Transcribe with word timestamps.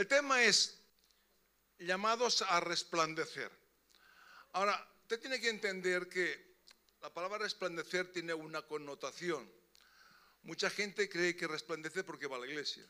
El 0.00 0.08
tema 0.08 0.42
es 0.42 0.78
llamados 1.78 2.40
a 2.40 2.58
resplandecer. 2.60 3.52
Ahora, 4.52 4.74
usted 5.02 5.20
tiene 5.20 5.38
que 5.38 5.50
entender 5.50 6.08
que 6.08 6.56
la 7.02 7.12
palabra 7.12 7.36
resplandecer 7.36 8.10
tiene 8.10 8.32
una 8.32 8.62
connotación. 8.62 9.52
Mucha 10.44 10.70
gente 10.70 11.10
cree 11.10 11.36
que 11.36 11.46
resplandece 11.46 12.02
porque 12.02 12.26
va 12.26 12.38
a 12.38 12.40
la 12.40 12.46
iglesia, 12.46 12.86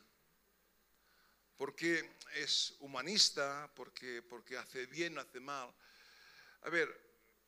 porque 1.57 2.17
es 2.35 2.75
humanista, 2.79 3.69
porque, 3.75 4.21
porque 4.21 4.57
hace 4.57 4.85
bien, 4.85 5.17
hace 5.17 5.41
mal. 5.41 5.69
A 6.61 6.69
ver, 6.69 6.87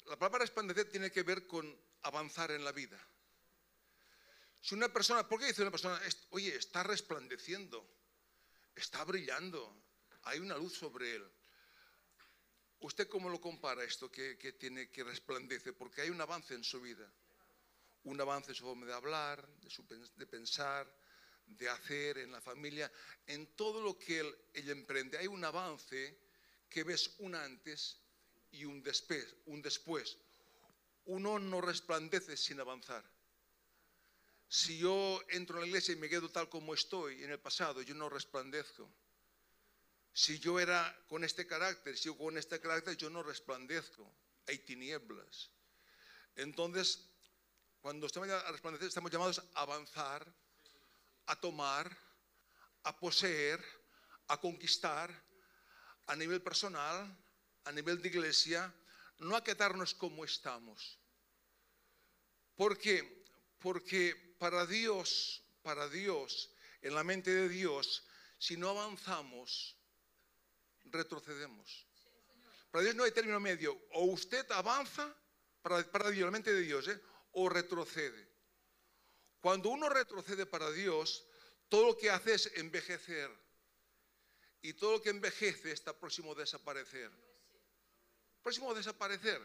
la 0.08 0.20
palabra 0.20 0.40
resplandecer 0.40 0.92
tiene 0.92 1.10
que 1.10 1.24
ver 1.24 1.48
con 1.48 1.74
avanzar 2.02 2.52
en 2.52 2.66
la 2.66 2.74
vida. 2.74 3.00
Si 4.60 4.76
una 4.76 4.92
persona, 4.92 5.26
¿por 5.26 5.40
qué 5.40 5.46
dice 5.46 5.62
una 5.62 5.72
persona, 5.72 6.02
oye, 6.32 6.54
está 6.54 6.84
resplandeciendo, 6.84 8.03
está 8.76 9.04
brillando, 9.04 9.76
hay 10.24 10.40
una 10.40 10.58
luz 10.58 10.74
sobre 10.74 11.16
él? 11.16 11.32
¿Usted 12.84 13.08
cómo 13.08 13.30
lo 13.30 13.40
compara 13.40 13.84
esto 13.84 14.12
que, 14.12 14.36
tiene 14.60 14.90
que 14.90 15.06
resplandece? 15.06 15.72
Porque 15.72 16.02
hay 16.02 16.10
un 16.10 16.20
avance 16.20 16.54
en 16.54 16.66
su 16.66 16.82
vida. 16.82 17.10
Un 18.04 18.20
avance 18.20 18.52
en 18.52 18.56
su 18.56 18.66
forma 18.66 18.86
de 18.86 18.94
hablar, 18.94 19.48
de, 20.18 20.28
pensar, 20.28 20.94
de 21.46 21.70
hacer 21.70 22.18
en 22.18 22.34
la 22.34 22.42
familia, 22.42 22.92
en 23.26 23.56
todo 23.56 23.82
lo 23.82 23.98
que 23.98 24.20
él, 24.20 24.36
emprende. 24.54 25.18
Hay 25.18 25.28
un 25.28 25.46
avance 25.46 26.20
que 26.70 26.84
ves 26.84 27.16
un 27.20 27.36
antes 27.36 28.02
y 28.52 28.66
un 28.66 28.84
después, 28.84 29.34
un 29.46 29.62
después. 29.62 30.18
Uno 31.06 31.40
no 31.40 31.62
resplandece 31.62 32.36
sin 32.36 32.60
avanzar. 32.60 33.13
Si 34.54 34.78
yo 34.78 35.20
entro 35.30 35.56
en 35.56 35.62
la 35.62 35.68
iglesia 35.68 35.94
y 35.94 35.98
me 35.98 36.10
quedo 36.10 36.30
tal 36.30 36.48
como 36.48 36.76
estoy 36.76 37.24
en 37.24 37.32
el 37.32 37.40
pasado, 37.40 37.82
yo 37.82 37.96
no 37.96 38.08
resplandezco 38.08 38.88
si 40.14 40.38
yo 40.38 40.60
era 40.60 40.96
con 41.08 41.24
este 41.24 41.48
carácter, 41.48 41.98
si 41.98 42.06
yo 42.06 42.18
con 42.18 42.38
este 42.38 42.60
carácter, 42.60 42.96
yo 42.96 43.10
no 43.10 43.24
resplandezco. 43.24 44.16
Hay 44.48 44.60
tinieblas. 44.60 45.50
Entonces, 46.36 47.10
cuando 47.82 48.06
estamos 48.06 48.30
a 48.30 48.52
resplandecer, 48.52 48.88
estamos 48.88 49.12
llamados 49.12 49.40
a 49.56 49.62
avanzar, 49.62 50.32
a 51.26 51.36
tomar, 51.40 51.98
a 52.84 53.00
poseer, 53.00 53.64
a 54.28 54.40
conquistar 54.40 55.10
a 56.06 56.16
nivel 56.16 56.42
personal, 56.42 57.18
a 57.64 57.72
nivel 57.72 58.02
de 58.02 58.10
iglesia, 58.10 58.72
no 59.18 59.36
a 59.36 59.44
quedarnos 59.44 59.96
como 59.96 60.26
estamos. 60.26 61.00
¿Por 62.56 62.78
qué? 62.78 63.26
Porque 63.58 64.33
para 64.44 64.66
Dios, 64.66 65.42
para 65.62 65.88
Dios, 65.88 66.50
en 66.82 66.94
la 66.94 67.06
mente 67.06 67.34
de 67.34 67.48
Dios, 67.48 68.04
si 68.38 68.58
no 68.58 68.72
avanzamos, 68.72 69.78
retrocedemos. 70.84 71.88
Para 72.70 72.84
Dios 72.84 72.94
no 72.94 73.06
hay 73.06 73.12
término 73.12 73.40
medio. 73.40 73.72
O 73.94 74.04
usted 74.08 74.46
avanza, 74.52 75.16
para, 75.62 75.90
para 75.90 76.10
Dios, 76.10 76.26
la 76.26 76.32
mente 76.32 76.54
de 76.54 76.60
Dios, 76.60 76.90
¿eh? 76.90 77.02
o 77.32 77.48
retrocede. 77.48 78.28
Cuando 79.40 79.70
uno 79.70 79.88
retrocede 79.88 80.46
para 80.46 80.70
Dios, 80.72 81.26
todo 81.70 81.88
lo 81.88 81.98
que 81.98 82.10
hace 82.10 82.34
es 82.34 82.52
envejecer. 82.56 83.32
Y 84.62 84.74
todo 84.74 84.98
lo 84.98 85.02
que 85.02 85.12
envejece 85.12 85.72
está 85.72 85.98
próximo 85.98 86.34
a 86.34 86.36
desaparecer. 86.36 87.10
Próximo 88.42 88.72
a 88.72 88.76
desaparecer. 88.76 89.42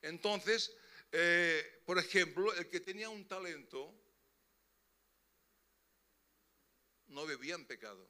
Entonces, 0.00 0.74
eh, 1.12 1.82
por 1.84 1.98
ejemplo, 1.98 2.54
el 2.54 2.66
que 2.70 2.80
tenía 2.80 3.10
un 3.10 3.28
talento 3.28 4.07
no 7.08 7.26
vivía 7.26 7.54
en 7.54 7.66
pecado. 7.66 8.08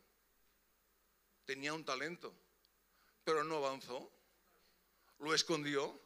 Tenía 1.45 1.73
un 1.73 1.85
talento 1.85 2.35
pero 3.29 3.45
no 3.45 3.59
avanzó, 3.59 4.11
lo 5.19 5.35
escondió, 5.35 6.01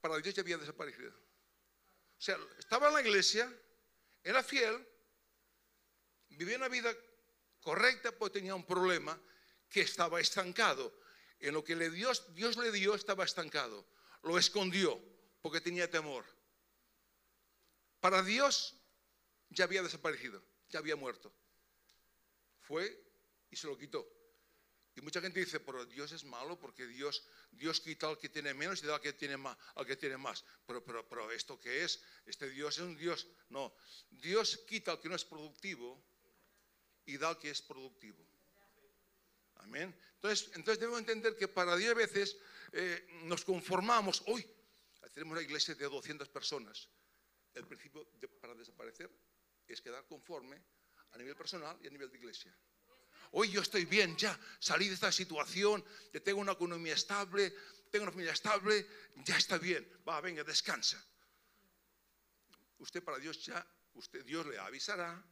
para 0.00 0.18
Dios 0.18 0.36
ya 0.36 0.42
había 0.42 0.56
desaparecido. 0.56 1.10
O 1.10 2.20
sea, 2.22 2.38
estaba 2.60 2.86
en 2.86 2.94
la 2.94 3.00
iglesia, 3.00 3.52
era 4.22 4.40
fiel, 4.44 4.86
vivía 6.28 6.58
una 6.58 6.68
vida 6.68 6.94
correcta, 7.60 8.12
pues 8.12 8.30
tenía 8.30 8.54
un 8.54 8.64
problema 8.64 9.20
que 9.68 9.80
estaba 9.80 10.20
estancado. 10.20 10.96
En 11.40 11.54
lo 11.54 11.64
que 11.64 11.74
le 11.74 11.90
Dios, 11.90 12.32
Dios 12.36 12.56
le 12.56 12.70
dio 12.70 12.94
estaba 12.94 13.24
estancado. 13.24 13.84
Lo 14.22 14.38
escondió 14.38 14.96
porque 15.42 15.60
tenía 15.60 15.90
temor. 15.90 16.24
Para 17.98 18.22
Dios 18.22 18.76
ya 19.48 19.64
había 19.64 19.82
desaparecido, 19.82 20.40
ya 20.68 20.78
había 20.78 20.94
muerto. 20.94 21.34
Fue 22.70 22.86
y 23.50 23.56
se 23.56 23.66
lo 23.66 23.76
quitó. 23.76 24.06
Y 24.94 25.00
mucha 25.00 25.20
gente 25.20 25.40
dice, 25.40 25.58
pero 25.58 25.84
Dios 25.86 26.12
es 26.12 26.22
malo 26.22 26.56
porque 26.56 26.86
Dios, 26.86 27.26
Dios 27.50 27.80
quita 27.80 28.06
al 28.06 28.16
que 28.16 28.28
tiene 28.28 28.54
menos 28.54 28.80
y 28.80 28.86
da 28.86 28.94
al 28.94 29.00
que 29.00 29.12
tiene 29.12 29.36
más. 29.36 29.58
Al 29.74 29.84
que 29.84 29.96
tiene 29.96 30.16
más. 30.16 30.44
Pero, 30.64 30.84
pero, 30.84 31.08
pero 31.08 31.32
¿esto 31.32 31.58
qué 31.58 31.82
es? 31.82 32.00
Este 32.26 32.48
Dios 32.48 32.78
es 32.78 32.84
un 32.84 32.96
Dios. 32.96 33.26
No, 33.48 33.74
Dios 34.08 34.58
quita 34.68 34.92
al 34.92 35.00
que 35.00 35.08
no 35.08 35.16
es 35.16 35.24
productivo 35.24 36.00
y 37.06 37.16
da 37.16 37.30
al 37.30 37.40
que 37.40 37.50
es 37.50 37.60
productivo. 37.60 38.24
Amén. 39.56 39.92
Entonces, 40.14 40.52
entonces 40.54 40.78
debemos 40.78 41.00
entender 41.00 41.36
que 41.36 41.48
para 41.48 41.76
Dios 41.76 41.90
a 41.90 41.94
veces 41.94 42.36
eh, 42.70 43.04
nos 43.24 43.44
conformamos. 43.44 44.22
Hoy 44.28 44.46
tenemos 45.12 45.32
una 45.32 45.42
iglesia 45.42 45.74
de 45.74 45.88
200 45.88 46.28
personas. 46.28 46.88
El 47.52 47.66
principio 47.66 48.06
para 48.40 48.54
desaparecer 48.54 49.10
es 49.66 49.80
quedar 49.80 50.06
conforme 50.06 50.62
a 51.12 51.18
nivel 51.18 51.36
personal 51.36 51.78
y 51.82 51.86
a 51.86 51.90
nivel 51.90 52.10
de 52.10 52.18
iglesia 52.18 52.56
hoy 53.32 53.50
yo 53.50 53.60
estoy 53.60 53.84
bien, 53.84 54.16
ya 54.16 54.38
salí 54.58 54.88
de 54.88 54.94
esta 54.94 55.12
situación, 55.12 55.84
tengo 56.24 56.40
una 56.40 56.52
economía 56.52 56.94
estable, 56.94 57.54
tengo 57.90 58.04
una 58.04 58.12
familia 58.12 58.32
estable, 58.32 58.86
ya 59.24 59.36
está 59.36 59.58
bien, 59.58 59.86
va, 60.08 60.20
venga, 60.20 60.44
descansa. 60.44 61.02
Usted 62.78 63.02
para 63.02 63.18
Dios 63.18 63.44
ya, 63.44 63.64
usted 63.94 64.24
Dios 64.24 64.46
le 64.46 64.58
avisará, 64.58 65.22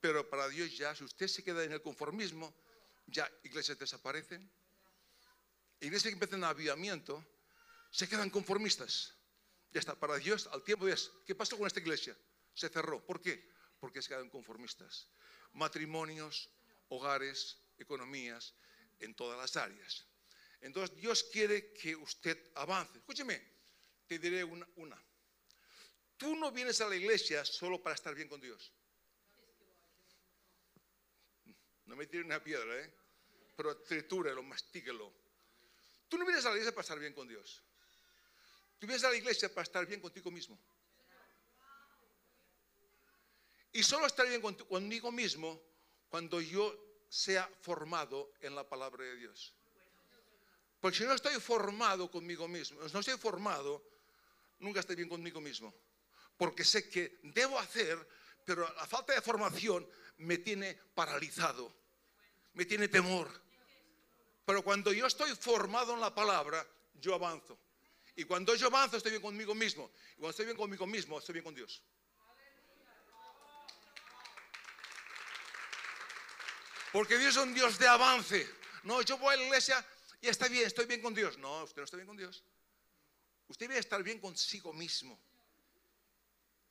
pero 0.00 0.28
para 0.28 0.48
Dios 0.48 0.76
ya, 0.76 0.94
si 0.94 1.04
usted 1.04 1.26
se 1.26 1.42
queda 1.42 1.64
en 1.64 1.72
el 1.72 1.82
conformismo, 1.82 2.54
ya 3.06 3.30
iglesias 3.42 3.78
desaparecen, 3.78 4.50
iglesias 5.80 6.10
que 6.10 6.14
empiezan 6.14 6.44
avivamiento, 6.44 7.24
se 7.90 8.08
quedan 8.08 8.30
conformistas. 8.30 9.14
Ya 9.72 9.80
está, 9.80 9.94
para 9.94 10.16
Dios 10.16 10.48
al 10.52 10.62
tiempo 10.62 10.88
es, 10.88 11.10
¿qué 11.26 11.34
pasó 11.34 11.56
con 11.56 11.66
esta 11.66 11.80
iglesia? 11.80 12.16
Se 12.54 12.68
cerró. 12.68 13.04
¿Por 13.04 13.20
qué? 13.20 13.48
Porque 13.80 14.02
se 14.02 14.08
quedan 14.08 14.28
conformistas. 14.28 15.08
Matrimonios, 15.54 16.48
hogares, 16.88 17.58
economías, 17.78 18.54
en 19.00 19.14
todas 19.14 19.38
las 19.38 19.56
áreas. 19.56 20.06
Entonces 20.60 20.94
Dios 20.96 21.24
quiere 21.24 21.72
que 21.72 21.96
usted 21.96 22.38
avance. 22.54 22.98
Escúcheme, 22.98 23.40
te 24.06 24.18
diré 24.18 24.44
una, 24.44 25.02
Tú 26.16 26.36
no 26.36 26.52
vienes 26.52 26.80
a 26.82 26.88
la 26.88 26.96
iglesia 26.96 27.44
solo 27.44 27.82
para 27.82 27.94
estar 27.94 28.14
bien 28.14 28.28
con 28.28 28.40
Dios. 28.40 28.70
No 31.86 31.96
me 31.96 32.06
tire 32.06 32.22
una 32.22 32.42
piedra, 32.44 32.78
¿eh? 32.78 32.92
Pero 33.56 33.78
tritúrelo, 33.78 34.42
mastíquelo. 34.42 35.12
Tú 36.08 36.18
no 36.18 36.26
vienes 36.26 36.44
a 36.44 36.50
la 36.50 36.56
iglesia 36.56 36.72
para 36.72 36.82
estar 36.82 36.98
bien 36.98 37.14
con 37.14 37.26
Dios. 37.26 37.62
Tú 38.78 38.86
vienes 38.86 39.02
a 39.04 39.10
la 39.10 39.16
iglesia 39.16 39.48
para 39.48 39.62
estar 39.62 39.86
bien 39.86 40.00
contigo 40.00 40.30
mismo. 40.30 40.58
Y 43.72 43.82
solo 43.82 44.06
estar 44.06 44.26
bien 44.28 44.40
conmigo 44.40 45.12
mismo 45.12 45.60
cuando 46.08 46.40
yo 46.40 46.76
sea 47.08 47.48
formado 47.60 48.32
en 48.40 48.54
la 48.54 48.68
palabra 48.68 49.04
de 49.04 49.16
Dios. 49.16 49.54
Porque 50.80 50.98
si 50.98 51.04
no 51.04 51.12
estoy 51.12 51.34
formado 51.40 52.10
conmigo 52.10 52.48
mismo, 52.48 52.80
no 52.80 53.00
estoy 53.00 53.18
formado, 53.18 53.84
nunca 54.58 54.80
estoy 54.80 54.96
bien 54.96 55.08
conmigo 55.08 55.40
mismo. 55.40 55.74
Porque 56.36 56.64
sé 56.64 56.88
que 56.88 57.20
debo 57.22 57.58
hacer, 57.58 57.98
pero 58.44 58.62
la 58.74 58.86
falta 58.86 59.12
de 59.12 59.20
formación 59.20 59.86
me 60.18 60.38
tiene 60.38 60.74
paralizado, 60.94 61.72
me 62.54 62.64
tiene 62.64 62.88
temor. 62.88 63.30
Pero 64.44 64.64
cuando 64.64 64.92
yo 64.92 65.06
estoy 65.06 65.34
formado 65.36 65.94
en 65.94 66.00
la 66.00 66.14
palabra, 66.14 66.66
yo 66.94 67.14
avanzo. 67.14 67.58
Y 68.16 68.24
cuando 68.24 68.54
yo 68.54 68.66
avanzo, 68.66 68.96
estoy 68.96 69.12
bien 69.12 69.22
conmigo 69.22 69.54
mismo. 69.54 69.90
Y 70.12 70.16
cuando 70.16 70.30
estoy 70.30 70.46
bien 70.46 70.56
conmigo 70.56 70.86
mismo, 70.86 71.18
estoy 71.18 71.34
bien 71.34 71.44
con 71.44 71.54
Dios. 71.54 71.82
Porque 76.92 77.18
Dios 77.18 77.36
es 77.36 77.42
un 77.42 77.54
Dios 77.54 77.78
de 77.78 77.86
avance. 77.86 78.48
No, 78.82 79.02
yo 79.02 79.18
voy 79.18 79.34
a 79.34 79.36
la 79.36 79.44
iglesia 79.44 79.84
y 80.20 80.28
está 80.28 80.48
bien, 80.48 80.66
estoy 80.66 80.86
bien 80.86 81.00
con 81.00 81.14
Dios. 81.14 81.38
No, 81.38 81.64
usted 81.64 81.78
no 81.78 81.84
está 81.84 81.96
bien 81.96 82.06
con 82.06 82.16
Dios. 82.16 82.42
Usted 83.48 83.68
debe 83.68 83.80
estar 83.80 84.02
bien 84.02 84.20
consigo 84.20 84.72
mismo. 84.72 85.18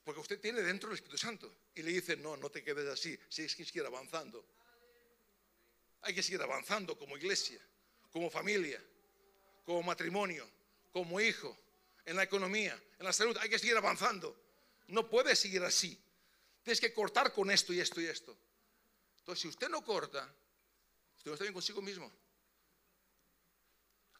Porque 0.03 0.21
usted 0.21 0.39
tiene 0.39 0.61
dentro 0.61 0.89
el 0.89 0.95
Espíritu 0.95 1.17
Santo. 1.17 1.53
Y 1.75 1.81
le 1.81 1.91
dice, 1.91 2.17
no, 2.17 2.37
no 2.37 2.49
te 2.49 2.63
quedes 2.63 2.87
así. 2.87 3.17
Si 3.29 3.43
es 3.43 3.55
que 3.55 3.65
seguir 3.65 3.85
avanzando. 3.85 4.45
Hay 6.01 6.13
que 6.13 6.23
seguir 6.23 6.41
avanzando 6.41 6.97
como 6.97 7.17
iglesia, 7.17 7.59
como 8.11 8.29
familia, 8.29 8.81
como 9.65 9.83
matrimonio, 9.83 10.49
como 10.91 11.19
hijo, 11.19 11.57
en 12.05 12.15
la 12.15 12.23
economía, 12.23 12.81
en 12.97 13.05
la 13.05 13.13
salud. 13.13 13.37
Hay 13.37 13.49
que 13.49 13.59
seguir 13.59 13.77
avanzando. 13.77 14.35
No 14.87 15.09
puede 15.09 15.35
seguir 15.35 15.63
así. 15.63 16.01
Tienes 16.63 16.79
que 16.79 16.93
cortar 16.93 17.33
con 17.33 17.51
esto 17.51 17.73
y 17.73 17.79
esto 17.79 18.01
y 18.01 18.05
esto. 18.05 18.37
Entonces, 19.19 19.41
si 19.41 19.47
usted 19.47 19.69
no 19.69 19.83
corta, 19.83 20.27
Usted 21.19 21.31
no 21.31 21.33
está 21.33 21.43
bien 21.43 21.53
consigo 21.53 21.81
mismo. 21.81 22.09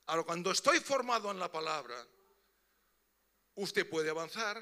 Ahora, 0.07 0.24
cuando 0.24 0.51
estoy 0.51 0.81
formado 0.81 1.31
en 1.31 1.40
la 1.40 1.50
palabra, 1.50 2.06
usted 3.56 3.90
puede 3.90 4.10
avanzar 4.10 4.62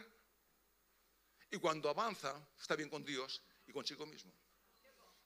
y 1.50 1.57
cuando 1.57 1.89
avanza, 1.89 2.39
está 2.60 2.75
bien 2.75 2.89
con 2.89 3.04
Dios 3.04 3.42
y 3.66 3.72
consigo 3.72 4.06
mismo. 4.06 4.31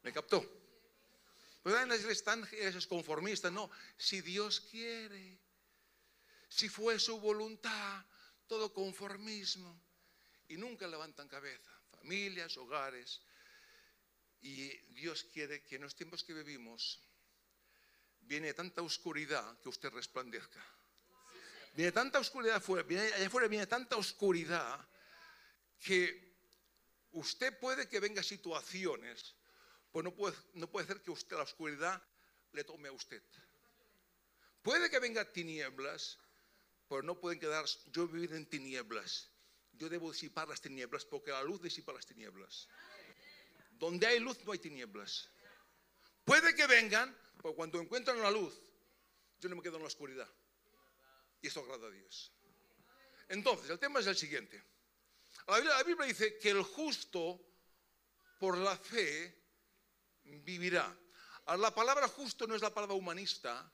¿Me 0.04 0.13
captó? 0.13 0.42
Pues 1.62 1.75
en 1.75 1.90
las 1.90 2.00
esos 2.54 2.88
conformistas, 2.88 3.52
no. 3.52 3.69
Si 3.98 4.22
Dios 4.22 4.62
quiere, 4.62 5.38
si 6.48 6.69
fue 6.69 6.98
su 6.98 7.19
voluntad, 7.19 8.06
todo 8.48 8.72
conformismo. 8.74 9.81
Y 10.48 10.56
nunca 10.56 10.88
levantan 10.88 11.28
cabeza. 11.28 11.72
Familias, 11.92 12.56
hogares. 12.56 13.22
Y 14.42 14.70
Dios 14.94 15.24
quiere 15.32 15.64
que 15.64 15.76
en 15.76 15.84
los 15.84 15.96
tiempos 15.96 16.24
que 16.24 16.34
vivimos 16.34 17.00
viene 18.22 18.54
tanta 18.54 18.82
oscuridad 18.82 19.60
que 19.60 19.70
usted 19.70 19.90
resplandezca. 19.92 20.64
Viene 21.74 21.92
tanta 21.92 22.20
oscuridad 22.20 22.58
afuera, 22.58 22.86
allá 23.16 23.28
afuera 23.28 23.48
viene 23.48 23.68
tanta 23.68 23.96
oscuridad 23.96 24.88
que 25.80 26.32
usted 27.12 27.58
puede 27.60 27.88
que 27.88 28.00
venga 28.00 28.22
situaciones, 28.24 29.36
pues 29.92 30.04
no 30.04 30.14
puede, 30.14 30.36
no 30.54 30.70
puede 30.70 30.88
ser 30.88 31.02
que 31.02 31.12
usted 31.12 31.38
la 31.38 31.44
oscuridad 31.44 32.02
le 32.52 32.64
tome 32.64 32.90
a 32.90 32.92
usted. 32.92 33.24
Puede 34.62 34.90
que 34.90 35.00
venga 35.00 35.32
tinieblas, 35.32 36.20
pero 36.88 37.04
no 37.04 37.20
pueden 37.20 37.40
quedar, 37.40 37.66
yo 37.92 38.08
vivir 38.08 38.34
en 38.34 38.46
tinieblas. 38.46 39.30
Yo 39.74 39.90
debo 39.90 40.12
disipar 40.12 40.48
las 40.48 40.62
tinieblas 40.62 41.06
porque 41.06 41.32
la 41.32 41.42
luz 41.42 41.62
disipa 41.62 41.94
las 41.94 42.06
tinieblas. 42.06 42.68
Donde 43.81 44.06
hay 44.06 44.19
luz 44.19 44.38
no 44.45 44.51
hay 44.51 44.60
tinieblas. 44.60 45.28
Puede 46.24 46.54
que 46.54 46.68
vengan, 46.68 47.18
pero 47.42 47.56
cuando 47.56 47.81
encuentran 47.81 48.22
la 48.22 48.30
luz, 48.30 48.54
yo 49.39 49.50
no 49.50 49.56
me 49.56 49.63
quedo 49.63 49.78
en 49.78 49.81
la 49.81 49.88
oscuridad. 49.88 50.30
Y 51.42 51.48
eso 51.48 51.62
agrada 51.62 51.88
a 51.88 51.89
Dios. 51.89 52.31
Entonces, 53.28 53.72
el 53.72 53.80
tema 53.80 54.00
es 54.00 54.06
el 54.06 54.16
siguiente. 54.16 54.63
La 55.48 55.83
Biblia, 55.83 56.06
dice 56.06 56.38
que 56.38 56.51
el 56.51 56.62
justo 56.62 57.44
por 58.39 58.56
la 58.56 58.78
fe 58.78 59.36
vivirá. 60.25 60.95
la 61.48 61.74
palabra 61.74 62.07
justo 62.07 62.45
no 62.45 62.56
es 62.56 62.62
la 62.62 62.72
palabra 62.72 62.94
humanista, 62.95 63.74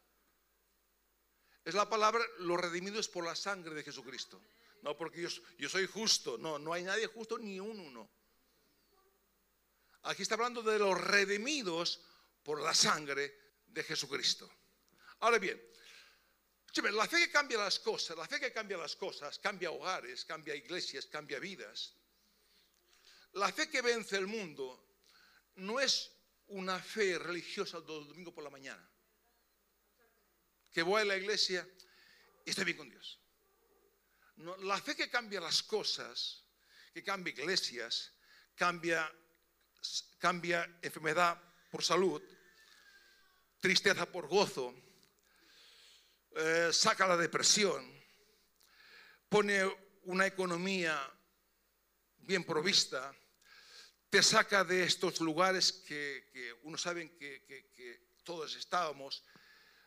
es 1.66 1.76
la 1.76 1.90
palabra 1.90 2.24
los 2.40 2.58
redimidos 2.58 3.10
por 3.10 3.26
la 3.26 3.36
sangre 3.36 3.76
de 3.76 3.84
Jesucristo. 3.84 4.42
No 4.84 4.96
porque 4.96 5.24
yo, 5.24 5.30
yo 5.58 5.68
soy 5.68 5.86
justo, 5.86 6.38
no, 6.38 6.58
no 6.58 6.72
hay 6.72 6.84
nadie 6.84 7.08
justo 7.08 7.38
ni 7.38 7.60
un 7.60 7.78
uno. 7.78 8.17
Aquí 10.08 10.22
está 10.24 10.36
hablando 10.36 10.62
de 10.62 10.80
los 10.80 11.00
redimidos 11.00 12.00
por 12.42 12.62
la 12.62 12.74
sangre 12.74 13.38
de 13.68 13.84
Jesucristo. 13.84 14.50
Ahora 15.20 15.38
bien, 15.38 15.62
la 16.94 17.08
fe 17.08 17.18
que 17.18 17.32
cambia 17.32 17.58
las 17.58 17.80
cosas, 17.80 18.16
la 18.18 18.26
fe 18.26 18.40
que 18.40 18.54
cambia 18.54 18.78
las 18.78 18.96
cosas, 18.96 19.38
cambia 19.40 19.70
hogares, 19.70 20.24
cambia 20.24 20.56
iglesias, 20.56 21.08
cambia 21.08 21.40
vidas. 21.40 21.94
La 23.34 23.52
fe 23.52 23.70
que 23.70 23.82
vence 23.82 24.16
el 24.16 24.28
mundo 24.28 24.96
no 25.56 25.80
es 25.80 26.12
una 26.48 26.80
fe 26.80 27.18
religiosa 27.20 27.82
del 27.82 28.08
domingo 28.08 28.34
por 28.34 28.46
la 28.46 28.50
mañana. 28.50 28.90
Que 30.72 30.84
voy 30.84 31.02
a 31.02 31.06
la 31.06 31.18
iglesia 31.18 31.68
y 32.46 32.50
estoy 32.52 32.64
bien 32.64 32.78
con 32.78 32.90
Dios. 32.90 33.20
la 34.60 34.80
fe 34.80 34.96
que 34.96 35.10
cambia 35.10 35.42
las 35.42 35.64
cosas, 35.64 36.44
que 36.94 37.04
cambia 37.04 37.34
iglesias, 37.34 38.14
cambia, 38.56 39.12
cambia 40.20 40.80
enfermedad 40.82 41.42
por 41.70 41.84
salud, 41.84 42.22
tristeza 43.60 44.06
por 44.06 44.28
gozo, 44.28 44.74
eh, 46.36 46.70
saca 46.72 47.08
la 47.08 47.18
depresión, 47.18 47.86
pone 49.30 49.64
una 50.04 50.26
economía 50.26 50.98
bien 52.18 52.44
provista, 52.44 53.14
te 54.10 54.24
saca 54.24 54.64
de 54.64 54.84
estos 54.84 55.20
lugares 55.20 55.72
que, 55.72 56.56
uno 56.64 56.78
sabe 56.78 57.16
que, 57.18 57.44
que, 57.46 58.08
todos 58.24 58.56
estábamos. 58.56 59.24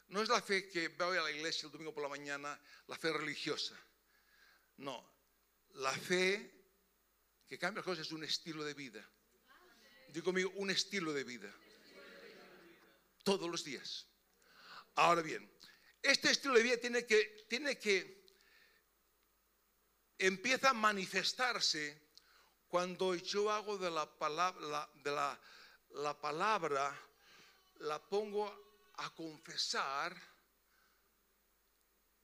No 0.09 0.23
es 0.23 0.29
la 0.31 0.41
fe 0.41 0.67
que 0.69 0.89
voy 0.89 1.19
a 1.19 1.23
la 1.23 1.31
iglesia 1.31 1.67
el 1.67 1.73
domingo 1.73 1.93
por 1.93 2.03
la 2.03 2.09
mañana, 2.09 2.59
la 2.87 2.97
fe 2.97 3.13
religiosa. 3.13 3.79
No, 4.79 5.07
la 5.75 5.93
fe 5.93 6.51
que 7.47 7.59
cambia 7.59 7.81
las 7.81 7.85
cosas 7.85 8.07
es 8.07 8.13
un 8.13 8.25
estilo 8.25 8.65
de 8.65 8.75
vida. 8.75 9.07
Digo 10.13 10.27
conmigo, 10.27 10.51
un 10.57 10.71
estilo 10.71 11.13
de 11.13 11.25
vida. 11.25 11.53
Todos 13.23 13.49
los 13.49 13.65
días. 13.65 14.07
Ahora 14.97 15.23
bien, 15.23 15.49
este 16.03 16.31
estilo 16.31 16.55
de 16.55 16.63
vida 16.63 16.77
tiene 16.79 17.07
que, 17.07 17.47
tiene 17.49 17.79
que 17.79 18.25
empieza 20.19 20.71
a 20.71 20.75
manifestarse 20.75 22.11
cuando 22.67 23.15
yo 23.15 23.51
hago 23.51 23.79
de 23.79 23.91
la 23.91 24.07
palabra, 24.19 24.91
de 24.95 25.11
la, 25.11 25.41
la 25.91 26.21
palabra, 26.21 26.97
la 27.77 28.03
pongo 28.03 28.93
a 28.97 29.15
confesar 29.15 30.17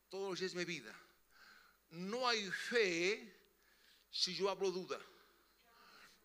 todos 0.09 0.31
los 0.31 0.41
días 0.41 0.53
de 0.53 0.59
mi 0.59 0.65
vida. 0.65 0.95
No 1.91 2.29
hay 2.29 2.51
fe 2.51 3.33
si 4.11 4.35
yo 4.35 4.51
hablo 4.51 4.71
duda. 4.71 5.01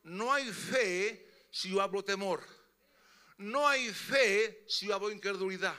No 0.03 0.33
hay 0.33 0.51
fe 0.51 1.30
si 1.51 1.69
yo 1.69 1.81
hablo 1.81 2.03
temor. 2.03 2.43
No 3.37 3.67
hay 3.67 3.93
fe 3.93 4.65
si 4.67 4.87
yo 4.87 4.95
hablo 4.95 5.11
incredulidad. 5.11 5.75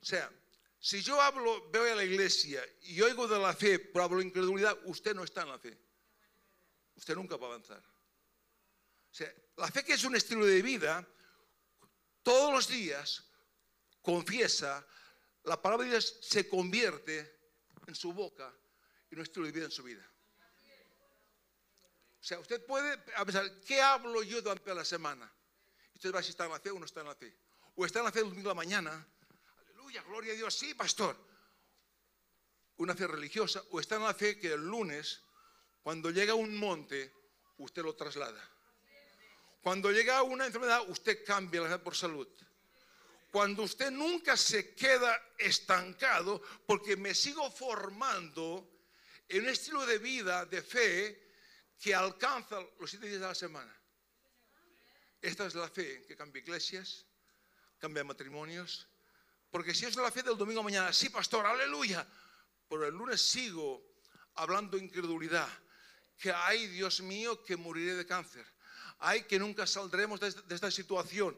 O 0.00 0.04
sea, 0.04 0.30
si 0.78 1.02
yo 1.02 1.20
hablo, 1.20 1.70
veo 1.70 1.92
a 1.92 1.96
la 1.96 2.04
iglesia 2.04 2.62
y 2.82 3.00
oigo 3.00 3.26
de 3.26 3.38
la 3.38 3.54
fe, 3.54 3.78
pero 3.78 4.04
hablo 4.04 4.18
de 4.18 4.26
incredulidad, 4.26 4.78
usted 4.84 5.14
no 5.14 5.24
está 5.24 5.42
en 5.42 5.48
la 5.48 5.58
fe. 5.58 5.78
Usted 6.96 7.14
nunca 7.14 7.36
va 7.36 7.46
a 7.46 7.50
avanzar. 7.50 7.78
O 7.80 9.14
sea, 9.14 9.32
la 9.56 9.68
fe 9.68 9.84
que 9.84 9.94
es 9.94 10.04
un 10.04 10.16
estilo 10.16 10.46
de 10.46 10.62
vida, 10.62 11.06
todos 12.22 12.52
los 12.52 12.68
días 12.68 13.24
confiesa, 14.00 14.86
la 15.44 15.60
palabra 15.60 15.84
de 15.84 15.92
Dios 15.92 16.18
se 16.22 16.48
convierte 16.48 17.40
en 17.86 17.94
su 17.94 18.12
boca 18.12 18.54
y 19.10 19.14
un 19.14 19.22
estilo 19.22 19.46
de 19.46 19.52
vida 19.52 19.64
en 19.64 19.70
su 19.70 19.82
vida. 19.82 20.09
O 22.20 22.22
sea, 22.22 22.38
usted 22.38 22.64
puede 22.66 22.98
pensar, 22.98 23.60
¿qué 23.62 23.80
hablo 23.80 24.22
yo 24.22 24.42
durante 24.42 24.74
la 24.74 24.84
semana? 24.84 25.32
Usted 25.94 26.14
va 26.14 26.20
a 26.20 26.22
si 26.22 26.30
está 26.30 26.44
en 26.44 26.52
la 26.52 26.60
fe 26.60 26.70
o 26.70 26.78
no 26.78 26.84
está 26.84 27.00
en 27.00 27.06
la 27.06 27.14
fe. 27.14 27.34
O 27.76 27.86
está 27.86 28.00
en 28.00 28.04
la 28.06 28.12
fe 28.12 28.20
el 28.20 28.26
domingo 28.26 28.48
de 28.48 28.54
la 28.54 28.54
mañana 28.54 29.06
gloria 29.98 30.32
a 30.32 30.36
Dios, 30.36 30.54
sí, 30.54 30.74
pastor. 30.74 31.16
Una 32.76 32.94
fe 32.94 33.06
religiosa 33.06 33.62
o 33.70 33.80
está 33.80 33.96
en 33.96 34.04
la 34.04 34.14
fe 34.14 34.38
que 34.38 34.52
el 34.52 34.64
lunes, 34.66 35.22
cuando 35.82 36.10
llega 36.10 36.34
un 36.34 36.56
monte, 36.56 37.12
usted 37.58 37.82
lo 37.82 37.94
traslada. 37.94 38.42
Cuando 39.62 39.90
llega 39.90 40.22
una 40.22 40.46
enfermedad, 40.46 40.88
usted 40.88 41.24
cambia 41.24 41.60
la 41.60 41.68
fe 41.68 41.78
por 41.78 41.94
salud. 41.94 42.28
Cuando 43.30 43.62
usted 43.62 43.90
nunca 43.90 44.36
se 44.36 44.74
queda 44.74 45.34
estancado, 45.38 46.42
porque 46.66 46.96
me 46.96 47.14
sigo 47.14 47.50
formando 47.50 48.68
en 49.28 49.44
un 49.44 49.48
estilo 49.50 49.84
de 49.86 49.98
vida, 49.98 50.46
de 50.46 50.62
fe, 50.62 51.29
que 51.80 51.94
alcanza 51.94 52.60
los 52.78 52.90
siete 52.90 53.06
días 53.06 53.20
de 53.20 53.26
la 53.26 53.34
semana. 53.34 53.74
Esta 55.20 55.46
es 55.46 55.54
la 55.54 55.68
fe 55.68 56.04
que 56.06 56.14
cambia 56.14 56.42
iglesias, 56.42 57.06
cambia 57.78 58.04
matrimonios, 58.04 58.86
porque 59.50 59.74
si 59.74 59.86
es 59.86 59.96
la 59.96 60.12
fe 60.12 60.22
del 60.22 60.36
domingo 60.36 60.62
mañana, 60.62 60.92
sí, 60.92 61.08
pastor, 61.08 61.44
aleluya. 61.46 62.06
Pero 62.68 62.86
el 62.86 62.94
lunes 62.94 63.20
sigo 63.20 63.96
hablando 64.34 64.76
incredulidad. 64.76 65.48
Que 66.16 66.30
hay, 66.30 66.66
Dios 66.68 67.00
mío, 67.00 67.42
que 67.42 67.56
moriré 67.56 67.96
de 67.96 68.06
cáncer. 68.06 68.46
Hay 68.98 69.24
que 69.24 69.38
nunca 69.38 69.66
saldremos 69.66 70.20
de 70.20 70.54
esta, 70.54 70.70
situación. 70.70 71.36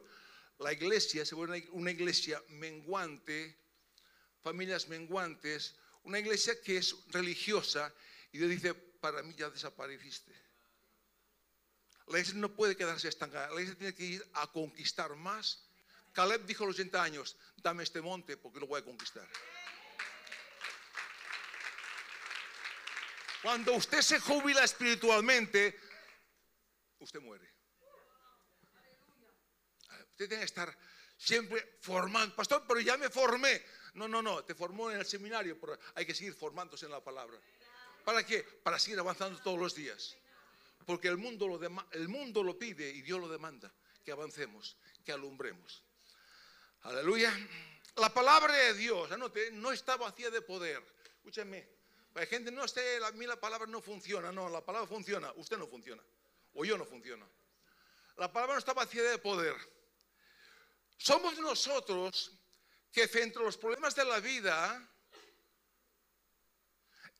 La 0.59 0.73
iglesia 0.73 1.25
se 1.25 1.33
vuelve 1.33 1.67
una 1.71 1.91
iglesia 1.91 2.43
menguante, 2.49 3.57
familias 4.41 4.89
menguantes, 4.89 5.75
una 6.03 6.19
iglesia 6.19 6.61
que 6.61 6.77
es 6.77 6.95
religiosa 7.07 7.93
y 8.31 8.37
Dios 8.37 8.49
dice, 8.49 8.92
para 9.03 9.21
mí 9.21 9.35
ya 9.35 9.49
desapareciste. 9.49 10.31
La 12.07 12.19
iglesia 12.19 12.35
no 12.35 12.55
puede 12.55 12.77
quedarse 12.77 13.09
estancada, 13.09 13.47
la 13.49 13.55
iglesia 13.55 13.75
tiene 13.75 13.93
que 13.93 14.05
ir 14.05 14.29
a 14.35 14.47
conquistar 14.47 15.13
más 15.17 15.67
Caleb 16.13 16.45
dijo 16.45 16.63
a 16.63 16.67
los 16.67 16.75
80 16.75 17.03
años, 17.03 17.35
dame 17.57 17.83
este 17.83 17.99
monte 17.99 18.37
porque 18.37 18.59
lo 18.59 18.67
voy 18.67 18.79
a 18.79 18.85
conquistar. 18.85 19.27
Cuando 23.41 23.73
usted 23.73 24.01
se 24.01 24.19
jubila 24.19 24.63
espiritualmente, 24.63 25.77
usted 26.99 27.19
muere. 27.19 27.51
Usted 30.11 30.27
tiene 30.29 30.37
que 30.37 30.45
estar 30.45 30.77
siempre 31.17 31.77
formando. 31.81 32.35
Pastor, 32.35 32.63
pero 32.67 32.79
ya 32.79 32.95
me 32.95 33.09
formé. 33.09 33.65
No, 33.95 34.07
no, 34.07 34.21
no, 34.21 34.43
te 34.45 34.53
formó 34.55 34.91
en 34.91 34.99
el 34.99 35.05
seminario, 35.05 35.59
hay 35.95 36.05
que 36.05 36.15
seguir 36.15 36.35
formándose 36.35 36.85
en 36.85 36.91
la 36.91 37.03
palabra. 37.03 37.37
¿Para 38.03 38.25
qué? 38.25 38.43
Para 38.43 38.79
seguir 38.79 38.99
avanzando 38.99 39.39
todos 39.41 39.59
los 39.59 39.75
días. 39.75 40.17
Porque 40.85 41.07
el 41.07 41.17
mundo 41.17 41.47
lo, 41.47 41.59
el 41.91 42.07
mundo 42.09 42.43
lo 42.43 42.57
pide 42.57 42.89
y 42.89 43.01
Dios 43.01 43.19
lo 43.19 43.29
demanda, 43.29 43.71
que 44.03 44.11
avancemos, 44.11 44.75
que 45.05 45.11
alumbremos. 45.11 45.83
Aleluya. 46.83 47.33
La 47.95 48.13
palabra 48.13 48.53
de 48.53 48.73
Dios, 48.73 49.11
anote, 49.11 49.51
no 49.51 49.71
está 49.71 49.95
vacía 49.95 50.29
de 50.29 50.41
poder. 50.41 50.83
Escúchame. 51.17 51.65
Hay 52.15 52.27
gente, 52.27 52.51
no 52.51 52.67
sé, 52.67 52.99
a 53.03 53.11
mí 53.11 53.25
la 53.25 53.39
palabra 53.39 53.67
no 53.67 53.81
funciona. 53.81 54.31
No, 54.31 54.49
la 54.49 54.61
palabra 54.61 54.87
funciona. 54.87 55.31
Usted 55.35 55.57
no 55.57 55.67
funciona. 55.67 56.03
O 56.53 56.65
yo 56.65 56.77
no 56.77 56.85
funciona. 56.85 57.25
La 58.17 58.31
palabra 58.31 58.55
no 58.55 58.59
está 58.59 58.73
vacía 58.73 59.03
de 59.03 59.17
poder. 59.17 59.55
Somos 60.97 61.37
nosotros 61.39 62.31
que 62.91 63.03
a 63.03 63.39
los 63.39 63.57
problemas 63.57 63.95
de 63.95 64.05
la 64.05 64.19
vida 64.19 64.89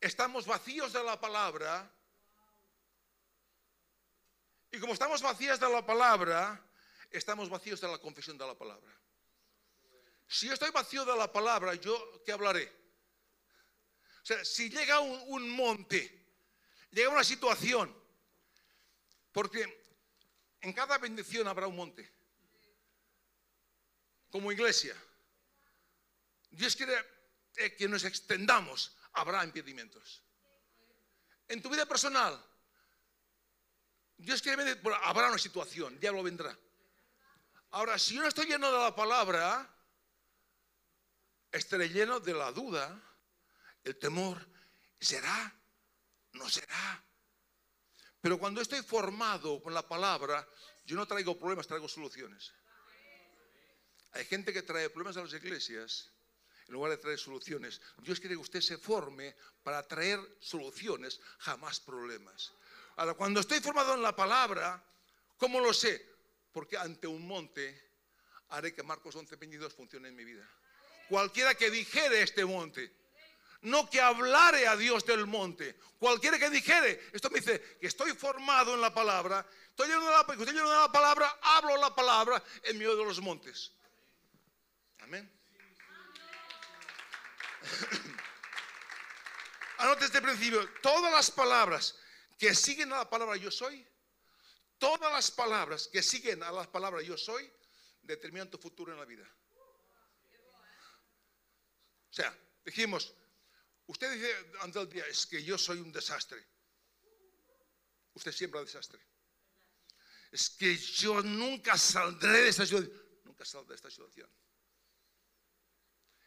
estamos 0.03 0.45
vacíos 0.45 0.91
de 0.91 1.03
la 1.03 1.19
palabra. 1.19 1.89
Y 4.71 4.79
como 4.79 4.93
estamos 4.93 5.21
vacíos 5.21 5.59
de 5.59 5.69
la 5.69 5.85
palabra, 5.85 6.61
estamos 7.09 7.49
vacíos 7.49 7.79
de 7.79 7.87
la 7.87 7.97
confesión 7.97 8.37
de 8.37 8.45
la 8.45 8.55
palabra. 8.55 8.91
Si 10.27 10.47
yo 10.47 10.53
estoy 10.53 10.71
vacío 10.71 11.05
de 11.05 11.15
la 11.15 11.31
palabra, 11.31 11.75
¿yo 11.75 12.21
qué 12.25 12.31
hablaré? 12.31 12.65
O 14.21 14.25
sea, 14.25 14.43
si 14.43 14.69
llega 14.69 14.99
un, 14.99 15.49
monte, 15.49 16.25
llega 16.91 17.09
una 17.09 17.23
situación, 17.23 17.95
porque 19.31 19.85
en 20.61 20.73
cada 20.73 20.97
bendición 20.97 21.47
habrá 21.47 21.67
un 21.67 21.75
monte, 21.75 22.11
como 24.31 24.51
iglesia. 24.51 24.95
Dios 26.49 26.75
quiere 26.75 26.95
eh, 27.57 27.75
que 27.75 27.87
nos 27.87 28.03
extendamos, 28.05 28.95
habrá 29.13 29.43
impedimentos. 29.43 30.23
En 31.47 31.61
tu 31.61 31.69
vida 31.69 31.85
personal, 31.85 32.41
Dios 34.17 34.41
quiere 34.41 34.63
ver, 34.63 34.81
habrá 35.03 35.29
una 35.29 35.37
situación, 35.37 35.99
diablo 35.99 36.23
vendrá. 36.23 36.57
Ahora, 37.71 37.97
si 37.97 38.15
yo 38.15 38.21
no 38.21 38.27
estoy 38.27 38.45
lleno 38.45 38.71
de 38.71 38.77
la 38.77 38.95
palabra, 38.95 39.67
estaré 41.51 41.89
lleno 41.89 42.19
de 42.19 42.33
la 42.33 42.51
duda, 42.51 43.01
el 43.83 43.97
temor. 43.97 44.47
¿Será? 44.99 45.53
¿No 46.33 46.49
será? 46.49 47.03
Pero 48.21 48.39
cuando 48.39 48.61
estoy 48.61 48.81
formado 48.83 49.61
con 49.61 49.73
la 49.73 49.85
palabra, 49.85 50.47
yo 50.85 50.95
no 50.95 51.05
traigo 51.05 51.37
problemas, 51.37 51.67
traigo 51.67 51.89
soluciones. 51.89 52.53
Hay 54.13 54.25
gente 54.25 54.53
que 54.53 54.61
trae 54.61 54.89
problemas 54.89 55.17
a 55.17 55.23
las 55.23 55.33
iglesias 55.33 56.12
en 56.73 56.79
lugar 56.79 56.91
de 56.91 56.97
traer 56.97 57.19
soluciones. 57.19 57.79
Dios 57.99 58.19
quiere 58.19 58.35
que 58.35 58.41
usted 58.41 58.61
se 58.61 58.79
forme 58.79 59.35
para 59.61 59.87
traer 59.87 60.19
soluciones, 60.39 61.21
jamás 61.37 61.79
problemas. 61.79 62.51
Ahora, 62.95 63.13
cuando 63.13 63.41
estoy 63.41 63.59
formado 63.59 63.93
en 63.93 64.01
la 64.01 64.15
palabra, 64.15 64.83
¿cómo 65.37 65.59
lo 65.59 65.71
sé? 65.71 66.03
Porque 66.51 66.75
ante 66.75 67.05
un 67.05 67.27
monte 67.27 67.91
haré 68.49 68.73
que 68.73 68.81
Marcos 68.81 69.15
11, 69.15 69.35
22 69.35 69.71
funcione 69.73 70.09
en 70.09 70.15
mi 70.15 70.23
vida. 70.23 70.49
Cualquiera 71.09 71.53
que 71.53 71.69
dijere 71.69 72.23
este 72.23 72.43
monte, 72.43 72.91
no 73.61 73.87
que 73.87 74.01
hablare 74.01 74.67
a 74.67 74.75
Dios 74.75 75.05
del 75.05 75.27
monte. 75.27 75.75
Cualquiera 75.99 76.39
que 76.39 76.49
dijere, 76.49 77.09
esto 77.13 77.29
me 77.29 77.39
dice 77.39 77.77
que 77.79 77.85
estoy 77.85 78.13
formado 78.13 78.73
en 78.73 78.81
la 78.81 78.91
palabra, 78.91 79.45
estoy 79.69 79.89
lleno 79.89 80.05
de 80.07 80.11
la, 80.11 80.21
estoy 80.21 80.55
lleno 80.55 80.69
de 80.71 80.75
la 80.75 80.91
palabra, 80.91 81.37
hablo 81.39 81.77
la 81.77 81.93
palabra 81.93 82.43
en 82.63 82.79
medio 82.79 82.95
de 82.95 83.05
los 83.05 83.21
montes. 83.21 83.71
Amén. 84.99 85.42
Anote 89.79 90.05
este 90.05 90.21
principio, 90.21 90.67
todas 90.81 91.11
las 91.11 91.31
palabras 91.31 91.97
que 92.37 92.53
siguen 92.55 92.93
a 92.93 92.97
la 92.97 93.09
palabra 93.09 93.35
yo 93.37 93.51
soy, 93.51 93.85
todas 94.77 95.11
las 95.11 95.31
palabras 95.31 95.87
que 95.87 96.03
siguen 96.03 96.43
a 96.43 96.51
la 96.51 96.71
palabra 96.71 97.01
yo 97.01 97.17
soy, 97.17 97.51
determinan 98.01 98.49
tu 98.49 98.57
futuro 98.57 98.91
en 98.91 98.99
la 98.99 99.05
vida. 99.05 99.25
O 102.09 102.15
sea, 102.15 102.37
dijimos, 102.63 103.13
usted 103.87 104.13
dice 104.13 104.51
antes 104.61 104.81
del 104.81 104.89
día, 104.89 105.05
es 105.07 105.25
que 105.25 105.43
yo 105.43 105.57
soy 105.57 105.79
un 105.79 105.91
desastre. 105.91 106.45
Usted 108.13 108.31
siempre 108.31 108.61
es 108.61 108.67
desastre. 108.67 108.99
Es 110.31 110.51
que 110.51 110.77
yo 110.77 111.21
nunca 111.23 111.77
saldré 111.77 112.43
de 112.43 112.49
esta 112.49 112.65
situación. 112.65 113.21
Nunca 113.23 113.45
saldré 113.45 113.69
de 113.69 113.75
esta 113.75 113.89
situación. 113.89 114.29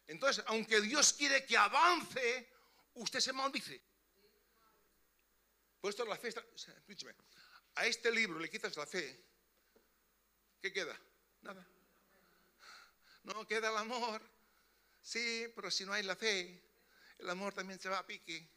Entonces, 0.06 0.44
aunque 0.46 0.80
Dios 0.80 1.12
quiere 1.12 1.44
que 1.44 1.56
avance, 1.56 2.50
usted 2.94 3.20
se 3.20 3.32
maldice. 3.32 3.82
Puesto 5.80 6.04
la 6.04 6.16
fe, 6.16 6.28
escúcheme, 6.28 7.14
a 7.74 7.86
este 7.86 8.10
libro 8.10 8.38
le 8.38 8.50
quitas 8.50 8.76
la 8.76 8.86
fe, 8.86 9.24
¿qué 10.60 10.72
queda? 10.72 10.98
Nada. 11.42 11.66
No 13.22 13.46
queda 13.46 13.70
el 13.70 13.76
amor. 13.76 14.22
Sí, 15.02 15.52
pero 15.54 15.70
si 15.70 15.84
no 15.84 15.92
hay 15.92 16.02
la 16.02 16.16
fe, 16.16 16.62
el 17.18 17.30
amor 17.30 17.54
también 17.54 17.78
se 17.78 17.88
va 17.88 17.98
a 17.98 18.06
pique. 18.06 18.48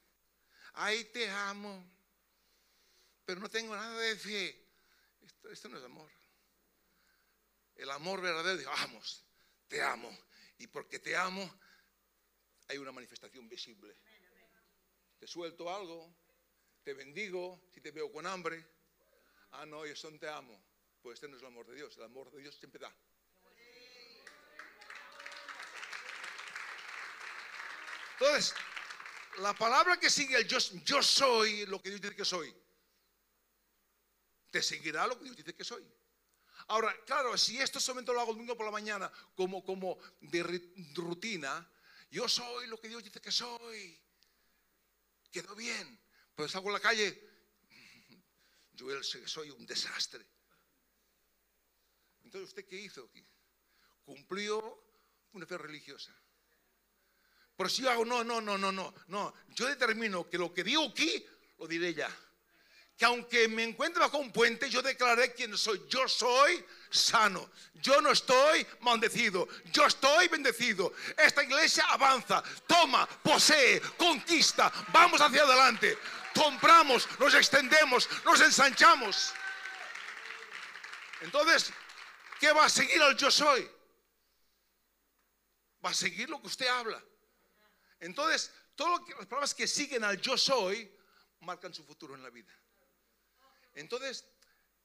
Ay, 0.73 1.05
te 1.05 1.29
amo, 1.29 1.83
pero 3.25 3.39
no 3.39 3.49
tengo 3.49 3.75
nada 3.75 3.97
de 3.99 4.15
fe. 4.15 4.67
Esto, 5.51 5.69
no 5.69 5.77
es 5.77 5.83
amor. 5.83 6.09
El 7.75 7.89
amor 7.91 8.21
verdadero, 8.21 8.57
digo, 8.57 8.71
vamos, 8.71 9.23
te 9.67 9.81
amo. 9.81 10.15
Y 10.59 10.67
porque 10.67 10.99
te 10.99 11.15
amo, 11.15 11.51
hay 12.67 12.77
una 12.77 12.91
manifestación 12.91 13.49
visible. 13.49 13.95
Te 15.17 15.25
suelto 15.25 15.73
algo, 15.73 16.15
te 16.83 16.93
bendigo 16.93 17.61
si 17.73 17.81
te 17.81 17.91
veo 17.91 18.11
con 18.11 18.27
hambre. 18.27 18.65
Ah, 19.51 19.65
no, 19.65 19.85
eso 19.85 20.11
no 20.11 20.19
te 20.19 20.29
amo. 20.29 20.61
Pues 21.01 21.15
este 21.15 21.27
no 21.27 21.35
es 21.37 21.41
el 21.41 21.47
amor 21.47 21.65
de 21.65 21.75
Dios. 21.75 21.95
El 21.97 22.03
amor 22.03 22.29
de 22.31 22.41
Dios 22.41 22.55
siempre 22.55 22.79
da. 22.79 22.93
Entonces, 28.19 28.53
la 29.37 29.53
palabra 29.53 29.97
que 29.97 30.09
sigue 30.09 30.35
el 30.35 30.45
yo, 30.45 30.57
yo 30.83 31.01
soy 31.01 31.65
lo 31.67 31.81
que 31.81 31.89
Dios 31.89 32.01
dice 32.01 32.15
que 32.15 32.25
soy. 32.25 32.53
Te 34.51 34.61
seguirá 34.61 35.07
lo 35.07 35.17
que 35.17 35.23
Dios 35.23 35.37
dice 35.37 35.55
que 35.55 35.63
soy. 35.63 35.89
Ahora, 36.69 36.95
claro, 37.03 37.35
si 37.35 37.59
esto 37.59 37.79
solamente 37.79 38.13
lo 38.13 38.21
hago 38.21 38.31
el 38.31 38.37
domingo 38.37 38.55
por 38.55 38.67
la 38.67 38.71
mañana 38.71 39.11
como, 39.35 39.63
como 39.63 39.97
de 40.21 40.43
rutina, 40.93 41.67
yo 42.11 42.29
soy 42.29 42.67
lo 42.67 42.79
que 42.79 42.87
Dios 42.87 43.03
dice 43.03 43.19
que 43.19 43.31
soy. 43.31 43.99
Quedó 45.31 45.55
bien. 45.55 45.99
Pues 46.35 46.51
salgo 46.51 46.69
a 46.69 46.73
la 46.73 46.79
calle, 46.79 47.19
yo 48.73 48.87
soy 49.03 49.49
un 49.49 49.65
desastre. 49.65 50.23
Entonces, 52.23 52.49
¿usted 52.49 52.67
qué 52.67 52.75
hizo 52.75 53.03
aquí? 53.05 53.25
Cumplió 54.05 54.83
una 55.33 55.47
fe 55.47 55.57
religiosa. 55.57 56.15
Pero 57.57 57.67
si 57.67 57.81
yo 57.81 57.89
hago, 57.89 58.05
no, 58.05 58.23
no, 58.23 58.39
no, 58.39 58.59
no, 58.59 58.71
no, 58.71 58.93
no. 59.07 59.33
Yo 59.49 59.65
determino 59.65 60.29
que 60.29 60.37
lo 60.37 60.53
que 60.53 60.63
digo 60.63 60.85
aquí, 60.85 61.25
lo 61.57 61.67
diré 61.67 61.95
ya. 61.95 62.15
Que 62.99 63.05
aunque 63.05 63.47
me 63.47 63.63
encuentre 63.63 64.01
bajo 64.01 64.17
un 64.17 64.29
puente, 64.29 64.69
yo 64.69 64.81
declaré 64.81 65.33
quién 65.33 65.57
soy. 65.57 65.81
Yo 65.87 66.05
soy 66.09 66.65
sano. 66.89 67.49
Yo 67.75 68.01
no 68.01 68.11
estoy 68.11 68.67
maldecido. 68.81 69.47
Yo 69.71 69.85
estoy 69.85 70.27
bendecido. 70.27 70.91
Esta 71.15 71.41
iglesia 71.41 71.85
avanza, 71.85 72.43
toma, 72.67 73.07
posee, 73.23 73.79
conquista. 73.95 74.69
Vamos 74.91 75.21
hacia 75.21 75.43
adelante. 75.43 75.97
Compramos, 76.35 77.07
nos 77.17 77.33
extendemos, 77.35 78.09
nos 78.25 78.41
ensanchamos. 78.41 79.33
Entonces, 81.21 81.71
¿qué 82.37 82.51
va 82.51 82.65
a 82.65 82.69
seguir 82.69 83.01
al 83.01 83.15
yo 83.15 83.31
soy? 83.31 83.71
Va 85.85 85.91
a 85.91 85.93
seguir 85.93 86.29
lo 86.29 86.41
que 86.41 86.47
usted 86.47 86.67
habla. 86.67 87.01
Entonces, 88.01 88.51
todas 88.75 88.99
las 89.17 89.25
palabras 89.25 89.55
que 89.55 89.67
siguen 89.67 90.03
al 90.03 90.19
yo 90.19 90.37
soy 90.37 90.93
marcan 91.39 91.73
su 91.73 91.85
futuro 91.85 92.13
en 92.13 92.23
la 92.23 92.29
vida. 92.29 92.53
Entonces, 93.79 94.25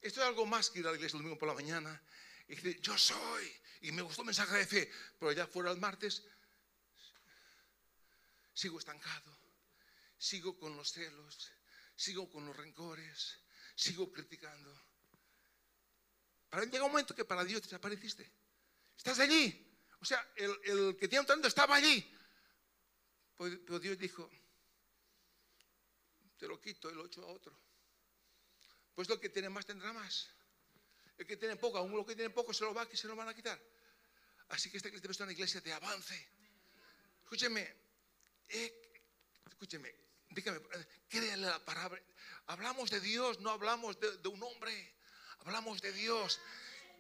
esto 0.01 0.21
es 0.21 0.27
algo 0.27 0.47
más 0.47 0.71
que 0.71 0.79
ir 0.79 0.87
a 0.87 0.91
la 0.91 0.97
iglesia 0.97 1.17
el 1.17 1.23
domingo 1.23 1.39
por 1.39 1.49
la 1.49 1.55
mañana 1.55 2.01
y 2.47 2.55
decir, 2.55 2.81
yo 2.81 2.97
soy. 2.97 3.53
Y 3.81 3.91
me 3.91 4.03
gustó 4.03 4.23
el 4.23 4.27
mensaje 4.27 4.57
de 4.57 4.67
fe, 4.67 4.91
pero 5.19 5.33
ya 5.33 5.47
fuera 5.47 5.73
el 5.73 5.79
martes, 5.79 6.23
sigo 8.53 8.79
estancado, 8.79 9.37
sigo 10.17 10.57
con 10.57 10.77
los 10.77 10.93
celos, 10.93 11.51
sigo 11.97 12.31
con 12.31 12.47
los 12.47 12.57
rencores, 12.57 13.41
sigo 13.75 14.13
criticando. 14.13 14.73
Para 16.49 16.65
llega 16.65 16.85
un 16.85 16.93
momento 16.93 17.17
que 17.17 17.25
para 17.25 17.45
Dios 17.45 17.63
desapareciste. 17.63 18.31
Estás 18.97 19.19
allí. 19.19 19.77
O 20.01 20.05
sea, 20.05 20.25
el, 20.37 20.97
que 20.97 21.09
tiene 21.09 21.27
un 21.29 21.45
estaba 21.45 21.75
allí. 21.75 22.17
Pues, 23.37 23.59
pero 23.67 23.81
Dios 23.81 23.99
dijo, 23.99 24.31
te 26.39 26.47
lo 26.47 26.61
quito 26.61 26.91
y 26.91 26.95
lo 26.95 27.07
echo 27.07 27.23
a 27.23 27.27
otro. 27.27 27.64
Pues 28.95 29.09
lo 29.09 29.19
que 29.21 29.29
tiene 29.29 29.49
más 29.49 29.67
tendrá 29.67 29.93
más. 29.93 30.29
El 31.19 31.27
que 31.27 31.37
tiene 31.37 31.57
poco, 31.57 31.79
aún 31.79 31.93
lo 31.93 32.05
que 32.05 32.15
tiene 32.15 32.31
poco 32.31 32.53
se 32.53 32.65
lo 32.65 32.75
va 32.75 32.87
se 32.97 33.07
lo 33.07 33.17
van 33.17 33.29
a 33.29 33.35
quitar. 33.35 33.61
Así 34.49 34.71
que 34.71 34.77
esta 34.77 34.89
iglesia 34.89 35.15
ser 35.15 35.25
una 35.25 35.33
iglesia 35.33 35.61
de 35.61 35.73
avance. 35.73 36.29
Escúcheme, 37.23 37.75
eh, 38.49 38.93
escúcheme, 39.47 39.95
dígame, 40.31 40.61
créanle 41.09 41.47
la 41.47 41.65
palabra. 41.65 42.01
Hablamos 42.47 42.91
de 42.91 43.01
Dios, 43.01 43.41
no 43.41 43.51
hablamos 43.51 43.99
de 44.01 44.29
un 44.29 44.43
hombre. 44.43 44.95
Hablamos 45.41 45.83
de 45.83 45.93
Dios. 45.93 46.41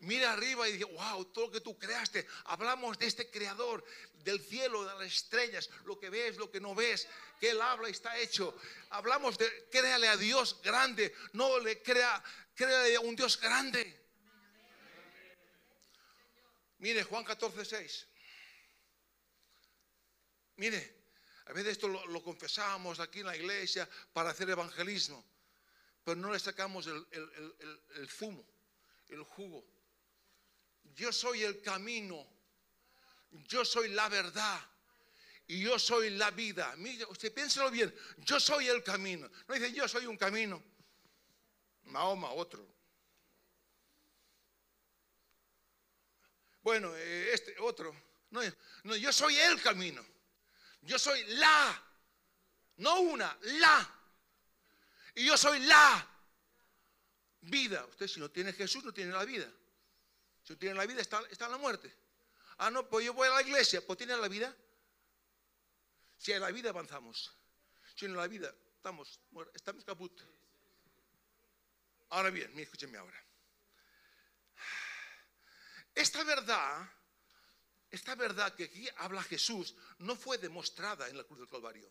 Mira 0.04 0.32
arriba 0.32 0.68
y 0.68 0.72
dice, 0.72 0.84
wow, 0.84 1.24
todo 1.26 1.46
lo 1.46 1.52
que 1.52 1.60
tú 1.60 1.78
creaste. 1.78 2.26
Hablamos 2.44 2.98
de 2.98 3.06
este 3.06 3.30
creador 3.30 3.84
del 4.22 4.40
cielo, 4.40 4.84
de 4.84 4.94
las 4.94 5.12
estrellas, 5.12 5.68
lo 5.84 5.98
que 5.98 6.10
ves, 6.10 6.36
lo 6.36 6.50
que 6.50 6.60
no 6.60 6.74
ves, 6.74 7.08
que 7.40 7.50
él 7.50 7.60
habla 7.60 7.88
y 7.88 7.92
está 7.92 8.16
hecho. 8.18 8.56
Hablamos 8.90 9.36
de, 9.38 9.68
créale 9.70 10.08
a 10.08 10.16
Dios 10.16 10.60
grande, 10.62 11.14
no 11.32 11.58
le 11.58 11.82
crea, 11.82 12.22
créale 12.54 12.96
a 12.96 13.00
un 13.00 13.16
Dios 13.16 13.40
grande. 13.40 14.02
Mire, 16.78 17.02
Juan 17.02 17.24
14, 17.24 17.64
6. 17.64 18.06
Mire, 20.56 20.94
a 21.46 21.52
veces 21.52 21.72
esto 21.72 21.88
lo, 21.88 22.06
lo 22.06 22.22
confesamos 22.22 23.00
aquí 23.00 23.20
en 23.20 23.26
la 23.26 23.36
iglesia 23.36 23.88
para 24.12 24.30
hacer 24.30 24.48
evangelismo 24.48 25.24
pero 26.04 26.20
no 26.20 26.30
le 26.30 26.38
sacamos 26.38 26.86
el, 26.86 28.08
zumo, 28.08 28.44
el 29.08 29.22
jugo. 29.22 29.64
Yo 30.94 31.12
soy 31.12 31.42
el 31.42 31.60
camino, 31.60 32.26
yo 33.48 33.64
soy 33.64 33.88
la 33.88 34.08
verdad 34.08 34.60
y 35.46 35.60
yo 35.60 35.78
soy 35.78 36.10
la 36.10 36.30
vida. 36.30 36.74
Mire, 36.76 37.04
usted 37.06 37.32
piénselo 37.32 37.70
bien, 37.70 37.92
yo 38.18 38.38
soy 38.38 38.68
el 38.68 38.82
camino. 38.82 39.28
No 39.48 39.54
dice 39.54 39.72
yo 39.72 39.88
soy 39.88 40.06
un 40.06 40.16
camino, 40.16 40.62
Mahoma 41.84 42.30
otro. 42.30 42.66
Bueno, 46.62 46.96
eh, 46.96 47.30
este 47.32 47.56
otro. 47.60 47.94
No, 48.30 48.40
no, 48.84 48.96
yo 48.96 49.12
soy 49.12 49.36
el 49.36 49.60
camino. 49.60 50.04
Yo 50.80 50.98
soy 50.98 51.22
la, 51.24 51.82
no 52.76 53.00
una, 53.00 53.36
la. 53.42 54.00
Y 55.14 55.26
yo 55.26 55.36
soy 55.36 55.60
la 55.60 56.08
vida. 57.42 57.84
Usted 57.86 58.08
si 58.08 58.20
no 58.20 58.30
tiene 58.30 58.52
Jesús 58.52 58.84
no 58.84 58.92
tiene 58.92 59.12
la 59.12 59.24
vida. 59.24 59.50
Si 60.44 60.52
no 60.52 60.58
tiene 60.58 60.74
la 60.74 60.86
vida 60.86 61.00
está, 61.00 61.22
está 61.30 61.46
en 61.46 61.52
la 61.52 61.58
muerte. 61.58 61.92
Ah, 62.58 62.70
no, 62.70 62.88
pues 62.88 63.04
yo 63.04 63.12
voy 63.12 63.28
a 63.28 63.32
la 63.32 63.42
iglesia, 63.42 63.84
pues 63.84 63.98
tiene 63.98 64.16
la 64.16 64.28
vida. 64.28 64.54
Si 66.18 66.32
en 66.32 66.40
la 66.40 66.50
vida 66.50 66.70
avanzamos. 66.70 67.32
Si 67.96 68.04
en 68.04 68.16
la 68.16 68.26
vida 68.28 68.54
estamos, 68.76 69.18
estamos 69.54 69.84
caput. 69.84 70.20
Ahora 72.10 72.30
bien, 72.30 72.56
escúcheme 72.58 72.98
ahora. 72.98 73.20
Esta 75.94 76.22
verdad, 76.24 76.88
esta 77.90 78.14
verdad 78.14 78.54
que 78.54 78.64
aquí 78.64 78.88
habla 78.98 79.22
Jesús, 79.22 79.74
no 79.98 80.14
fue 80.14 80.38
demostrada 80.38 81.08
en 81.08 81.16
la 81.16 81.24
cruz 81.24 81.40
del 81.40 81.48
Calvario 81.48 81.90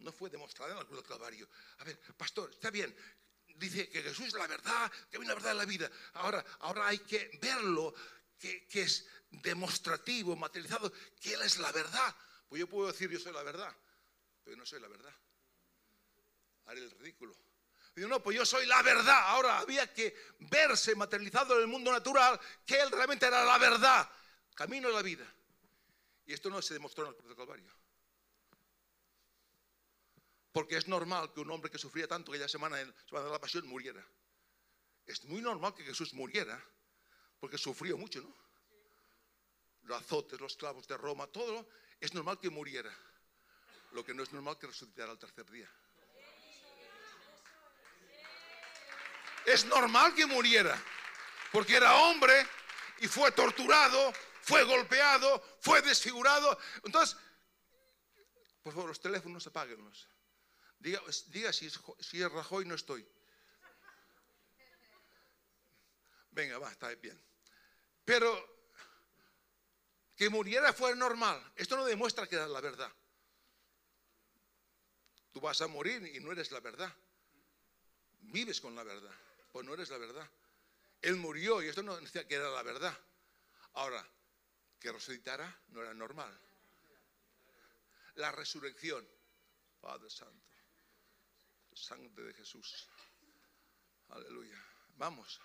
no 0.00 0.12
fue 0.12 0.30
demostrada 0.30 0.72
en 0.72 0.78
la 0.78 0.84
cruz 0.84 0.98
del 0.98 1.08
Calvario. 1.08 1.48
A 1.78 1.84
ver, 1.84 1.98
pastor, 2.16 2.50
está 2.50 2.70
bien. 2.70 2.94
Dice 3.60 3.90
que 3.90 4.02
Jesús 4.02 4.28
es 4.28 4.32
la 4.32 4.46
verdad, 4.46 4.90
que 5.10 5.18
hay 5.18 5.22
una 5.22 5.34
verdad 5.34 5.52
en 5.52 5.58
la 5.58 5.66
vida. 5.66 5.90
Ahora, 6.14 6.42
ahora 6.60 6.88
hay 6.88 7.00
que 7.00 7.38
verlo, 7.42 7.94
que, 8.38 8.66
es 8.72 9.06
demostrativo, 9.30 10.34
materializado, 10.34 10.90
que 11.20 11.34
Él 11.34 11.42
es 11.42 11.58
la 11.58 11.70
verdad. 11.70 12.16
Pues 12.48 12.58
yo 12.58 12.66
puedo 12.66 12.90
decir, 12.90 13.10
yo 13.10 13.18
soy 13.18 13.34
la 13.34 13.42
verdad, 13.42 13.70
pero 14.42 14.56
no 14.56 14.64
soy 14.64 14.80
la 14.80 14.88
verdad. 14.88 15.14
Haré 16.64 16.80
el 16.80 16.90
ridículo. 16.92 17.36
Digo, 17.94 18.08
no, 18.08 18.22
pues 18.22 18.34
yo 18.34 18.46
soy 18.46 18.64
la 18.64 18.80
verdad. 18.80 19.28
Ahora 19.28 19.58
había 19.58 19.92
que 19.92 20.16
verse 20.38 20.94
materializado 20.94 21.56
en 21.56 21.60
el 21.60 21.66
mundo 21.66 21.92
natural 21.92 22.40
que 22.64 22.80
Él 22.80 22.90
realmente 22.90 23.26
era 23.26 23.44
la 23.44 23.58
verdad, 23.58 24.08
camino 24.54 24.88
a 24.88 24.92
la 24.92 25.02
vida. 25.02 25.30
Y 26.24 26.32
esto 26.32 26.48
no 26.48 26.62
se 26.62 26.72
demostró 26.72 27.08
en 27.08 27.28
el 27.28 27.36
Calvario. 27.36 27.79
Porque 30.52 30.76
es 30.76 30.88
normal 30.88 31.32
que 31.32 31.40
un 31.40 31.50
hombre 31.50 31.70
que 31.70 31.78
sufría 31.78 32.08
tanto 32.08 32.32
aquella 32.32 32.48
semana, 32.48 32.80
en 32.80 32.92
semana 33.06 33.26
de 33.26 33.32
la 33.32 33.40
pasión, 33.40 33.66
muriera. 33.66 34.04
Es 35.06 35.24
muy 35.24 35.40
normal 35.40 35.74
que 35.74 35.84
Jesús 35.84 36.12
muriera, 36.14 36.62
porque 37.38 37.58
sufrió 37.58 37.96
mucho, 37.96 38.20
¿no? 38.20 38.34
Los 39.82 40.02
azotes, 40.02 40.40
los 40.40 40.56
clavos 40.56 40.86
de 40.86 40.96
Roma, 40.96 41.26
todo, 41.26 41.68
es 42.00 42.14
normal 42.14 42.38
que 42.38 42.50
muriera. 42.50 42.94
Lo 43.92 44.04
que 44.04 44.14
no 44.14 44.22
es 44.22 44.32
normal 44.32 44.58
que 44.58 44.66
resucitara 44.66 45.10
al 45.10 45.18
tercer 45.18 45.48
día. 45.50 45.68
Es 49.46 49.64
normal 49.64 50.14
que 50.14 50.26
muriera, 50.26 50.80
porque 51.50 51.76
era 51.76 51.94
hombre 51.94 52.46
y 53.00 53.08
fue 53.08 53.32
torturado, 53.32 54.12
fue 54.42 54.62
golpeado, 54.64 55.42
fue 55.60 55.80
desfigurado. 55.82 56.58
Entonces, 56.84 57.16
por 58.62 58.74
favor, 58.74 58.88
los 58.88 59.00
teléfonos 59.00 59.46
apáguenlos. 59.46 60.08
Diga, 60.80 61.00
si, 61.52 61.66
es, 61.66 61.78
si 61.98 62.22
es 62.22 62.32
Rajoy, 62.32 62.64
no 62.64 62.74
estoy. 62.74 63.06
Venga, 66.30 66.58
va, 66.58 66.72
está 66.72 66.88
bien. 66.94 67.20
Pero 68.04 68.32
que 70.16 70.30
muriera 70.30 70.72
fue 70.72 70.96
normal. 70.96 71.52
Esto 71.56 71.76
no 71.76 71.84
demuestra 71.84 72.26
que 72.26 72.36
era 72.36 72.48
la 72.48 72.62
verdad. 72.62 72.90
Tú 75.32 75.40
vas 75.40 75.60
a 75.60 75.66
morir 75.66 76.10
y 76.14 76.20
no 76.20 76.32
eres 76.32 76.50
la 76.50 76.60
verdad. 76.60 76.92
Vives 78.20 78.60
con 78.60 78.74
la 78.74 78.82
verdad, 78.82 79.14
pues 79.52 79.66
no 79.66 79.74
eres 79.74 79.90
la 79.90 79.98
verdad. 79.98 80.28
Él 81.02 81.16
murió 81.16 81.62
y 81.62 81.68
esto 81.68 81.82
no 81.82 81.96
decía 81.96 82.26
que 82.26 82.36
era 82.36 82.48
la 82.50 82.62
verdad. 82.62 82.96
Ahora, 83.74 84.06
que 84.78 84.90
resucitara 84.90 85.60
no 85.68 85.82
era 85.82 85.92
normal. 85.92 86.38
La 88.14 88.32
resurrección, 88.32 89.06
Padre 89.80 90.10
Santo 90.10 90.49
sangre 91.84 92.24
de 92.24 92.34
Jesús. 92.34 92.88
Aleluya. 94.08 94.58
Vamos, 94.96 95.40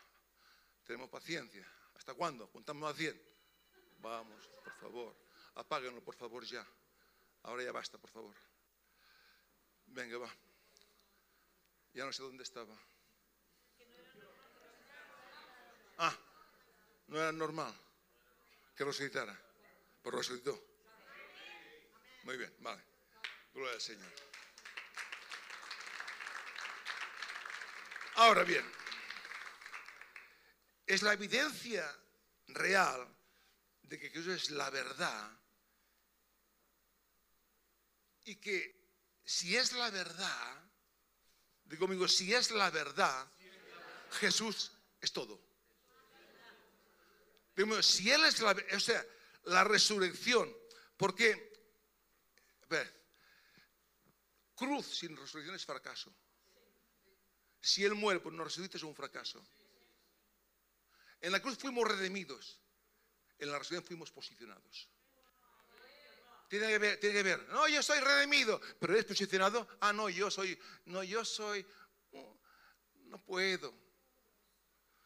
tenemos 0.86 1.10
paciencia. 1.10 1.68
¿Hasta 1.96 2.14
cuándo? 2.14 2.50
Contamos 2.52 2.92
a 2.92 2.96
100. 2.96 3.22
Vamos, 4.00 4.48
por 4.64 4.74
favor. 4.74 5.16
Apáguenlo, 5.56 6.04
por 6.04 6.16
favor, 6.16 6.44
ya. 6.44 6.66
Ahora 7.44 7.64
ya 7.64 7.72
basta, 7.72 7.98
por 7.98 8.10
favor. 8.10 8.36
Venga, 9.88 10.18
va. 10.18 10.30
Ya 11.94 12.06
no 12.06 12.12
sé 12.12 12.24
dónde 12.24 12.44
estaba. 12.44 12.76
Ah, 15.98 16.18
no 17.08 17.18
era 17.18 17.32
normal 17.32 17.74
que 18.76 18.84
resucitara. 18.84 19.40
Pero 20.04 20.18
resucitó. 20.18 20.62
Muy 22.24 22.38
bien, 22.38 22.54
vale. 22.60 22.82
Gloria 23.54 23.74
al 23.74 23.82
Señor. 23.82 24.12
Ahora 28.16 28.44
bien, 28.44 28.66
es 30.86 31.02
la 31.02 31.14
evidencia 31.14 31.86
real 32.48 33.14
de 33.84 34.00
que 34.00 34.10
Jesús 34.10 34.28
es 34.44 34.50
la 34.52 34.70
verdad 34.70 35.32
y 38.24 38.38
que 38.38 38.76
si 39.24 39.58
es 39.58 39.74
la 39.74 39.90
verdad, 39.90 40.64
digo 41.66 41.88
conmigo, 41.88 42.08
si 42.08 42.34
es 42.34 42.52
la 42.52 42.70
verdad, 42.70 43.28
Jesús 44.20 44.72
es 45.02 45.12
todo. 45.12 45.44
Si 47.82 48.12
Él 48.12 48.24
es 48.26 48.40
la, 48.42 48.56
o 48.76 48.80
sea, 48.80 49.06
la 49.46 49.64
resurrección, 49.64 50.54
porque, 50.98 51.54
ver, 52.70 53.06
cruz 54.56 54.86
sin 55.00 55.16
resurrección 55.16 55.56
es 55.56 55.66
fracaso. 55.66 56.14
Si 57.66 57.84
Él 57.84 57.96
muere 57.96 58.20
por 58.20 58.32
no 58.32 58.44
resucita 58.44 58.78
es 58.78 58.84
un 58.84 58.94
fracaso. 58.94 59.44
En 61.20 61.32
la 61.32 61.42
cruz 61.42 61.58
fuimos 61.58 61.88
redimidos. 61.88 62.60
En 63.40 63.50
la 63.50 63.58
resurrección 63.58 63.84
fuimos 63.84 64.12
posicionados. 64.12 64.88
Tiene 66.48 66.68
que 66.68 66.78
ver, 66.78 67.00
tiene 67.00 67.16
que 67.16 67.24
ver. 67.24 67.50
No, 67.50 67.68
yo 67.68 67.82
soy 67.82 68.00
redimido, 68.02 68.62
pero 68.80 68.94
eres 68.94 69.06
posicionado. 69.06 69.68
Ah, 69.82 69.92
no, 69.92 70.10
yo 70.10 70.30
soy, 70.30 70.56
no, 70.86 71.04
yo 71.04 71.26
soy, 71.26 71.66
no, 73.06 73.18
puedo. 73.26 73.74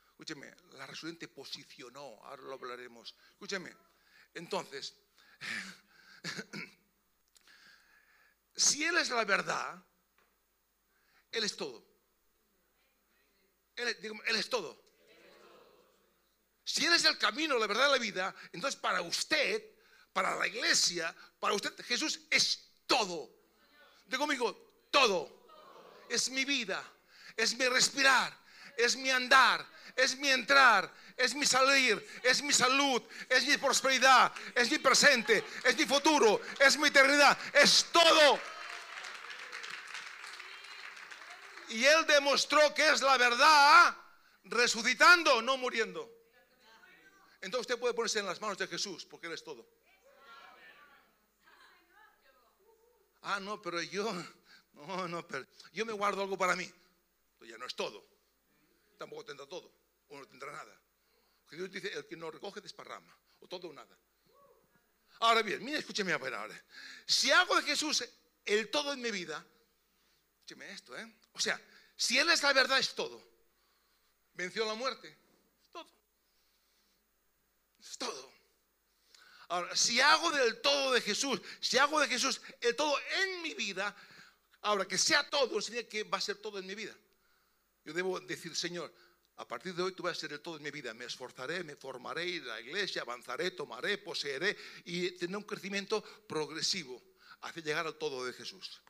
Escúcheme, 0.09 0.53
la 0.73 0.85
resurrección 0.85 1.17
te 1.17 1.29
posicionó. 1.29 2.19
Ahora 2.25 2.41
lo 2.41 2.55
hablaremos. 2.55 3.15
Escúcheme. 3.31 3.73
Entonces, 4.33 4.97
si 8.53 8.83
Él 8.83 8.97
es 8.97 9.11
la 9.11 9.23
verdad, 9.23 9.81
Él 11.31 11.45
es 11.45 11.55
todo. 11.55 11.88
Él, 13.79 14.35
es 14.35 14.49
todo. 14.49 14.81
Si 16.63 16.85
Él 16.85 16.93
es 16.93 17.05
el 17.05 17.17
camino, 17.17 17.57
la 17.57 17.67
verdad, 17.67 17.89
la 17.91 17.97
vida, 17.97 18.35
entonces 18.51 18.79
para 18.79 19.01
usted, 19.01 19.63
para 20.13 20.35
la 20.35 20.47
iglesia, 20.47 21.15
para 21.39 21.53
usted, 21.53 21.73
Jesús 21.85 22.21
es 22.29 22.71
todo. 22.85 23.29
Digo 24.05 24.21
conmigo, 24.21 24.87
todo. 24.91 25.47
Es 26.09 26.29
mi 26.29 26.43
vida, 26.45 26.83
es 27.37 27.55
mi 27.55 27.67
respirar, 27.67 28.35
es 28.77 28.95
mi 28.95 29.11
andar, 29.11 29.65
es 29.95 30.17
mi 30.17 30.29
entrar, 30.29 30.91
es 31.15 31.35
mi 31.35 31.45
salir, 31.45 32.05
es 32.23 32.41
mi 32.41 32.53
salud, 32.53 33.03
es 33.27 33.45
mi 33.45 33.57
prosperidad, 33.57 34.33
es 34.55 34.71
mi 34.71 34.79
presente, 34.79 35.43
es 35.63 35.77
mi 35.77 35.85
futuro, 35.85 36.41
es 36.59 36.77
mi 36.77 36.87
eternidad, 36.87 37.37
es 37.53 37.85
todo. 37.91 38.39
Y 41.69 41.85
Él 41.85 42.05
demostró 42.05 42.73
que 42.73 42.89
es 42.89 43.01
la 43.01 43.17
verdad 43.17 43.95
resucitando, 44.43 45.41
no 45.41 45.57
muriendo. 45.57 46.09
Entonces 47.41 47.61
usted 47.61 47.79
puede 47.79 47.93
ponerse 47.93 48.19
en 48.19 48.25
las 48.25 48.41
manos 48.41 48.57
de 48.57 48.67
Jesús, 48.67 49.05
porque 49.05 49.27
Él 49.27 49.33
es 49.33 49.43
todo. 49.43 49.67
Ah, 53.21 53.39
no, 53.39 53.61
pero 53.61 53.81
yo, 53.81 54.11
no, 54.73 55.07
no, 55.07 55.27
pero 55.27 55.45
yo 55.71 55.85
me 55.85 55.93
guardo 55.93 56.21
algo 56.21 56.37
para 56.37 56.55
mí. 56.55 56.71
Ya 57.41 57.57
no 57.57 57.65
es 57.65 57.75
todo. 57.75 58.05
Tampoco 58.97 59.23
tendrá 59.25 59.45
todo, 59.45 59.71
o 60.09 60.19
no 60.19 60.27
tendrá 60.27 60.51
nada. 60.51 60.77
Dios 61.51 61.71
dice, 61.71 61.91
el 61.93 62.05
que 62.05 62.15
no 62.15 62.29
recoge 62.29 62.61
desparrama, 62.61 63.15
o 63.39 63.47
todo 63.47 63.69
o 63.69 63.73
nada. 63.73 63.97
Ahora 65.21 65.41
bien, 65.41 65.63
mira, 65.63 65.79
escúcheme 65.79 66.13
a 66.13 66.17
ver 66.17 66.33
ahora. 66.33 66.63
Si 67.05 67.31
hago 67.31 67.55
de 67.55 67.63
Jesús 67.63 68.03
el 68.45 68.69
todo 68.69 68.93
en 68.93 69.01
mi 69.01 69.11
vida, 69.11 69.43
escúcheme 70.37 70.71
esto, 70.71 70.97
¿eh? 70.97 71.13
O 71.33 71.39
sea, 71.39 71.59
si 71.95 72.17
Él 72.17 72.29
es 72.29 72.41
la 72.43 72.53
verdad, 72.53 72.79
es 72.79 72.93
todo. 72.95 73.21
Venció 74.33 74.65
la 74.65 74.73
muerte, 74.73 75.17
es 75.61 75.69
todo. 75.69 75.91
Es 77.79 77.97
todo. 77.97 78.33
Ahora, 79.49 79.75
si 79.75 79.99
hago 79.99 80.31
del 80.31 80.61
todo 80.61 80.93
de 80.93 81.01
Jesús, 81.01 81.41
si 81.59 81.77
hago 81.77 81.99
de 81.99 82.07
Jesús 82.07 82.39
el 82.61 82.75
todo 82.75 82.95
en 83.21 83.41
mi 83.41 83.53
vida, 83.53 83.95
ahora 84.61 84.87
que 84.87 84.97
sea 84.97 85.27
todo, 85.29 85.59
significa 85.59 85.89
que 85.89 86.03
va 86.03 86.19
a 86.19 86.21
ser 86.21 86.37
todo 86.37 86.59
en 86.59 86.67
mi 86.67 86.75
vida. 86.75 86.95
Yo 87.83 87.93
debo 87.93 88.19
decir, 88.19 88.55
Señor, 88.55 88.93
a 89.37 89.47
partir 89.47 89.73
de 89.73 89.81
hoy 89.81 89.93
tú 89.93 90.03
vas 90.03 90.17
a 90.17 90.21
ser 90.21 90.33
el 90.33 90.41
todo 90.41 90.57
en 90.57 90.63
mi 90.63 90.69
vida. 90.69 90.93
Me 90.93 91.05
esforzaré, 91.05 91.63
me 91.63 91.75
formaré, 91.75 92.25
iré 92.25 92.51
a 92.51 92.55
la 92.55 92.61
iglesia, 92.61 93.01
avanzaré, 93.01 93.51
tomaré, 93.51 93.97
poseeré 93.97 94.55
y 94.85 95.11
tendré 95.11 95.37
un 95.37 95.43
crecimiento 95.43 96.03
progresivo 96.27 97.01
hacia 97.41 97.63
llegar 97.63 97.87
al 97.87 97.97
todo 97.97 98.25
de 98.25 98.33
Jesús. 98.33 98.81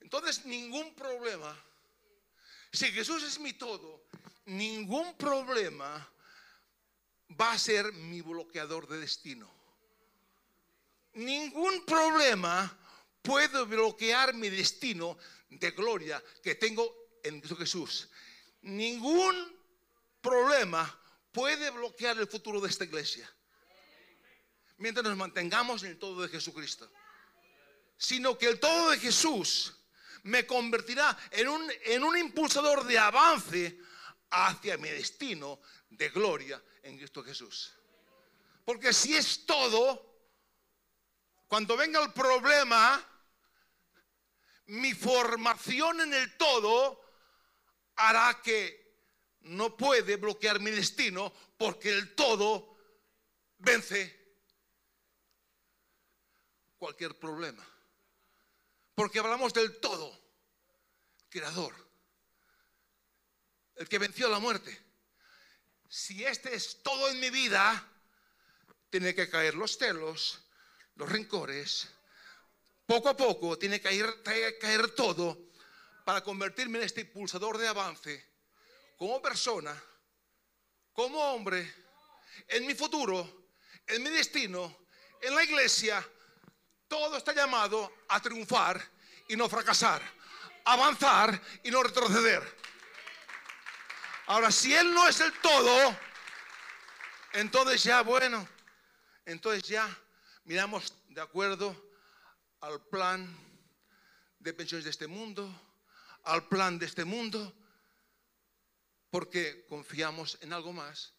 Entonces, 0.00 0.44
ningún 0.44 0.94
problema. 0.94 1.56
Si 2.72 2.86
Jesús 2.92 3.22
es 3.22 3.38
mi 3.38 3.52
todo, 3.52 4.06
ningún 4.46 5.16
problema 5.16 6.10
va 7.40 7.52
a 7.52 7.58
ser 7.58 7.92
mi 7.92 8.20
bloqueador 8.20 8.86
de 8.88 8.98
destino. 8.98 9.50
Ningún 11.14 11.84
problema 11.84 12.76
puede 13.22 13.64
bloquear 13.64 14.34
mi 14.34 14.50
destino 14.50 15.16
de 15.48 15.70
gloria 15.70 16.22
que 16.42 16.56
tengo 16.56 16.92
en 17.22 17.42
Jesús. 17.42 18.08
Ningún 18.62 19.56
problema 20.20 21.00
puede 21.32 21.70
bloquear 21.70 22.18
el 22.18 22.26
futuro 22.26 22.60
de 22.60 22.68
esta 22.68 22.84
iglesia. 22.84 23.30
Mientras 24.78 25.04
nos 25.04 25.16
mantengamos 25.16 25.82
en 25.84 25.90
el 25.90 25.98
todo 25.98 26.22
de 26.22 26.28
Jesucristo. 26.28 26.90
Sino 27.96 28.36
que 28.36 28.48
el 28.48 28.58
todo 28.58 28.90
de 28.90 28.98
Jesús 28.98 29.74
me 30.24 30.46
convertirá 30.46 31.16
en 31.30 31.48
un, 31.48 31.70
en 31.84 32.02
un 32.02 32.16
impulsador 32.16 32.84
de 32.84 32.98
avance 32.98 33.78
hacia 34.30 34.76
mi 34.78 34.88
destino 34.88 35.60
de 35.90 36.08
gloria 36.08 36.62
en 36.82 36.96
Cristo 36.96 37.22
Jesús. 37.22 37.74
Porque 38.64 38.92
si 38.92 39.14
es 39.14 39.44
todo, 39.44 40.14
cuando 41.46 41.76
venga 41.76 42.02
el 42.02 42.12
problema, 42.12 43.02
mi 44.66 44.94
formación 44.94 46.00
en 46.00 46.14
el 46.14 46.36
todo 46.36 47.02
hará 47.96 48.40
que 48.42 48.82
no 49.42 49.76
puede 49.76 50.16
bloquear 50.16 50.58
mi 50.58 50.70
destino 50.70 51.32
porque 51.58 51.90
el 51.90 52.14
todo 52.14 52.78
vence 53.58 54.24
cualquier 56.78 57.18
problema. 57.18 57.73
Porque 58.94 59.18
hablamos 59.18 59.52
del 59.52 59.80
todo, 59.80 60.18
creador, 61.28 61.74
el 63.76 63.88
que 63.88 63.98
venció 63.98 64.28
la 64.28 64.38
muerte 64.38 64.84
si 65.94 66.24
este 66.24 66.52
es 66.52 66.82
todo 66.82 67.08
en 67.08 67.20
mi 67.20 67.30
vida, 67.30 67.88
tiene 68.90 69.14
que 69.14 69.30
caer 69.30 69.54
los 69.54 69.78
celos, 69.78 70.40
los 70.96 71.08
rencores. 71.08 71.88
Poco 72.84 73.10
a 73.10 73.16
poco 73.16 73.56
tiene 73.56 73.80
que 73.80 73.88
caer, 74.24 74.58
caer 74.58 74.90
todo 74.96 75.50
para 76.04 76.20
convertirme 76.22 76.78
en 76.78 76.84
este 76.84 77.02
impulsador 77.02 77.58
de 77.58 77.68
avance 77.68 78.26
como 78.96 79.22
persona, 79.22 79.80
como 80.92 81.16
hombre, 81.20 81.72
en 82.48 82.66
mi 82.66 82.74
futuro, 82.74 83.46
en 83.86 84.02
mi 84.02 84.10
destino, 84.10 84.86
en 85.22 85.32
la 85.32 85.44
iglesia. 85.44 86.04
Todo 86.94 87.16
está 87.16 87.32
llamado 87.32 87.92
a 88.06 88.22
triunfar 88.22 88.80
y 89.26 89.34
no 89.34 89.48
fracasar, 89.48 90.00
avanzar 90.64 91.42
y 91.64 91.70
no 91.72 91.82
retroceder. 91.82 92.40
Ahora, 94.26 94.52
si 94.52 94.72
Él 94.72 94.94
no 94.94 95.08
es 95.08 95.18
el 95.18 95.32
todo, 95.40 95.98
entonces 97.32 97.82
ya, 97.82 98.02
bueno, 98.02 98.46
entonces 99.24 99.64
ya 99.64 99.88
miramos 100.44 100.94
de 101.08 101.20
acuerdo 101.20 101.74
al 102.60 102.80
plan 102.86 103.26
de 104.38 104.54
pensiones 104.54 104.84
de 104.84 104.90
este 104.90 105.08
mundo, 105.08 105.52
al 106.22 106.46
plan 106.46 106.78
de 106.78 106.86
este 106.86 107.04
mundo, 107.04 107.52
porque 109.10 109.66
confiamos 109.68 110.38
en 110.42 110.52
algo 110.52 110.72
más 110.72 111.12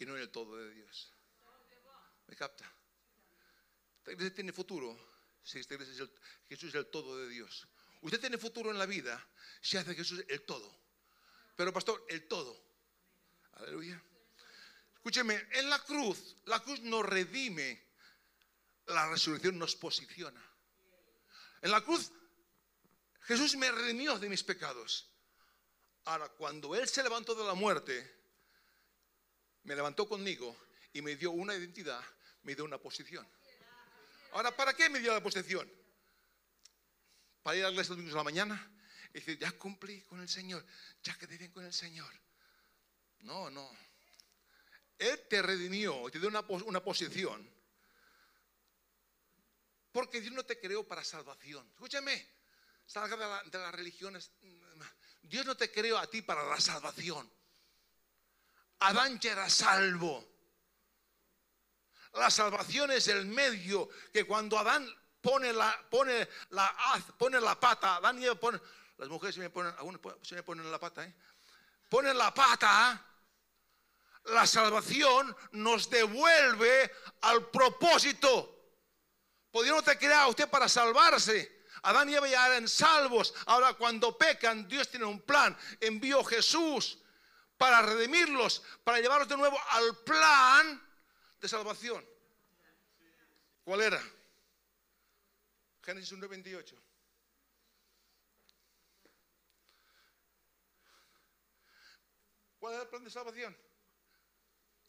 y 0.00 0.04
no 0.04 0.16
en 0.16 0.22
el 0.22 0.32
todo 0.32 0.56
de 0.56 0.74
Dios. 0.74 1.14
¿Me 2.26 2.34
capta? 2.34 2.75
Esta 4.06 4.12
iglesia 4.12 4.34
tiene 4.36 4.52
futuro 4.52 4.96
si 5.42 5.58
esta 5.58 5.74
iglesia 5.74 6.04
es 6.04 6.10
Jesús 6.48 6.68
es 6.68 6.76
el 6.76 6.86
todo 6.86 7.18
de 7.18 7.28
Dios. 7.28 7.66
Usted 8.02 8.20
tiene 8.20 8.38
futuro 8.38 8.70
en 8.70 8.78
la 8.78 8.86
vida 8.86 9.20
si 9.60 9.78
hace 9.78 9.96
Jesús 9.96 10.24
el 10.28 10.42
todo. 10.42 10.72
Pero 11.56 11.72
pastor, 11.72 12.06
el 12.08 12.28
todo. 12.28 12.56
Aleluya. 13.54 14.00
Escúcheme, 14.94 15.48
en 15.50 15.68
la 15.68 15.80
cruz, 15.80 16.36
la 16.44 16.62
cruz 16.62 16.82
nos 16.82 17.04
redime, 17.04 17.84
la 18.86 19.10
resurrección 19.10 19.58
nos 19.58 19.74
posiciona. 19.74 20.40
En 21.62 21.72
la 21.72 21.80
cruz, 21.80 22.12
Jesús 23.22 23.56
me 23.56 23.72
redimió 23.72 24.20
de 24.20 24.28
mis 24.28 24.44
pecados. 24.44 25.10
Ahora, 26.04 26.28
cuando 26.28 26.76
Él 26.76 26.88
se 26.88 27.02
levantó 27.02 27.34
de 27.34 27.44
la 27.44 27.54
muerte, 27.54 28.08
me 29.64 29.74
levantó 29.74 30.08
conmigo 30.08 30.56
y 30.92 31.02
me 31.02 31.16
dio 31.16 31.32
una 31.32 31.56
identidad, 31.56 32.04
me 32.44 32.54
dio 32.54 32.64
una 32.64 32.78
posición. 32.78 33.28
Ahora, 34.36 34.54
¿para 34.54 34.74
qué 34.74 34.90
me 34.90 35.00
dio 35.00 35.14
la 35.14 35.22
posición? 35.22 35.66
¿Para 37.42 37.56
ir 37.56 37.64
a 37.64 37.68
la 37.68 37.72
iglesia 37.72 37.94
domingos 37.94 38.12
a 38.12 38.18
la 38.18 38.24
mañana? 38.24 38.70
Y 39.08 39.14
decir, 39.14 39.38
ya 39.38 39.50
cumplí 39.52 40.02
con 40.02 40.20
el 40.20 40.28
Señor, 40.28 40.62
ya 41.02 41.16
quedé 41.16 41.38
bien 41.38 41.50
con 41.50 41.64
el 41.64 41.72
Señor. 41.72 42.12
No, 43.20 43.48
no. 43.48 43.66
Él 44.98 45.26
te 45.30 45.40
redimió, 45.40 46.10
te 46.10 46.18
dio 46.20 46.28
una, 46.28 46.40
una 46.40 46.84
posición. 46.84 47.50
Porque 49.90 50.20
Dios 50.20 50.34
no 50.34 50.44
te 50.44 50.60
creó 50.60 50.86
para 50.86 51.02
salvación. 51.02 51.66
Escúchame, 51.70 52.28
salga 52.84 53.16
de, 53.42 53.50
de 53.50 53.58
las 53.58 53.74
religiones. 53.74 54.32
Dios 55.22 55.46
no 55.46 55.56
te 55.56 55.72
creó 55.72 55.96
a 55.96 56.10
ti 56.10 56.20
para 56.20 56.46
la 56.46 56.60
salvación. 56.60 57.26
Adán 58.80 59.18
ya 59.18 59.32
era 59.32 59.48
salvo. 59.48 60.35
La 62.16 62.30
salvación 62.30 62.90
es 62.90 63.08
el 63.08 63.26
medio 63.26 63.88
que 64.12 64.24
cuando 64.24 64.58
Adán 64.58 64.88
pone 65.20 65.52
la, 65.52 65.76
pone 65.90 66.26
la, 66.50 66.74
pone 67.18 67.40
la 67.40 67.58
pata, 67.58 67.96
Adán 67.96 68.20
y 68.20 68.24
Eva 68.24 68.36
ponen, 68.36 68.60
las 68.96 69.08
mujeres 69.08 69.34
se 69.34 69.40
me 69.40 69.50
ponen, 69.50 69.74
se 70.22 70.34
me 70.34 70.42
ponen 70.42 70.70
la 70.70 70.78
pata, 70.78 71.04
¿eh? 71.04 71.14
Ponen 71.88 72.16
la 72.16 72.32
pata. 72.32 73.02
La 74.24 74.44
salvación 74.46 75.36
nos 75.52 75.88
devuelve 75.88 76.90
al 77.20 77.48
propósito. 77.50 78.54
Pues 79.52 79.70
te 79.84 79.96
crea 79.96 80.22
a 80.22 80.28
usted 80.28 80.48
para 80.48 80.68
salvarse. 80.68 81.64
Adán 81.82 82.08
y 82.10 82.14
Eva 82.14 82.26
ya 82.26 82.48
eran 82.48 82.66
salvos. 82.66 83.34
Ahora 83.46 83.74
cuando 83.74 84.18
pecan, 84.18 84.66
Dios 84.66 84.88
tiene 84.90 85.06
un 85.06 85.20
plan. 85.20 85.56
Envió 85.80 86.24
Jesús 86.24 86.98
para 87.56 87.82
redimirlos, 87.82 88.62
para 88.82 89.00
llevarlos 89.00 89.28
de 89.28 89.36
nuevo 89.36 89.58
al 89.70 89.96
plan 89.98 90.85
de 91.40 91.48
salvación. 91.48 92.06
¿Cuál 93.64 93.80
era? 93.82 94.02
Génesis 95.82 96.12
1.28. 96.12 96.74
¿Cuál 102.58 102.74
es 102.74 102.80
el 102.82 102.88
plan 102.88 103.04
de 103.04 103.10
salvación? 103.10 103.56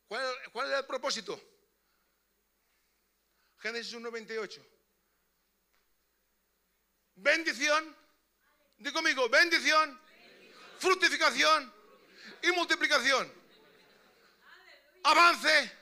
¿Cuál, 0.07 0.71
es 0.71 0.79
el 0.79 0.85
propósito? 0.85 1.39
Génesis 3.59 3.93
1.28. 3.93 4.65
Bendición. 7.15 7.95
Digo 8.77 8.93
conmigo, 8.93 9.27
bendición, 9.27 9.99
fructificación 10.79 11.73
y 12.43 12.51
multiplicación. 12.51 13.31
Avance, 15.03 15.76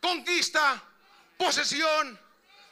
conquista, 0.00 0.82
posesión, 1.36 2.18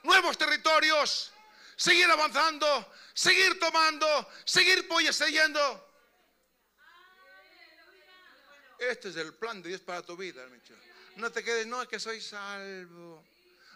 nuevos 0.03 0.37
territorios, 0.39 1.33
seguir 1.77 2.11
avanzando, 2.11 2.93
seguir 3.13 3.59
tomando, 3.59 4.07
seguir 4.45 4.87
poseyendo. 4.89 5.91
Este 8.79 9.09
es 9.09 9.17
el 9.17 9.35
plan 9.35 9.63
de 9.63 9.71
Dios 9.71 9.81
para 9.81 10.03
tu 10.03 10.17
vida. 10.17 10.47
No 11.17 11.31
te 11.31 11.45
quedes, 11.45 11.67
no, 11.67 11.83
es 11.83 11.89
que 11.89 12.01
soy 12.01 12.21
salvo. 12.21 13.25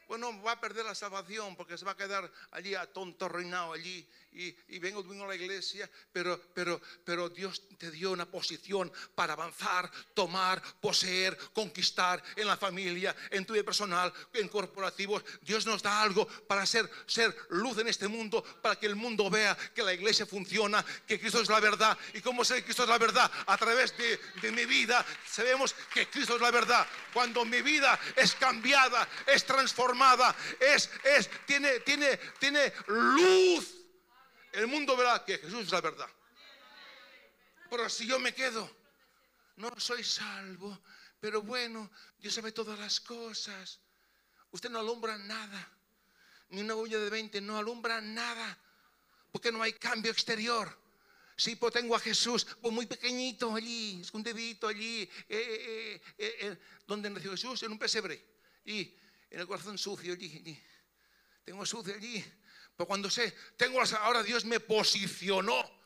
Bueno, 0.07 0.43
va 0.43 0.53
a 0.53 0.61
perder 0.61 0.87
la 0.87 0.95
salvación 0.95 1.55
porque 1.55 1.77
se 1.77 1.85
va 1.85 1.93
a 1.93 1.97
quedar 1.97 2.31
allí 2.53 2.75
a 2.75 2.91
tonto 2.91 3.29
reinado 3.29 3.75
allí 3.75 4.09
y, 4.33 4.79
vengo 4.79 5.03
domingo 5.03 5.25
a 5.25 5.29
la 5.29 5.35
iglesia, 5.35 5.91
pero, 6.12 6.41
pero, 6.55 6.81
pero 7.05 7.29
Dios 7.29 7.62
te 7.77 7.91
dio 7.91 8.12
una 8.12 8.27
posición 8.27 8.93
para 9.14 9.33
avanzar, 9.33 9.91
tomar, 10.14 10.62
poseer, 10.81 11.37
conquistar 11.53 12.23
en 12.37 12.47
la 12.47 12.57
familia, 12.57 13.14
en 13.31 13.45
tu 13.45 13.55
vida 13.55 13.64
personal, 13.64 14.12
en 14.35 14.49
corporativos. 14.49 15.25
Dios 15.43 15.67
nos 15.67 15.83
da 15.83 16.03
algo 16.03 16.27
para 16.27 16.67
ser, 16.67 16.88
ser 17.07 17.35
luz 17.51 17.79
en 17.79 17.88
este 17.88 18.07
mundo, 18.07 18.43
para 18.62 18.77
que 18.77 18.87
el 18.87 18.97
mundo 18.97 19.29
vea 19.31 19.57
que 19.75 19.83
la 19.83 19.93
iglesia 19.93 20.27
funciona, 20.27 20.85
que 21.07 21.19
Cristo 21.19 21.41
es 21.41 21.49
la 21.49 21.61
verdad. 21.61 21.99
¿Y 22.14 22.21
cómo 22.21 22.45
sé 22.45 22.57
que 22.57 22.64
Cristo 22.64 22.85
es 22.85 22.88
la 22.88 22.99
verdad? 22.99 23.31
A 23.47 23.57
través 23.57 23.97
de, 23.97 24.21
de 24.41 24.53
mi 24.53 24.67
vida 24.67 25.05
sabemos 25.29 25.75
que 25.93 26.09
Cristo 26.09 26.37
es 26.37 26.43
la 26.43 26.51
verdad. 26.51 26.87
Cuando 27.12 27.45
mi 27.45 27.62
vida 27.62 27.99
es 28.14 28.35
cambiada, 28.35 29.09
es 29.27 29.45
transformada, 29.45 30.35
es, 30.61 30.91
es, 31.03 31.31
tiene, 31.47 31.81
tiene, 31.81 32.17
tiene 32.38 32.73
luz 32.87 33.78
el 34.59 34.66
mundo 34.66 34.97
verá 34.97 35.25
que 35.25 35.38
Jesús 35.38 35.66
es 35.66 35.73
la 35.73 35.81
verdad. 35.81 36.09
Pero 37.71 37.88
si 37.88 38.07
yo 38.07 38.18
me 38.18 38.35
quedo, 38.35 38.68
no 39.57 39.71
soy 39.79 40.03
salvo, 40.03 40.81
pero 41.21 41.42
bueno, 41.42 41.90
Dios 42.18 42.35
sabe 42.35 42.51
todas 42.51 42.77
las 42.79 43.01
cosas. 43.01 43.79
Usted 44.51 44.68
no 44.68 44.81
alumbra 44.81 45.16
nada, 45.16 45.71
ni 46.49 46.61
una 46.61 46.75
huella 46.75 46.99
de 46.99 47.09
20 47.09 47.40
no 47.40 47.57
alumbra 47.57 48.01
nada, 48.01 48.59
porque 49.31 49.53
no 49.53 49.62
hay 49.62 49.75
cambio 49.75 50.11
exterior. 50.11 50.77
Si 51.37 51.55
pues 51.55 51.73
tengo 51.73 51.94
a 51.94 52.01
Jesús, 52.01 52.44
pues 52.61 52.75
muy 52.75 52.87
pequeñito 52.87 53.55
allí, 53.55 54.01
escondidito 54.01 54.66
allí, 54.66 55.09
eh, 55.29 56.01
eh, 56.18 56.37
eh, 56.40 56.59
donde 56.85 57.11
nació 57.11 57.31
Jesús, 57.31 57.62
en 57.62 57.71
un 57.71 57.79
pesebre, 57.79 58.25
y 58.64 58.92
en 59.31 59.38
el 59.38 59.47
corazón 59.47 59.79
sucio 59.79 60.14
allí. 60.14 60.61
Tengo 61.44 61.64
sucio 61.64 61.94
allí, 61.94 62.25
pero 62.79 62.87
cuando 62.87 63.11
sé, 63.11 63.35
tengo 63.57 63.83
ahora 63.83 64.23
Dios 64.23 64.45
me 64.45 64.61
posicionó. 64.61 65.77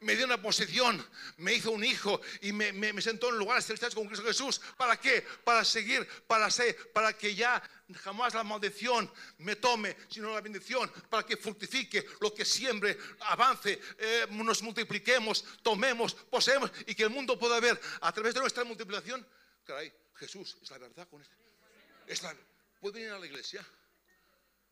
Me 0.00 0.14
dio 0.14 0.26
una 0.26 0.42
posición, 0.42 1.02
me 1.38 1.54
hizo 1.54 1.70
un 1.70 1.82
hijo 1.82 2.20
y 2.42 2.52
me, 2.52 3.00
sentó 3.00 3.30
en 3.30 3.38
lugares 3.38 3.64
celestiales 3.64 3.94
con 3.94 4.06
Cristo 4.06 4.26
Jesús. 4.26 4.60
¿Para 4.76 5.00
qué? 5.00 5.24
Para 5.42 5.64
seguir, 5.64 6.06
para 6.26 6.50
ser, 6.50 6.92
para 6.92 7.16
que 7.16 7.34
ya 7.34 7.62
jamás 8.02 8.34
la 8.34 8.44
maldición 8.44 9.10
me 9.38 9.56
tome, 9.56 9.96
sino 10.10 10.34
la 10.34 10.42
bendición, 10.42 10.92
para 11.08 11.24
que 11.24 11.38
fructifique 11.38 12.04
lo 12.20 12.34
que 12.34 12.44
siempre 12.44 12.98
avance, 13.20 13.80
eh, 13.98 14.26
nos 14.28 14.62
multipliquemos, 14.62 15.42
tomemos, 15.62 16.12
poseemos 16.12 16.70
y 16.86 16.94
que 16.94 17.04
el 17.04 17.10
mundo 17.10 17.38
pueda 17.38 17.58
ver 17.60 17.80
a 18.02 18.12
través 18.12 18.34
de 18.34 18.40
nuestra 18.40 18.62
multiplicación. 18.64 19.26
Caray, 19.64 19.90
Jesús 20.16 20.58
es 20.60 20.70
la 20.70 20.76
verdad 20.76 21.08
con 21.08 21.22
esto. 21.22 22.36
¿Puede 22.78 22.96
venir 22.96 23.12
a 23.12 23.18
la 23.18 23.24
iglesia? 23.24 23.66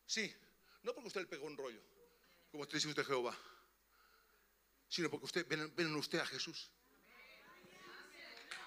Sí, 0.04 0.30
no 0.84 0.94
porque 0.94 1.08
usted 1.08 1.22
le 1.22 1.26
pegó 1.26 1.46
un 1.46 1.56
rollo, 1.56 1.82
como 2.50 2.62
usted 2.62 2.76
dice 2.76 2.88
usted 2.88 3.06
Jehová, 3.06 3.36
sino 4.88 5.10
porque 5.10 5.24
usted 5.24 5.46
ven, 5.48 5.96
usted 5.96 6.20
a 6.20 6.26
Jesús. 6.26 6.70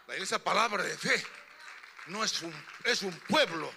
La 0.07 0.15
iglesia 0.15 0.43
palabra 0.43 0.83
de 0.83 0.97
fe 0.97 1.23
no 2.07 2.23
es 2.23 2.41
un, 2.41 2.53
es 2.83 3.03
un 3.03 3.17
pueblo, 3.21 3.71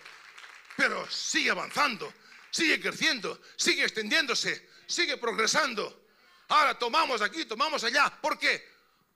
pero 0.76 1.08
sigue 1.10 1.50
avanzando, 1.50 2.12
sigue 2.50 2.80
creciendo, 2.80 3.40
sigue 3.56 3.84
extendiéndose, 3.84 4.70
sigue 4.86 5.16
progresando. 5.18 6.08
Ahora 6.48 6.78
tomamos 6.78 7.20
aquí, 7.20 7.44
tomamos 7.44 7.84
allá. 7.84 8.10
¿Por 8.20 8.38
qué? 8.38 8.66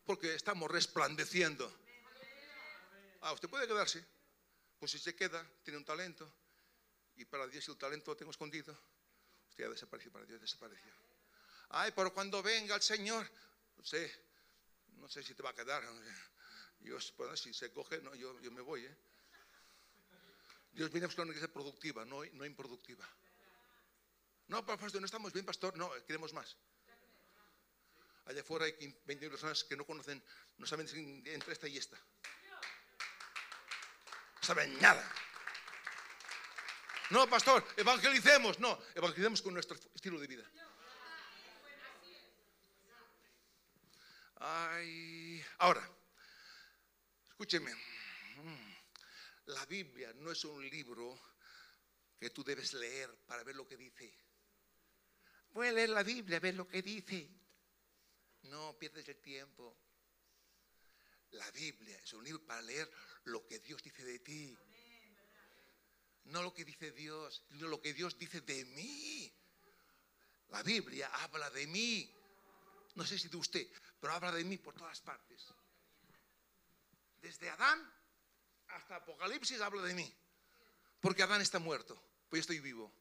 Porque 0.04 0.34
estamos 0.34 0.70
resplandeciendo. 0.70 1.72
Ah, 3.22 3.32
usted 3.32 3.48
puede 3.48 3.66
quedarse. 3.66 4.04
Pues 4.78 4.92
si 4.92 4.98
se 4.98 5.16
queda, 5.16 5.44
tiene 5.62 5.78
un 5.78 5.84
talento. 5.84 6.30
Y 7.16 7.24
para 7.24 7.46
Dios 7.46 7.66
el 7.68 7.76
talento 7.78 8.10
lo 8.10 8.16
tengo 8.16 8.30
escondido. 8.30 8.76
Usted 9.54 9.66
ya 9.66 9.70
desapareció 9.70 10.10
para 10.10 10.26
Dios, 10.26 10.40
desapareció. 10.40 10.92
Ay, 11.68 11.92
pero 11.94 12.12
cuando 12.12 12.42
venga 12.42 12.74
el 12.74 12.82
Señor, 12.82 13.30
sé, 13.84 14.12
no 14.96 15.08
sé 15.08 15.22
si 15.22 15.32
te 15.32 15.44
va 15.44 15.50
a 15.50 15.54
quedar. 15.54 15.84
Yo, 16.80 16.98
si 17.00 17.54
se 17.54 17.72
coge, 17.72 18.02
yo, 18.18 18.40
yo 18.40 18.50
me 18.50 18.60
voy. 18.62 18.84
¿eh? 18.84 18.96
Dios 20.72 20.90
viene 20.90 21.04
a 21.04 21.06
buscar 21.06 21.22
una 21.22 21.30
iglesia 21.30 21.52
productiva, 21.52 22.04
no, 22.04 22.24
no 22.32 22.44
improductiva. 22.44 23.08
No, 24.48 24.66
pastor, 24.66 25.00
no 25.00 25.06
estamos 25.06 25.32
bien, 25.32 25.46
pastor. 25.46 25.76
No, 25.76 25.88
queremos 26.04 26.32
más. 26.32 26.56
Allá 28.24 28.40
afuera 28.40 28.64
hay 28.64 29.00
20 29.06 29.30
personas 29.30 29.62
que 29.62 29.76
no 29.76 29.86
conocen, 29.86 30.20
no 30.58 30.66
saben 30.66 30.88
entre 31.26 31.52
esta 31.52 31.68
y 31.68 31.78
esta. 31.78 31.96
No 34.34 34.42
saben 34.42 34.80
nada. 34.80 35.08
No, 37.14 37.30
pastor, 37.30 37.64
evangelicemos. 37.76 38.58
No, 38.58 38.76
evangelicemos 38.92 39.40
con 39.40 39.54
nuestro 39.54 39.76
estilo 39.94 40.18
de 40.18 40.26
vida. 40.26 40.44
Ay, 44.40 45.40
ahora, 45.58 45.88
escúcheme. 47.28 47.72
La 49.46 49.64
Biblia 49.66 50.12
no 50.16 50.32
es 50.32 50.44
un 50.44 50.68
libro 50.68 51.16
que 52.18 52.30
tú 52.30 52.42
debes 52.42 52.72
leer 52.72 53.16
para 53.28 53.44
ver 53.44 53.54
lo 53.54 53.68
que 53.68 53.76
dice. 53.76 54.12
Voy 55.52 55.68
a 55.68 55.72
leer 55.72 55.90
la 55.90 56.02
Biblia, 56.02 56.38
a 56.38 56.40
ver 56.40 56.56
lo 56.56 56.66
que 56.66 56.82
dice. 56.82 57.30
No 58.42 58.76
pierdes 58.76 59.06
el 59.08 59.20
tiempo. 59.20 59.78
La 61.30 61.48
Biblia 61.52 61.96
es 61.96 62.12
un 62.12 62.24
libro 62.24 62.44
para 62.44 62.60
leer 62.62 62.90
lo 63.26 63.46
que 63.46 63.60
Dios 63.60 63.80
dice 63.84 64.04
de 64.04 64.18
ti. 64.18 64.58
No 66.24 66.42
lo 66.42 66.54
que 66.54 66.64
dice 66.64 66.90
Dios, 66.92 67.42
sino 67.50 67.68
lo 67.68 67.80
que 67.80 67.92
Dios 67.92 68.18
dice 68.18 68.40
de 68.40 68.64
mí. 68.64 69.32
La 70.50 70.62
Biblia 70.62 71.10
habla 71.22 71.50
de 71.50 71.66
mí. 71.66 72.10
No 72.94 73.04
sé 73.04 73.18
si 73.18 73.28
de 73.28 73.36
usted, 73.36 73.66
pero 74.00 74.12
habla 74.12 74.32
de 74.32 74.44
mí 74.44 74.56
por 74.56 74.74
todas 74.74 75.00
partes. 75.00 75.46
Desde 77.20 77.50
Adán 77.50 77.92
hasta 78.68 78.96
Apocalipsis 78.96 79.60
habla 79.60 79.82
de 79.82 79.94
mí. 79.94 80.14
Porque 81.00 81.22
Adán 81.22 81.40
está 81.40 81.58
muerto, 81.58 81.94
pues 82.28 82.38
yo 82.38 82.40
estoy 82.40 82.60
vivo. 82.60 82.92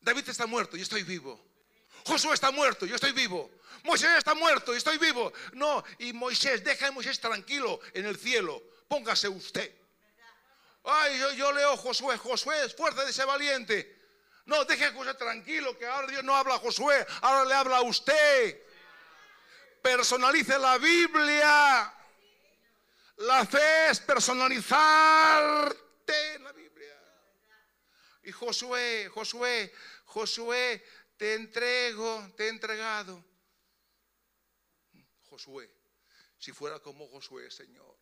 David 0.00 0.28
está 0.28 0.46
muerto, 0.46 0.76
yo 0.76 0.82
estoy 0.82 1.02
vivo. 1.02 1.44
Josué 2.04 2.34
está 2.34 2.50
muerto, 2.50 2.86
yo 2.86 2.94
estoy 2.94 3.12
vivo. 3.12 3.50
Moisés 3.84 4.16
está 4.16 4.34
muerto, 4.34 4.72
yo 4.72 4.78
estoy 4.78 4.98
vivo. 4.98 5.32
No, 5.52 5.84
y 5.98 6.12
Moisés, 6.12 6.62
deja 6.64 6.88
a 6.88 6.92
Moisés 6.92 7.20
tranquilo 7.20 7.80
en 7.92 8.06
el 8.06 8.16
cielo. 8.16 8.62
Póngase 8.88 9.28
usted. 9.28 9.74
Ay, 10.90 11.18
yo, 11.36 11.52
leo 11.52 11.76
Josué, 11.76 12.16
Josué 12.16 12.64
es 12.64 12.74
fuerte 12.74 13.04
de 13.04 13.10
ese 13.10 13.22
valiente. 13.22 13.94
No, 14.46 14.64
deje 14.64 14.86
a 14.86 14.92
Josué 14.92 15.12
tranquilo, 15.12 15.76
que 15.76 15.86
ahora 15.86 16.06
Dios 16.06 16.24
no 16.24 16.34
habla 16.34 16.54
a 16.54 16.58
Josué, 16.58 17.06
ahora 17.20 17.44
le 17.44 17.52
habla 17.54 17.76
a 17.76 17.82
usted. 17.82 18.58
Personalice 19.82 20.58
la 20.58 20.78
Biblia. 20.78 21.94
La 23.18 23.44
fe 23.44 23.90
es 23.90 24.00
personalizarte 24.00 25.74
en 26.36 26.44
la 26.44 26.52
Biblia. 26.52 26.98
Y 28.22 28.32
Josué, 28.32 29.10
Josué, 29.12 29.70
Josué, 30.06 30.82
te 31.18 31.34
entrego, 31.34 32.32
te 32.34 32.46
he 32.46 32.48
entregado. 32.48 33.22
Josué, 35.28 35.70
si 36.38 36.52
fuera 36.52 36.80
como 36.80 37.06
Josué, 37.08 37.50
Señor 37.50 37.97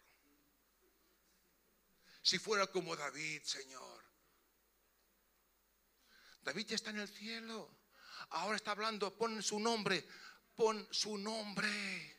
si 2.26 2.40
fuera 2.40 2.66
como 2.66 2.96
David, 2.96 3.40
Señor. 3.44 4.04
David 6.42 6.66
ya 6.66 6.74
está 6.74 6.90
en 6.90 6.98
el 6.98 7.08
cielo. 7.08 7.70
Ahora 8.30 8.56
está 8.56 8.72
hablando, 8.72 9.16
pon 9.16 9.40
su 9.44 9.60
nombre, 9.60 10.04
pon 10.56 10.88
su 10.90 11.18
nombre, 11.18 12.16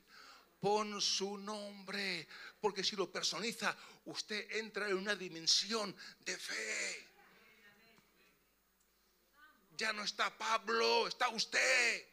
pon 0.62 1.02
su 1.02 1.38
nombre. 1.38 2.26
Porque 2.62 2.86
si 2.86 2.96
lo 2.96 3.12
personiza, 3.12 3.76
usted 4.06 4.50
entra 4.52 4.88
en 4.88 4.96
una 4.96 5.14
dimensión 5.14 5.94
de 6.20 6.38
fe. 6.38 7.10
Ya 9.76 9.92
no 9.92 10.04
está 10.04 10.38
Pablo, 10.38 11.10
está 11.10 11.28
usted. 11.28 12.08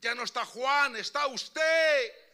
Ya 0.00 0.12
no 0.16 0.24
está 0.24 0.44
Juan, 0.44 0.96
está 0.96 1.28
usted. 1.28 2.27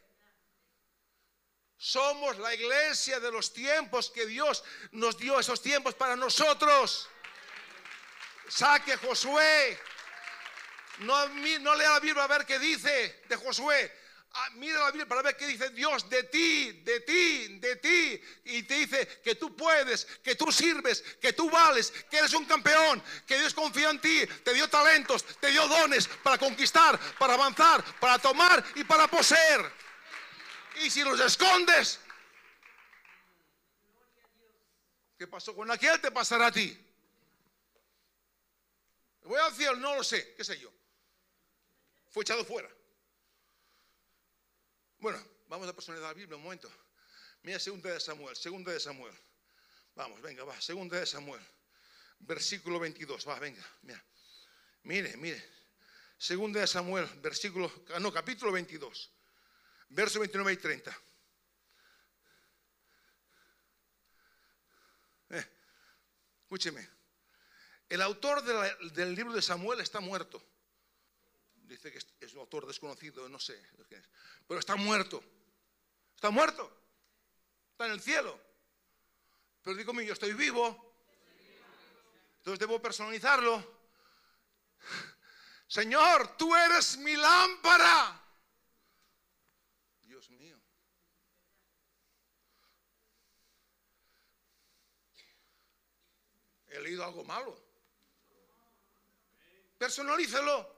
Somos 1.77 2.39
la 2.39 2.55
iglesia 2.55 3.21
de 3.21 3.31
los 3.31 3.53
tiempos 3.53 4.11
que 4.11 4.27
Dios 4.27 4.65
nos 4.93 5.17
dio 5.19 5.39
esos 5.39 5.61
tiempos 5.61 5.95
para 5.95 6.17
nosotros. 6.17 7.09
Saque 8.49 8.97
Josué. 8.97 9.79
No, 10.99 11.29
no 11.29 11.75
lea 11.75 11.91
la 11.91 12.01
Biblia 12.01 12.25
a 12.25 12.29
ver 12.29 12.47
qué 12.47 12.59
dice 12.59 13.23
de 13.29 13.37
Josué. 13.37 13.93
Ah, 14.37 14.51
mira 14.55 14.81
la 14.81 14.87
Biblia 14.87 15.07
para 15.07 15.23
ver 15.23 15.37
qué 15.37 15.47
dice 15.47 15.71
Dios 15.71 16.09
de 16.11 16.25
ti, 16.25 16.73
de 16.83 17.01
ti, 17.01 17.59
de 17.59 17.77
ti. 17.77 18.21
Y 18.45 18.65
te 18.65 18.75
dice 18.75 19.21
que 19.23 19.37
tú 19.37 19.55
puedes, 19.55 20.07
que 20.25 20.35
tú 20.35 20.51
sirves, 20.51 21.03
que 21.21 21.33
tú 21.33 21.49
vales, 21.49 21.93
que 22.11 22.19
eres 22.19 22.33
un 22.35 22.45
campeón, 22.45 23.01
que 23.27 23.39
Dios 23.39 23.55
confía 23.55 23.91
en 23.91 24.01
ti, 24.01 24.27
te 24.43 24.53
dio 24.53 24.69
talentos, 24.69 25.25
te 25.39 25.53
dio 25.53 25.69
dones 25.69 26.09
para 26.23 26.37
conquistar, 26.37 26.99
para 27.17 27.35
avanzar, 27.35 27.85
para 28.01 28.19
tomar 28.19 28.65
y 28.75 28.83
para 28.83 29.07
poseer. 29.07 29.84
Y 30.77 30.91
si 30.91 31.03
los 31.03 31.21
escondes, 31.21 32.01
¿qué 35.17 35.27
pasó 35.27 35.55
con 35.55 35.71
aquel? 35.71 36.01
Te 36.01 36.11
pasará 36.11 36.47
a 36.47 36.53
ti. 36.53 36.77
Voy 39.23 39.39
al 39.41 39.55
cielo, 39.55 39.77
no 39.77 39.97
lo 39.97 40.05
sé, 40.05 40.35
qué 40.37 40.45
sé 40.45 40.59
yo. 40.59 40.71
Fue 42.11 42.23
echado 42.23 42.45
fuera. 42.45 42.71
Bueno, 44.99 45.23
vamos 45.49 45.69
a 45.69 45.73
personalizar 45.73 46.11
la 46.11 46.15
Biblia 46.15 46.37
un 46.37 46.43
momento. 46.43 46.71
Mira, 47.43 47.59
segunda 47.59 47.93
de 47.93 48.01
Samuel, 48.01 48.37
segunda 48.37 48.73
de 48.73 48.81
Samuel. 48.81 49.15
Vamos, 49.95 50.21
venga, 50.21 50.45
va, 50.45 50.61
segunda 50.61 50.99
de 50.99 51.07
Samuel. 51.07 51.41
Versículo 52.21 52.79
22, 52.81 53.29
va, 53.29 53.39
venga, 53.39 53.65
mira. 53.83 54.03
Mire, 54.83 55.17
mire. 55.17 55.55
Segunda 56.17 56.61
de 56.61 56.67
Samuel, 56.67 57.07
versículo, 57.21 57.71
no, 58.01 58.13
capítulo 58.13 58.53
22, 58.53 59.11
verso 59.95 60.19
29 60.21 60.53
y 60.53 60.57
30. 60.57 61.01
Eh, 65.31 65.47
escúcheme. 66.43 66.89
El 67.89 68.03
autor 68.03 68.43
del 68.93 69.15
libro 69.15 69.33
de 69.33 69.43
Samuel 69.43 69.81
está 69.81 70.01
muerto. 70.01 70.43
Dice 71.55 71.93
que 71.93 71.99
es 71.99 72.33
un 72.35 72.41
autor 72.41 72.67
desconocido, 72.67 73.29
no 73.29 73.39
sé. 73.39 73.61
Pero 74.47 74.61
está 74.61 74.77
muerto. 74.77 75.23
Está 76.15 76.31
muerto. 76.31 76.71
Está 77.73 77.87
en 77.87 77.93
el 77.93 78.01
cielo. 78.01 78.39
Pero 79.63 79.77
digo, 79.77 79.93
yo 80.03 80.13
estoy 80.13 80.33
vivo. 80.35 80.95
Entonces 82.39 82.59
debo 82.59 82.81
personalizarlo. 82.83 83.75
Señor, 85.67 86.37
tú 86.37 86.55
eres 86.55 86.99
mi 86.99 87.17
lámpara. 87.17 88.21
Dios 90.03 90.29
mío. 90.31 90.61
He 96.75 96.81
leído 96.81 97.05
algo 97.05 97.23
malo. 97.25 97.57
Personalícelo. 99.79 100.75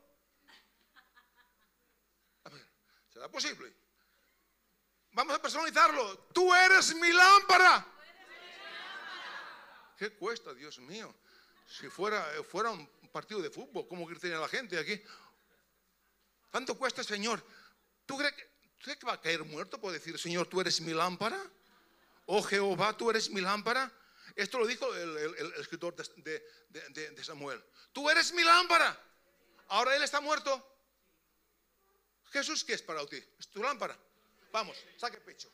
¿Será 3.11 3.30
posible? 3.30 3.72
Vamos 5.12 5.35
a 5.35 5.40
personalizarlo. 5.40 6.18
Tú 6.35 6.54
eres 6.54 6.94
mi 6.96 7.11
lámpara. 7.11 7.87
¿Qué 9.96 10.12
cuesta, 10.12 10.52
Dios 10.52 10.78
mío? 10.80 11.14
Si 11.66 11.88
fuera, 11.88 12.22
fuera 12.44 12.70
un 12.72 12.87
partido 13.11 13.40
de 13.40 13.48
fútbol, 13.48 13.88
¿cómo 13.88 14.04
gritaría 14.04 14.38
la 14.38 14.48
gente 14.48 14.78
aquí? 14.78 15.02
¿Cuánto 16.50 16.76
cuesta, 16.76 17.02
Señor? 17.02 17.42
¿Tú 18.04 18.18
crees, 18.18 18.35
que, 18.98 19.06
va 19.06 19.14
a 19.14 19.20
caer 19.22 19.42
muerto 19.44 19.80
por 19.80 19.92
decir, 19.92 20.18
Señor, 20.18 20.46
tú 20.46 20.61
eres 20.61 20.78
mi 20.82 20.92
lámpara? 20.92 21.42
Oh 22.26 22.42
Jehová, 22.42 22.94
tú 22.94 23.09
eres 23.09 23.30
mi 23.30 23.40
lámpara. 23.40 23.90
Esto 24.34 24.58
lo 24.58 24.66
dijo 24.66 24.92
el, 24.94 25.54
escritor 25.58 25.94
de, 25.94 27.24
Samuel. 27.24 27.62
Tú 27.92 28.10
eres 28.10 28.32
mi 28.32 28.42
lámpara. 28.42 28.98
Ahora 29.68 29.96
él 29.96 30.02
está 30.02 30.20
muerto. 30.20 30.74
Jesús, 32.30 32.64
¿qué 32.64 32.74
es 32.74 32.82
para 32.82 33.04
ti? 33.06 33.22
Es 33.38 33.48
tu 33.48 33.62
lámpara. 33.62 33.96
Vamos, 34.52 34.76
saque 34.96 35.18
pecho. 35.18 35.50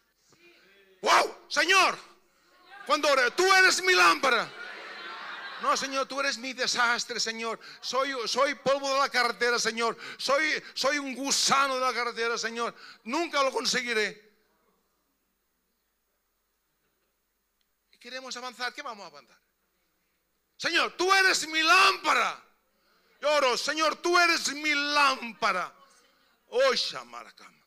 ¡Wow! 1.00 1.46
Señor, 1.48 1.98
cuando 2.86 3.08
ore, 3.08 3.30
tú 3.32 3.44
eres 3.54 3.82
mi 3.82 3.94
lámpara. 3.94 4.50
No, 5.62 5.76
Señor, 5.76 6.06
tú 6.06 6.18
eres 6.18 6.38
mi 6.38 6.52
desastre, 6.52 7.20
Señor. 7.20 7.60
Soy, 7.80 8.12
soy 8.26 8.56
polvo 8.56 8.92
de 8.92 8.98
la 8.98 9.08
carretera, 9.08 9.60
Señor. 9.60 9.96
Soy, 10.18 10.60
soy 10.74 10.98
un 10.98 11.14
gusano 11.14 11.76
de 11.76 11.80
la 11.80 11.94
carretera, 11.94 12.36
Señor. 12.36 12.74
Nunca 13.04 13.42
lo 13.44 13.52
conseguiré. 13.52 14.31
Queremos 18.02 18.36
avanzar. 18.36 18.74
¿Qué 18.74 18.82
vamos 18.82 19.04
a 19.04 19.06
avanzar? 19.06 19.38
Señor, 20.56 20.96
tú 20.96 21.12
eres 21.14 21.46
mi 21.46 21.62
lámpara. 21.62 22.42
Lloro, 23.20 23.56
Señor, 23.56 23.96
tú 24.02 24.18
eres 24.18 24.52
mi 24.54 24.74
lámpara. 24.74 25.72
Oh, 26.48 26.74
Shamaracama. 26.74 27.64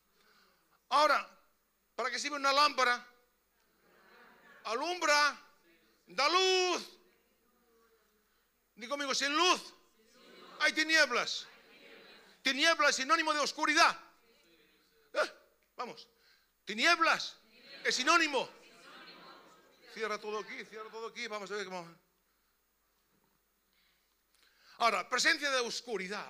Ahora, 0.90 1.28
¿para 1.96 2.12
qué 2.12 2.20
sirve 2.20 2.36
una 2.36 2.52
lámpara? 2.52 3.04
Alumbra, 4.66 5.40
da 6.08 6.28
luz. 6.30 7.00
Digo 8.76 8.92
conmigo, 8.92 9.16
sin 9.16 9.34
luz 9.36 9.74
hay 10.60 10.74
tinieblas. 10.74 11.48
Tinieblas 12.42 12.90
es 12.90 12.96
sinónimo 12.98 13.34
de 13.34 13.40
oscuridad. 13.40 13.98
Eh, 15.14 15.32
vamos, 15.78 16.08
tinieblas 16.66 17.38
es 17.84 17.96
sinónimo. 17.96 18.50
Cierra 19.96 20.20
todo 20.20 20.40
aquí, 20.40 20.64
cierra 20.66 20.90
todo 20.92 21.08
aquí. 21.08 21.26
Vamos 21.28 21.50
a 21.50 21.56
ver 21.56 21.66
cómo. 21.66 21.88
Ahora, 24.78 25.10
presencia 25.10 25.50
de 25.50 25.62
oscuridad 25.62 26.28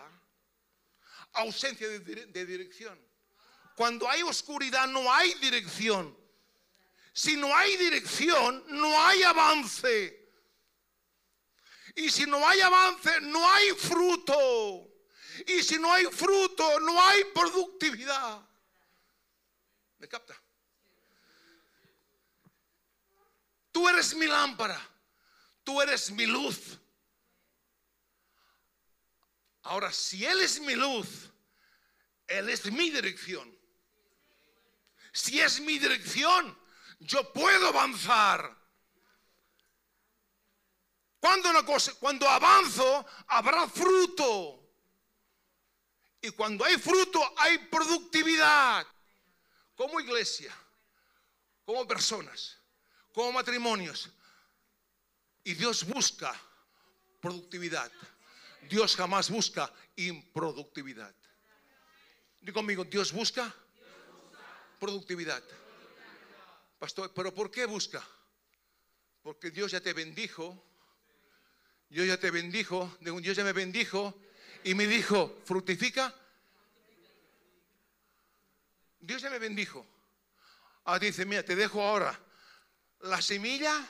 ausencia 1.35 1.87
de, 1.89 2.45
dirección. 2.45 2.99
Cuando 3.75 4.09
hay 4.09 4.21
oscuridad 4.21 4.87
no 4.87 5.11
hay 5.11 5.33
dirección. 5.35 6.17
Si 7.11 7.35
no 7.35 7.55
hay 7.55 7.75
dirección, 7.77 8.63
no 8.67 9.01
hay 9.03 9.23
avance. 9.23 10.31
Y 11.95 12.09
si 12.09 12.25
no 12.25 12.47
hay 12.47 12.61
avance, 12.61 13.21
no 13.21 13.51
hay 13.51 13.71
fruto. 13.71 14.89
Y 15.47 15.63
si 15.63 15.77
no 15.77 15.91
hay 15.91 16.05
fruto, 16.05 16.79
no 16.81 17.01
hay 17.01 17.23
productividad. 17.33 18.47
¿Me 19.97 20.07
capta? 20.07 20.39
Tú 23.75 23.89
eres 23.89 24.15
mi 24.15 24.25
lámpara. 24.25 24.79
Tú 25.61 25.81
eres 25.81 26.09
mi 26.09 26.25
luz. 26.25 26.79
Ahora, 29.63 29.91
si 29.91 30.25
Él 30.25 30.39
es 30.39 30.61
mi 30.61 30.75
luz, 30.75 31.29
Él 32.25 32.47
es 32.47 32.71
mi 32.71 32.89
dirección. 32.89 33.53
Si 35.11 35.41
es 35.41 35.59
mi 35.59 35.77
dirección, 35.77 36.57
yo 36.99 37.33
puedo 37.33 37.67
avanzar. 37.67 38.57
Cuando, 41.19 41.49
una 41.49 41.65
cosa, 41.65 41.95
cuando 41.95 42.29
avanzo, 42.29 43.05
habrá 43.27 43.67
fruto. 43.67 44.71
Y 46.21 46.29
cuando 46.29 46.63
hay 46.63 46.77
fruto, 46.77 47.21
hay 47.35 47.57
productividad. 47.57 48.87
Como 49.75 49.99
iglesia, 49.99 50.55
como 51.65 51.85
personas, 51.85 52.57
como 53.15 53.31
matrimonios. 53.31 54.09
Y 55.45 55.53
Dios 55.53 55.85
busca 55.87 56.35
productividad. 57.21 57.89
Dios 58.69 58.95
jamás 58.95 59.29
busca 59.29 59.71
improductividad. 59.95 61.15
Digo 62.41 62.55
conmigo, 62.55 62.83
Dios 62.83 63.13
busca 63.13 63.55
productividad. 64.79 65.41
Pastor, 66.77 67.13
pero 67.13 67.33
¿por 67.33 67.49
qué 67.49 67.65
busca? 67.65 68.05
Porque 69.23 69.49
Dios 69.49 69.71
ya 69.71 69.79
te 69.79 69.93
bendijo. 69.93 70.61
Dios 71.87 72.07
ya 72.07 72.19
te 72.19 72.31
bendijo. 72.31 72.97
Dios 72.99 73.37
ya 73.37 73.45
me 73.45 73.53
bendijo. 73.53 74.13
Y 74.65 74.75
me 74.75 74.87
dijo, 74.87 75.39
fructifica. 75.45 76.13
Dios 78.99 79.21
ya 79.21 79.29
me 79.29 79.39
bendijo. 79.39 79.87
Ah, 80.83 80.99
dice, 80.99 81.23
mira, 81.25 81.43
te 81.43 81.55
dejo 81.55 81.81
ahora 81.81 82.24
la 83.05 83.21
semilla 83.21 83.87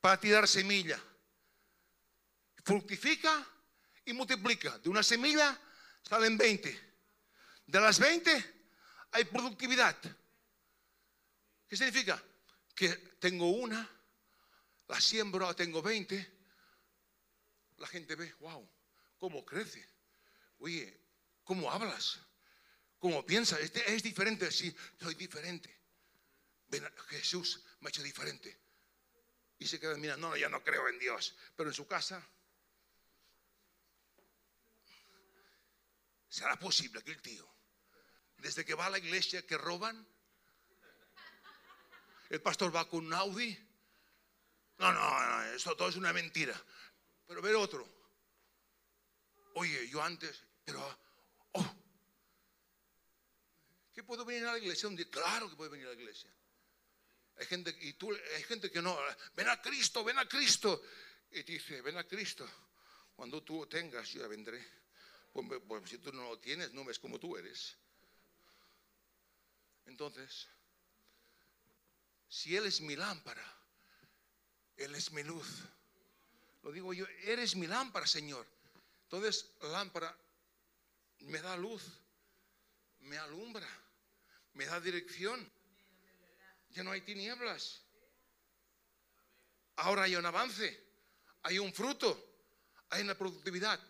para 0.00 0.18
tirar 0.18 0.46
semilla 0.46 1.00
fructifica 2.64 3.46
y 4.04 4.12
multiplica. 4.12 4.78
De 4.78 4.88
una 4.88 5.02
semilla 5.02 5.58
salen 6.02 6.36
20. 6.36 6.92
De 7.66 7.80
las 7.80 7.98
20 7.98 8.54
hay 9.12 9.24
productividad. 9.24 9.96
¿Qué 11.68 11.76
significa? 11.76 12.22
Que 12.74 12.88
tengo 13.18 13.50
una, 13.50 13.88
la 14.88 15.00
siembro, 15.00 15.54
tengo 15.54 15.82
20. 15.82 16.40
La 17.78 17.86
gente 17.88 18.14
ve, 18.14 18.32
wow, 18.40 18.68
cómo 19.18 19.44
crece. 19.44 19.84
Oye, 20.58 21.00
cómo 21.42 21.70
hablas, 21.70 22.20
cómo 22.98 23.26
piensas. 23.26 23.60
Este 23.60 23.92
es 23.92 24.02
diferente, 24.02 24.50
sí, 24.52 24.74
soy 25.00 25.14
diferente. 25.14 25.81
Jesús 27.08 27.62
me 27.80 27.88
ha 27.88 27.90
hecho 27.90 28.02
diferente. 28.02 28.58
Y 29.58 29.66
se 29.66 29.78
queda 29.78 29.96
mirando, 29.96 30.30
no, 30.30 30.36
ya 30.36 30.48
no 30.48 30.62
creo 30.62 30.88
en 30.88 30.98
Dios. 30.98 31.36
Pero 31.56 31.70
en 31.70 31.74
su 31.74 31.86
casa 31.86 32.26
¿Será 36.32 36.58
posible 36.58 37.02
que 37.02 37.10
el 37.10 37.20
tío, 37.20 37.46
desde 38.38 38.64
que 38.64 38.72
va 38.72 38.86
a 38.86 38.90
la 38.90 38.96
iglesia, 38.96 39.46
que 39.46 39.58
roban? 39.58 40.08
El 42.30 42.40
pastor 42.40 42.74
va 42.74 42.88
con 42.88 43.04
un 43.04 43.12
Audi. 43.12 43.54
No, 44.78 44.94
no, 44.94 45.28
no, 45.28 45.44
eso 45.52 45.76
todo 45.76 45.90
es 45.90 45.96
una 45.96 46.10
mentira. 46.10 46.58
Pero 47.26 47.42
ver 47.42 47.54
otro. 47.54 47.86
Oye, 49.56 49.86
yo 49.90 50.02
antes, 50.02 50.42
pero, 50.64 50.98
oh, 51.52 51.76
¿Que 53.92 54.02
puedo 54.02 54.24
venir 54.24 54.46
a 54.46 54.52
la 54.52 54.58
iglesia 54.58 54.88
un 54.88 54.96
día? 54.96 55.10
Claro 55.10 55.50
que 55.50 55.56
puedo 55.56 55.68
venir 55.68 55.86
a 55.86 55.90
la 55.90 55.96
iglesia. 55.96 56.32
Hay 57.38 57.46
gente, 57.46 57.76
y 57.80 57.94
tú, 57.94 58.12
hay 58.12 58.42
gente 58.44 58.70
que 58.70 58.82
no, 58.82 58.98
ven 59.34 59.48
a 59.48 59.60
Cristo, 59.60 60.04
ven 60.04 60.18
a 60.18 60.28
Cristo. 60.28 60.82
Y 61.30 61.42
dice, 61.42 61.80
ven 61.80 61.96
a 61.96 62.04
Cristo. 62.04 62.48
Cuando 63.16 63.42
tú 63.42 63.66
tengas, 63.66 64.10
yo 64.10 64.20
ya 64.20 64.28
vendré. 64.28 64.62
Pues, 65.32 65.46
pues, 65.66 65.90
si 65.90 65.98
tú 65.98 66.12
no 66.12 66.24
lo 66.24 66.38
tienes, 66.38 66.72
no 66.72 66.84
ves 66.84 66.98
como 66.98 67.18
tú 67.18 67.36
eres. 67.36 67.76
Entonces, 69.86 70.46
si 72.28 72.56
Él 72.56 72.66
es 72.66 72.80
mi 72.80 72.96
lámpara, 72.96 73.44
Él 74.76 74.94
es 74.94 75.10
mi 75.12 75.22
luz. 75.22 75.62
Lo 76.62 76.70
digo 76.70 76.92
yo, 76.92 77.06
eres 77.24 77.56
mi 77.56 77.66
lámpara, 77.66 78.06
Señor. 78.06 78.46
Entonces, 79.04 79.50
la 79.62 79.68
lámpara 79.68 80.16
me 81.20 81.40
da 81.40 81.56
luz, 81.56 81.82
me 83.00 83.18
alumbra, 83.18 83.68
me 84.54 84.66
da 84.66 84.80
dirección. 84.80 85.50
Ya 86.72 86.82
no 86.82 86.90
hay 86.90 87.02
tinieblas. 87.02 87.82
Ahora 89.76 90.04
hay 90.04 90.16
un 90.16 90.24
avance, 90.24 90.78
hay 91.42 91.58
un 91.58 91.72
fruto, 91.72 92.40
hay 92.90 93.02
una 93.02 93.14
productividad. 93.14 93.80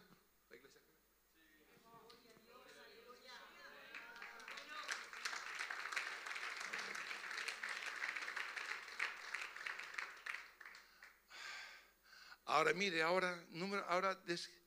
Ahora 12.46 12.74
mire, 12.74 13.02
ahora, 13.02 13.34
número, 13.50 13.82
ahora, 13.88 14.20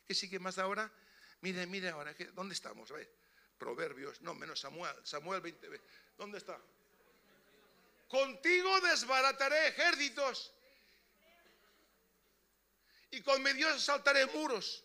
¿qué 0.07 0.16
sigue 0.16 0.39
más 0.39 0.57
ahora? 0.57 0.91
Mire, 1.41 1.68
mire 1.68 1.89
ahora, 1.89 2.16
¿dónde 2.34 2.55
estamos? 2.55 2.89
A 2.89 2.95
ver, 2.95 3.13
Proverbios, 3.59 4.22
no, 4.22 4.34
menos 4.34 4.59
Samuel, 4.59 4.95
Samuel 5.03 5.41
20, 5.41 5.82
¿dónde 6.18 6.39
está? 6.39 6.59
Contigo 8.08 8.82
desbarataré 8.82 9.68
ejércitos 9.70 10.53
y 13.12 13.22
con 13.22 13.41
mi 13.41 13.53
Dios 13.53 13.84
saltaré 13.84 14.26
muros. 14.28 14.84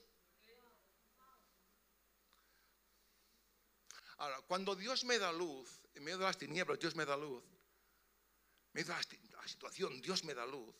Ahora, 4.18 4.40
cuando 4.42 4.74
Dios 4.76 5.04
me 5.04 5.18
da 5.18 5.32
luz, 5.32 5.80
en 5.94 6.04
medio 6.04 6.18
de 6.18 6.24
las 6.24 6.36
tinieblas, 6.36 6.78
Dios 6.78 6.94
me 6.94 7.06
da 7.06 7.16
luz, 7.16 7.42
en 7.42 8.72
medio 8.72 8.94
de 8.94 9.36
la 9.36 9.48
situación, 9.48 10.00
Dios 10.00 10.24
me 10.24 10.34
da 10.34 10.44
luz. 10.46 10.74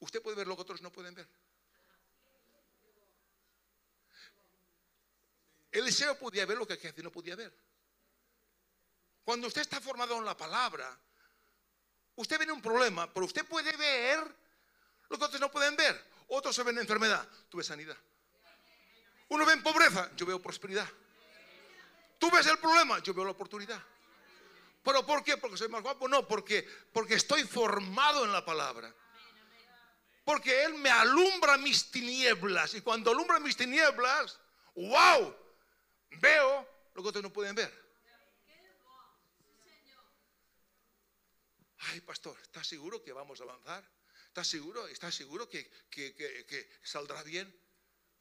Usted 0.00 0.22
puede 0.22 0.36
ver 0.36 0.46
lo 0.46 0.54
que 0.54 0.62
otros 0.62 0.80
no 0.80 0.92
pueden 0.92 1.14
ver. 1.14 1.28
Eliseo 5.70 6.18
podía 6.18 6.46
ver 6.46 6.56
lo 6.56 6.66
que 6.66 6.76
Gehazi 6.76 7.02
no 7.02 7.12
podía 7.12 7.36
ver. 7.36 7.52
Cuando 9.28 9.46
usted 9.46 9.60
está 9.60 9.78
formado 9.78 10.16
en 10.16 10.24
la 10.24 10.34
palabra, 10.34 10.98
usted 12.14 12.38
ve 12.38 12.50
un 12.50 12.62
problema, 12.62 13.12
pero 13.12 13.26
usted 13.26 13.44
puede 13.44 13.76
ver 13.76 14.20
lo 15.06 15.18
que 15.18 15.24
otros 15.26 15.38
no 15.38 15.50
pueden 15.50 15.76
ver. 15.76 16.02
Otros 16.28 16.56
se 16.56 16.62
ven 16.62 16.78
enfermedad, 16.78 17.28
tú 17.50 17.58
ves 17.58 17.66
sanidad. 17.66 17.98
Uno 19.28 19.44
ve 19.44 19.58
pobreza, 19.58 20.10
yo 20.16 20.24
veo 20.24 20.40
prosperidad. 20.40 20.88
Tú 22.18 22.30
ves 22.30 22.46
el 22.46 22.56
problema, 22.56 23.00
yo 23.00 23.12
veo 23.12 23.26
la 23.26 23.32
oportunidad. 23.32 23.82
¿Pero 24.82 25.04
por 25.04 25.22
qué? 25.22 25.36
¿Porque 25.36 25.58
soy 25.58 25.68
más 25.68 25.82
guapo? 25.82 26.08
No, 26.08 26.26
porque, 26.26 26.66
porque 26.94 27.16
estoy 27.16 27.44
formado 27.44 28.24
en 28.24 28.32
la 28.32 28.46
palabra. 28.46 28.94
Porque 30.24 30.64
Él 30.64 30.72
me 30.72 30.90
alumbra 30.90 31.58
mis 31.58 31.90
tinieblas. 31.90 32.72
Y 32.72 32.80
cuando 32.80 33.10
alumbra 33.10 33.38
mis 33.40 33.58
tinieblas, 33.58 34.38
wow, 34.74 35.36
veo 36.12 36.66
lo 36.94 37.02
que 37.02 37.08
otros 37.10 37.22
no 37.22 37.30
pueden 37.30 37.54
ver. 37.54 37.87
Ay, 41.78 42.00
pastor, 42.00 42.38
¿estás 42.42 42.66
seguro 42.66 43.02
que 43.02 43.12
vamos 43.12 43.40
a 43.40 43.44
avanzar? 43.44 43.88
¿Estás 44.26 44.46
seguro? 44.48 44.86
¿Estás 44.88 45.14
seguro 45.14 45.48
que, 45.48 45.70
que 45.90 46.78
saldrá 46.82 47.22
bien? 47.22 47.54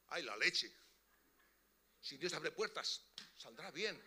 Ay, 0.10 0.24
la 0.24 0.38
leche. 0.38 0.74
Si 2.02 2.18
Dios 2.18 2.34
abre 2.34 2.52
puertas, 2.52 3.02
saldrá 3.36 3.72
bien. 3.72 4.02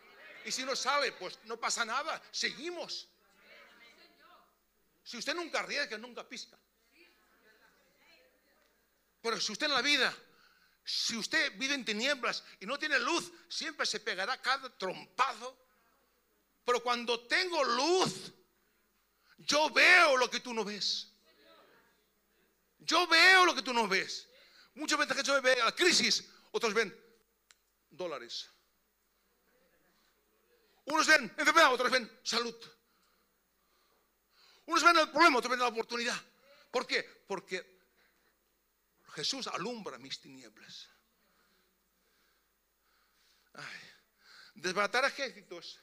Y 0.45 0.51
si 0.51 0.63
no 0.63 0.75
sale, 0.75 1.11
pues 1.13 1.37
no 1.43 1.59
pasa 1.59 1.85
nada. 1.85 2.21
Seguimos. 2.31 3.07
Si 5.03 5.17
usted 5.17 5.35
nunca 5.35 5.59
arriesga, 5.59 5.97
nunca 5.97 6.27
pisca. 6.27 6.57
Pero 9.21 9.39
si 9.39 9.51
usted 9.51 9.67
en 9.67 9.73
la 9.73 9.81
vida, 9.81 10.15
si 10.83 11.15
usted 11.15 11.57
vive 11.57 11.75
en 11.75 11.85
tinieblas 11.85 12.43
y 12.59 12.65
no 12.65 12.79
tiene 12.79 12.97
luz, 12.99 13.31
siempre 13.49 13.85
se 13.85 13.99
pegará 13.99 14.41
cada 14.41 14.75
trompazo. 14.77 15.57
Pero 16.65 16.81
cuando 16.81 17.27
tengo 17.27 17.63
luz, 17.63 18.33
yo 19.45 19.69
veo 19.69 20.17
lo 20.17 20.29
que 20.29 20.39
tú 20.39 20.53
no 20.53 20.63
ves. 20.63 21.11
Yo 22.79 23.07
veo 23.07 23.45
lo 23.45 23.55
que 23.55 23.61
tú 23.61 23.73
no 23.73 23.87
ves. 23.87 24.27
Muchas 24.75 24.97
veces 24.99 25.23
yo 25.23 25.41
ve 25.41 25.55
la 25.57 25.71
crisis, 25.73 26.27
otros 26.51 26.73
ven 26.73 26.95
dólares. 27.89 28.49
Unos 30.85 31.07
ven 31.07 31.33
enfermedad, 31.37 31.73
otros 31.73 31.91
ven 31.91 32.19
salud. 32.23 32.55
Unos 34.65 34.83
ven 34.83 34.97
el 34.97 35.09
problema, 35.11 35.37
otros 35.37 35.51
ven 35.51 35.59
la 35.59 35.67
oportunidad. 35.67 36.19
¿Por 36.71 36.87
qué? 36.87 37.03
Porque 37.27 37.81
Jesús 39.13 39.47
alumbra 39.47 39.97
mis 39.97 40.19
tinieblas. 40.19 40.89
Desbaratar 44.55 45.05
ejércitos 45.05 45.79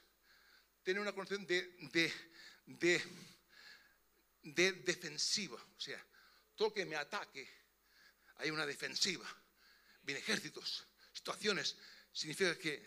tiene 0.83 0.99
una 0.99 1.13
concepción 1.13 1.45
de, 1.45 1.61
de, 1.91 2.13
de, 2.65 3.03
defensiva. 4.55 5.61
O 5.77 5.79
sea, 5.79 6.03
todo 6.55 6.73
que 6.73 6.85
me 6.85 6.95
ataque, 6.95 7.47
hay 8.37 8.51
una 8.51 8.65
defensiva. 8.65 9.25
Vienen 10.03 10.23
ejércitos, 10.23 10.85
situaciones. 11.13 11.77
Significa 12.11 12.57
que 12.57 12.85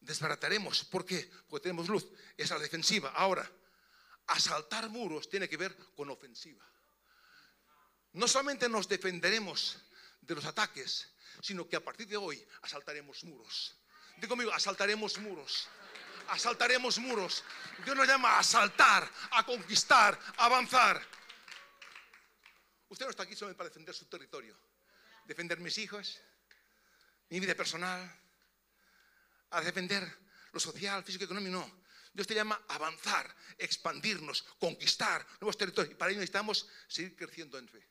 desbarataremos. 0.00 0.84
¿Por 0.84 1.04
qué? 1.04 1.30
Porque 1.48 1.64
tenemos 1.64 1.88
luz. 1.88 2.06
Es 2.36 2.50
la 2.50 2.58
defensiva. 2.58 3.10
Ahora, 3.10 3.50
asaltar 4.26 4.88
muros 4.88 5.28
tiene 5.28 5.48
que 5.48 5.56
ver 5.56 5.76
con 5.94 6.10
ofensiva 6.10 6.70
no 8.12 8.26
solamente 8.26 8.68
nos 8.68 8.88
defenderemos 8.88 9.78
de 10.20 10.34
los 10.34 10.44
ataques, 10.44 11.08
sino 11.42 11.68
que 11.68 11.76
a 11.76 11.84
partir 11.84 12.08
de 12.08 12.16
hoy 12.16 12.44
asaltaremos 12.62 13.24
muros. 13.24 13.76
Digo 14.16 14.30
conmigo, 14.30 14.52
asaltaremos 14.52 15.18
muros. 15.18 15.68
Asaltaremos 16.30 16.98
muros. 16.98 17.44
Dios 17.84 17.96
nos 17.96 18.06
llama 18.06 18.30
a 18.30 18.38
asaltar, 18.38 19.10
a 19.32 19.44
conquistar, 19.44 20.18
a 20.36 20.44
avanzar. 20.44 21.00
Usted 22.88 23.04
no 23.04 23.10
está 23.10 23.22
aquí 23.24 23.34
solamente 23.34 23.58
para 23.58 23.68
defender 23.68 23.94
su 23.94 24.06
territorio, 24.06 24.56
defender 25.24 25.60
mis 25.60 25.78
hijos, 25.78 26.20
mi 27.28 27.40
vida 27.40 27.54
personal, 27.54 28.00
a 29.50 29.60
defender 29.60 30.02
lo 30.52 30.60
social, 30.60 31.02
físico, 31.04 31.24
económico, 31.24 31.52
no. 31.52 31.80
Dios 32.12 32.26
te 32.26 32.34
llama 32.34 32.60
a 32.68 32.74
avanzar, 32.74 33.34
expandirnos, 33.56 34.42
conquistar 34.58 35.24
nuevos 35.40 35.56
territorios. 35.56 35.94
Y 35.94 35.96
para 35.96 36.10
ello 36.10 36.20
necesitamos 36.20 36.68
seguir 36.88 37.14
creciendo 37.14 37.58
en 37.58 37.68
fe. 37.68 37.86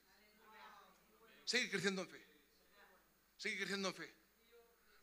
Sigue 1.46 1.70
creciendo 1.70 2.02
en 2.02 2.10
fe. 2.10 2.28
Sigue 3.38 3.58
creciendo 3.58 3.90
en 3.90 3.96
fe. 3.96 4.19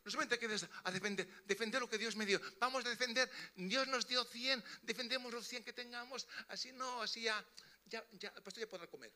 No 0.07 0.11
solamente 0.11 0.39
que 0.39 0.47
a 0.85 0.91
defender, 0.91 1.27
defender 1.43 1.81
lo 1.81 1.89
que 1.89 1.97
Dios 1.97 2.15
me 2.15 2.25
dio. 2.25 2.39
Vamos 2.59 2.85
a 2.85 2.89
defender, 2.89 3.29
Dios 3.57 3.89
nos 3.89 4.07
dio 4.07 4.23
100, 4.23 4.63
defendemos 4.83 5.33
los 5.33 5.45
100 5.45 5.65
que 5.65 5.73
tengamos. 5.73 6.25
Así 6.47 6.71
no, 6.71 7.01
así 7.01 7.23
ya, 7.23 7.45
ya, 7.87 8.01
ya 8.13 8.29
el 8.29 8.41
pastor 8.41 8.63
ya 8.63 8.69
podrá 8.69 8.87
comer. 8.87 9.11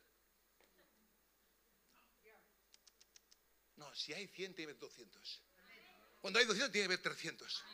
No, 3.76 3.94
si 3.94 4.12
hay 4.12 4.26
100, 4.26 4.54
tiene 4.54 4.54
que 4.54 4.62
haber 4.64 4.78
200. 4.80 5.42
Cuando 6.20 6.38
hay 6.38 6.44
200, 6.44 6.70
tiene 6.70 6.88
que 6.88 6.92
haber 6.92 7.02
300. 7.02 7.64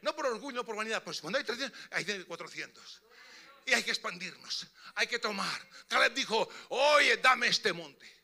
No 0.00 0.16
por 0.16 0.24
orgullo, 0.24 0.56
no 0.56 0.64
por 0.64 0.74
vanidad, 0.74 1.04
pues 1.04 1.20
cuando 1.20 1.38
hay 1.38 1.44
300, 1.44 1.78
hay 1.90 2.24
400. 2.24 3.02
Y 3.66 3.74
hay 3.74 3.82
que 3.82 3.90
expandirnos, 3.90 4.68
hay 4.94 5.06
que 5.06 5.18
tomar. 5.18 5.68
Caleb 5.86 6.14
dijo, 6.14 6.48
oye, 6.70 7.18
dame 7.18 7.48
este 7.48 7.74
monte. 7.74 8.17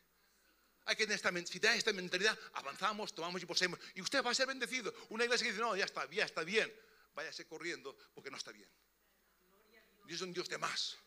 Hay 0.85 0.95
que 0.95 1.05
tener 1.05 1.15
esta, 1.15 1.31
si 1.45 1.59
esta 1.77 1.93
mentalidad, 1.93 2.37
avanzamos, 2.53 3.13
tomamos 3.13 3.41
y 3.41 3.45
poseemos. 3.45 3.79
Y 3.95 4.01
usted 4.01 4.23
va 4.23 4.31
a 4.31 4.35
ser 4.35 4.47
bendecido. 4.47 4.93
Una 5.09 5.25
iglesia 5.25 5.45
que 5.45 5.51
dice, 5.51 5.61
no, 5.61 5.75
ya 5.75 5.85
está, 5.85 6.09
ya 6.11 6.25
está 6.25 6.43
bien. 6.43 6.71
Váyase 7.15 7.47
corriendo 7.47 7.97
porque 8.13 8.29
no 8.29 8.37
está 8.37 8.51
bien. 8.51 8.69
Dios 10.05 10.17
es 10.17 10.21
un 10.21 10.33
Dios 10.33 10.47
de 10.47 10.57
más. 10.59 10.97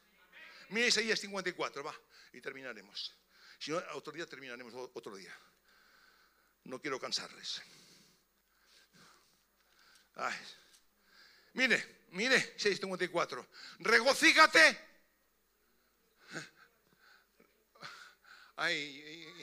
Mira 0.70 0.89
Isaías 0.89 1.20
54, 1.20 1.85
va, 1.85 1.95
y 2.33 2.41
terminaremos. 2.41 3.14
Si 3.59 3.70
no, 3.70 3.83
otro 3.93 4.12
día 4.12 4.26
terminaremos 4.26 4.74
otro 4.95 5.16
día. 5.16 5.35
No 6.64 6.81
quiero 6.81 6.99
cansarles. 6.99 7.62
Ay. 10.16 10.37
Mire, 11.55 12.07
mire, 12.11 12.41
654. 12.59 13.49
Regocíjate. 13.79 14.89
Ay, 18.57 19.35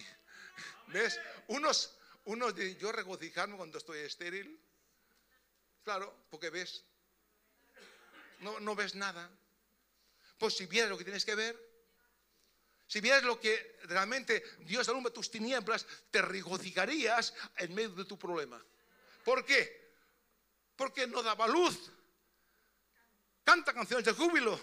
¿Ves? 0.87 1.19
Unos, 1.47 1.97
unos 2.25 2.53
yo 2.79 2.91
regocijarme 2.91 3.57
cuando 3.57 3.77
estoy 3.77 3.99
estéril. 3.99 4.59
Claro, 5.83 6.25
porque 6.29 6.49
ves, 6.49 6.83
No, 8.39 8.59
no 8.59 8.75
ves 8.75 8.95
nada. 8.95 9.29
Pues 10.37 10.55
si 10.55 10.65
vieras 10.65 10.89
lo 10.89 10.97
que 10.97 11.03
tienes 11.03 11.23
que 11.23 11.35
ver, 11.35 11.57
si 12.87 13.01
vieras 13.01 13.23
lo 13.23 13.39
que 13.39 13.79
realmente 13.83 14.43
Dios 14.59 14.87
alumbra 14.89 15.11
tus 15.11 15.31
tinieblas, 15.31 15.85
te 16.11 16.21
regocijarías 16.21 17.33
en 17.57 17.73
medio 17.73 17.91
de 17.91 18.05
tu 18.05 18.17
problema. 18.17 18.63
¿Por 19.23 19.43
qué? 19.45 19.95
Porque 20.75 21.07
no 21.07 21.23
daba 21.23 21.47
luz. 21.47 21.91
Canta 23.43 23.73
canciones 23.73 24.05
de 24.05 24.11
júbilo. 24.11 24.59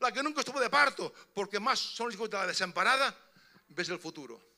La 0.00 0.10
que 0.10 0.22
nunca 0.22 0.40
estuvo 0.40 0.58
de 0.58 0.68
parto, 0.68 1.14
porque 1.32 1.60
más 1.60 1.78
son 1.78 2.06
los 2.06 2.14
hijos 2.14 2.28
de 2.28 2.36
la 2.36 2.46
desamparada, 2.46 3.16
ves 3.68 3.88
el 3.88 4.00
futuro. 4.00 4.51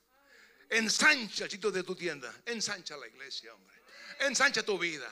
Ensancha 0.70 1.44
el 1.44 1.50
sitio 1.50 1.70
de 1.70 1.82
tu 1.82 1.94
tienda. 1.94 2.32
Ensancha 2.46 2.96
la 2.96 3.06
iglesia, 3.06 3.54
hombre. 3.54 3.76
Ensancha 4.20 4.62
tu 4.62 4.78
vida. 4.78 5.10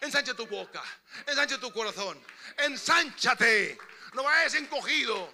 Ensancha 0.00 0.34
tu 0.34 0.46
boca. 0.46 0.82
Ensancha 1.26 1.58
tu 1.58 1.72
corazón. 1.72 2.22
Ensánchate. 2.56 3.78
No 4.14 4.22
vayas 4.24 4.54
encogido. 4.54 5.30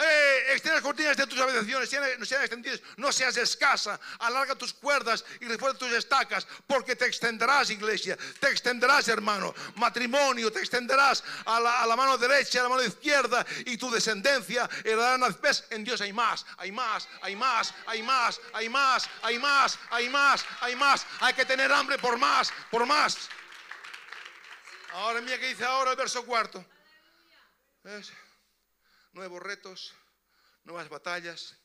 Eh, 0.00 0.52
extiende 0.52 0.76
las 0.76 0.82
cortinas 0.82 1.16
de 1.16 1.26
tus 1.26 1.38
habitaciones, 1.40 2.18
no 2.18 2.24
sean 2.24 2.42
extendidas, 2.42 2.80
no 2.96 3.10
seas 3.10 3.36
escasa, 3.36 3.98
alarga 4.20 4.54
tus 4.54 4.72
cuerdas 4.72 5.24
y 5.40 5.46
refuerza 5.46 5.78
tus 5.78 5.92
estacas, 5.92 6.46
porque 6.66 6.94
te 6.94 7.06
extenderás, 7.06 7.70
iglesia, 7.70 8.16
te 8.38 8.48
extenderás, 8.48 9.08
hermano, 9.08 9.54
matrimonio, 9.76 10.52
te 10.52 10.60
extenderás 10.60 11.24
a 11.46 11.58
la, 11.58 11.96
mano 11.96 12.16
derecha, 12.16 12.60
a 12.60 12.64
la 12.64 12.68
mano 12.68 12.84
izquierda, 12.84 13.44
y 13.66 13.76
tu 13.76 13.90
descendencia 13.90 14.68
heredarán, 14.84 15.36
ves, 15.40 15.64
en 15.70 15.84
Dios. 15.84 16.00
Hay 16.00 16.12
más, 16.12 16.46
hay 16.58 16.70
más, 16.70 17.08
hay 17.22 17.34
más, 17.34 17.74
hay 17.86 18.02
más, 18.02 18.40
hay 18.52 18.68
más, 18.68 19.08
hay 19.22 19.38
más, 19.38 19.78
hay 19.90 20.08
más, 20.08 20.46
hay 20.60 20.76
más, 20.76 21.06
hay 21.20 21.34
que 21.34 21.44
tener 21.44 21.72
hambre 21.72 21.98
por 21.98 22.18
más, 22.18 22.52
por 22.70 22.86
más. 22.86 23.28
Ahora 24.92 25.20
mía 25.20 25.38
que 25.38 25.48
dice 25.48 25.64
ahora 25.64 25.92
el 25.92 25.96
verso 25.96 26.24
cuarto. 26.24 26.64
Nuevos 29.18 29.42
retos, 29.42 29.92
nuevas 30.62 30.88
batallas. 30.88 31.56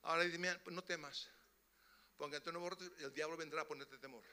Ahora 0.00 0.22
dice, 0.22 0.38
pues 0.64 0.74
no 0.74 0.82
temas, 0.82 1.28
porque 2.16 2.36
ante 2.36 2.50
nuevos 2.52 2.70
retos 2.70 2.90
el 3.00 3.12
diablo 3.12 3.36
vendrá 3.36 3.60
a 3.60 3.68
ponerte 3.68 3.98
temor. 3.98 4.24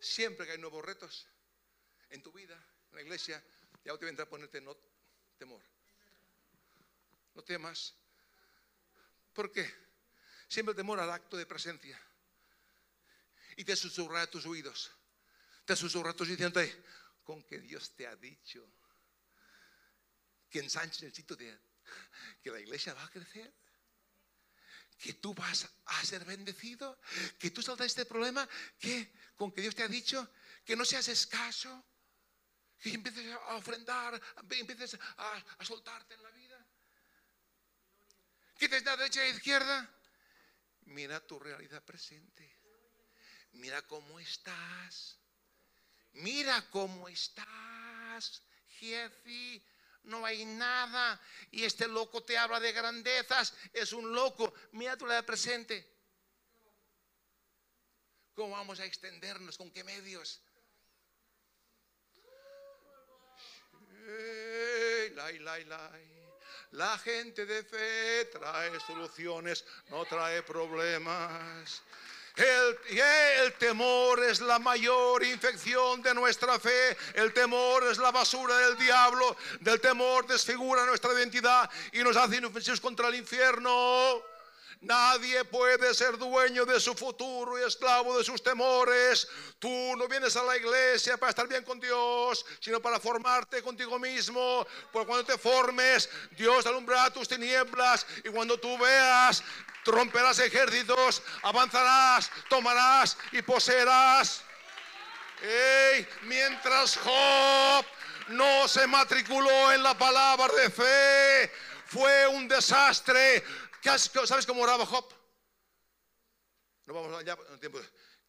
Siempre 0.00 0.44
que 0.44 0.50
hay 0.50 0.58
nuevos 0.58 0.84
retos 0.84 1.24
en 2.10 2.20
tu 2.20 2.32
vida, 2.32 2.56
en 2.90 2.96
la 2.96 3.02
iglesia, 3.02 3.36
el 3.36 3.82
diablo 3.84 4.00
te 4.00 4.06
vendrá 4.06 4.24
a 4.24 4.28
ponerte 4.28 4.60
no, 4.60 4.76
temor. 5.38 5.62
No 7.36 7.44
temas. 7.44 7.94
¿Por 9.32 9.52
qué? 9.52 9.72
Siempre 10.48 10.74
temor 10.74 10.98
al 10.98 11.12
acto 11.12 11.36
de 11.36 11.46
presencia. 11.46 11.96
Y 13.56 13.64
te 13.64 13.76
susurra 13.76 14.22
a 14.22 14.26
tus 14.26 14.46
oídos. 14.46 14.90
Te 15.64 15.76
susurra 15.76 16.10
a 16.10 16.16
tus 16.16 16.26
diciendo, 16.26 16.60
con 17.22 17.44
que 17.44 17.60
Dios 17.60 17.94
te 17.94 18.04
ha 18.08 18.16
dicho 18.16 18.68
que 20.48 20.60
ensanches 20.60 21.02
el 21.02 21.14
sitio 21.14 21.36
de 21.36 21.58
que 22.42 22.50
la 22.50 22.60
iglesia 22.60 22.94
va 22.94 23.04
a 23.04 23.10
crecer, 23.10 23.52
que 24.98 25.14
tú 25.14 25.34
vas 25.34 25.68
a 25.86 26.04
ser 26.04 26.24
bendecido, 26.24 26.98
que 27.38 27.50
tú 27.50 27.62
saldrás 27.62 27.94
de 27.94 28.02
este 28.02 28.06
problema, 28.06 28.48
que 28.78 29.12
con 29.36 29.52
que 29.52 29.60
Dios 29.60 29.74
te 29.74 29.82
ha 29.82 29.88
dicho 29.88 30.28
que 30.64 30.76
no 30.76 30.84
seas 30.84 31.08
escaso, 31.08 31.84
que 32.78 32.90
empieces 32.90 33.32
a 33.32 33.56
ofrendar, 33.56 34.20
empieces 34.50 34.98
a, 35.16 35.64
soltarte 35.64 36.14
en 36.14 36.22
la 36.22 36.30
vida, 36.30 36.66
que 38.58 38.68
te 38.68 38.80
da 38.80 38.96
derecha 38.96 39.24
e 39.24 39.30
izquierda. 39.30 39.92
Mira 40.86 41.24
tu 41.26 41.38
realidad 41.38 41.84
presente, 41.84 42.58
mira 43.52 43.82
cómo 43.82 44.18
estás. 44.18 45.20
Mira 46.16 46.62
cómo 46.70 47.08
estás, 47.08 48.42
jefe. 48.68 49.62
No 50.06 50.24
hay 50.24 50.44
nada. 50.44 51.20
Y 51.50 51.64
este 51.64 51.86
loco 51.86 52.22
te 52.22 52.36
habla 52.36 52.58
de 52.58 52.72
grandezas. 52.72 53.54
Es 53.72 53.92
un 53.92 54.14
loco. 54.14 54.52
Mira 54.72 54.96
tu 54.96 55.06
la 55.06 55.24
presente. 55.24 55.94
¿Cómo 58.34 58.50
vamos 58.50 58.80
a 58.80 58.84
extendernos? 58.84 59.56
¿Con 59.56 59.70
qué 59.70 59.82
medios? 59.84 60.42
La 66.72 66.98
gente 66.98 67.46
de 67.46 67.64
fe 67.64 68.26
trae 68.26 68.78
soluciones, 68.80 69.64
no 69.88 70.04
trae 70.04 70.42
problemas. 70.42 71.82
El, 72.36 73.52
temor 73.54 74.22
es 74.22 74.40
la 74.42 74.58
mayor 74.58 75.24
infección 75.24 76.02
de 76.02 76.14
nuestra 76.14 76.58
fe. 76.58 76.96
El 77.14 77.32
temor 77.32 77.84
es 77.90 77.96
la 77.96 78.10
basura 78.10 78.56
del 78.58 78.76
diablo. 78.76 79.36
Del 79.60 79.80
temor 79.80 80.26
desfigura 80.26 80.84
nuestra 80.84 81.14
identidad 81.14 81.70
y 81.92 82.00
nos 82.00 82.16
hace 82.16 82.36
inofensivos 82.36 82.80
contra 82.80 83.08
el 83.08 83.14
infierno. 83.14 84.35
Nadie 84.82 85.44
puede 85.44 85.94
ser 85.94 86.18
dueño 86.18 86.64
de 86.66 86.78
su 86.78 86.94
futuro 86.94 87.58
y 87.58 87.66
esclavo 87.66 88.16
de 88.16 88.22
sus 88.22 88.42
temores. 88.42 89.26
Tú 89.58 89.96
no 89.96 90.06
vienes 90.06 90.36
a 90.36 90.44
la 90.44 90.56
iglesia 90.56 91.16
para 91.16 91.30
estar 91.30 91.48
bien 91.48 91.64
con 91.64 91.80
Dios, 91.80 92.44
sino 92.60 92.80
para 92.80 93.00
formarte 93.00 93.62
contigo 93.62 93.98
mismo. 93.98 94.66
Porque 94.92 95.06
cuando 95.06 95.24
te 95.24 95.38
formes, 95.38 96.08
Dios 96.32 96.66
alumbrará 96.66 97.10
tus 97.10 97.26
tinieblas 97.26 98.06
y 98.22 98.28
cuando 98.28 98.58
tú 98.58 98.76
veas, 98.78 99.42
romperás 99.86 100.38
ejércitos, 100.40 101.22
avanzarás, 101.42 102.30
tomarás 102.48 103.16
y 103.32 103.42
poseerás. 103.42 104.42
mientras 106.22 106.96
Job 106.98 107.84
no 108.28 108.68
se 108.68 108.86
matriculó 108.86 109.72
en 109.72 109.82
la 109.82 109.96
palabra 109.96 110.52
de 110.54 110.70
fe, 110.70 111.52
fue 111.86 112.26
un 112.26 112.48
desastre 112.48 113.44
¿Sabes 113.86 114.44
cómo 114.44 114.62
oraba 114.62 114.84
Job? 114.84 115.06
No 116.86 116.94
vamos 116.94 117.16
allá 117.16 117.38
en 117.50 117.60
tiempo. 117.60 117.80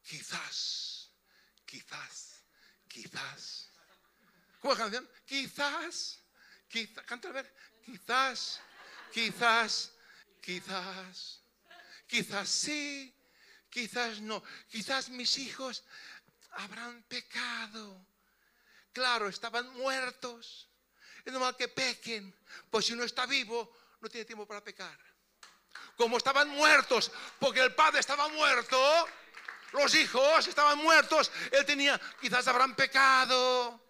Quizás, 0.03 1.10
quizás, 1.66 2.43
quizás. 2.88 3.72
¿Cómo 4.62 4.74
es 4.74 4.80
la 4.80 4.86
canción? 4.86 5.10
Quizás, 5.26 6.20
quizás, 6.68 7.03
canta 7.05 7.30
a 7.30 7.32
ver. 7.32 7.55
Quizás, 7.84 8.62
quizás, 9.12 9.93
quizás, 10.39 11.41
quizás 12.05 12.49
sí, 12.49 13.16
quizás 13.68 14.22
no. 14.22 14.43
Quizás 14.70 15.10
mis 15.10 15.39
hijos 15.39 15.84
habrán 16.51 17.01
pecado. 17.03 18.05
Claro, 18.93 19.28
estaban 19.28 19.68
muertos. 19.74 20.70
Es 21.26 21.34
normal 21.34 21.58
que 21.58 21.68
pequen, 21.68 22.32
pues 22.70 22.86
si 22.86 22.93
uno 22.93 23.05
está 23.05 23.26
vivo, 23.26 23.76
no 24.01 24.08
tiene 24.08 24.24
tiempo 24.24 24.45
para 24.45 24.64
pecar 24.64 25.07
como 25.98 26.18
estaban 26.18 26.48
muertos, 26.50 27.12
porque 27.39 27.60
el 27.60 27.74
padre 27.74 28.00
estaba 28.00 28.28
muerto, 28.30 29.08
los 29.74 29.93
hijos 29.95 30.48
estaban 30.48 30.78
muertos, 30.78 31.32
él 31.52 31.66
tenía, 31.66 32.00
quizás 32.22 32.48
habrán 32.48 32.76
pecado. 32.76 33.84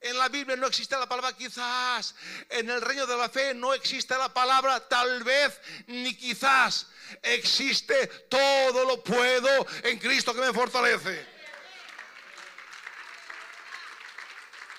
En 0.00 0.18
la 0.18 0.28
Biblia 0.28 0.54
no 0.54 0.66
existe 0.66 0.94
la 0.98 1.08
palabra 1.08 1.32
quizás. 1.32 2.14
En 2.50 2.68
el 2.68 2.82
reino 2.82 3.06
de 3.06 3.16
la 3.16 3.30
fe 3.30 3.54
no 3.54 3.72
existe 3.72 4.14
la 4.18 4.28
palabra 4.28 4.86
tal 4.86 5.24
vez 5.24 5.58
ni 5.86 6.14
quizás. 6.14 6.88
Existe 7.22 8.06
todo 8.28 8.84
lo 8.84 9.02
puedo 9.02 9.66
en 9.82 9.98
Cristo 9.98 10.34
que 10.34 10.42
me 10.42 10.52
fortalece. 10.52 11.26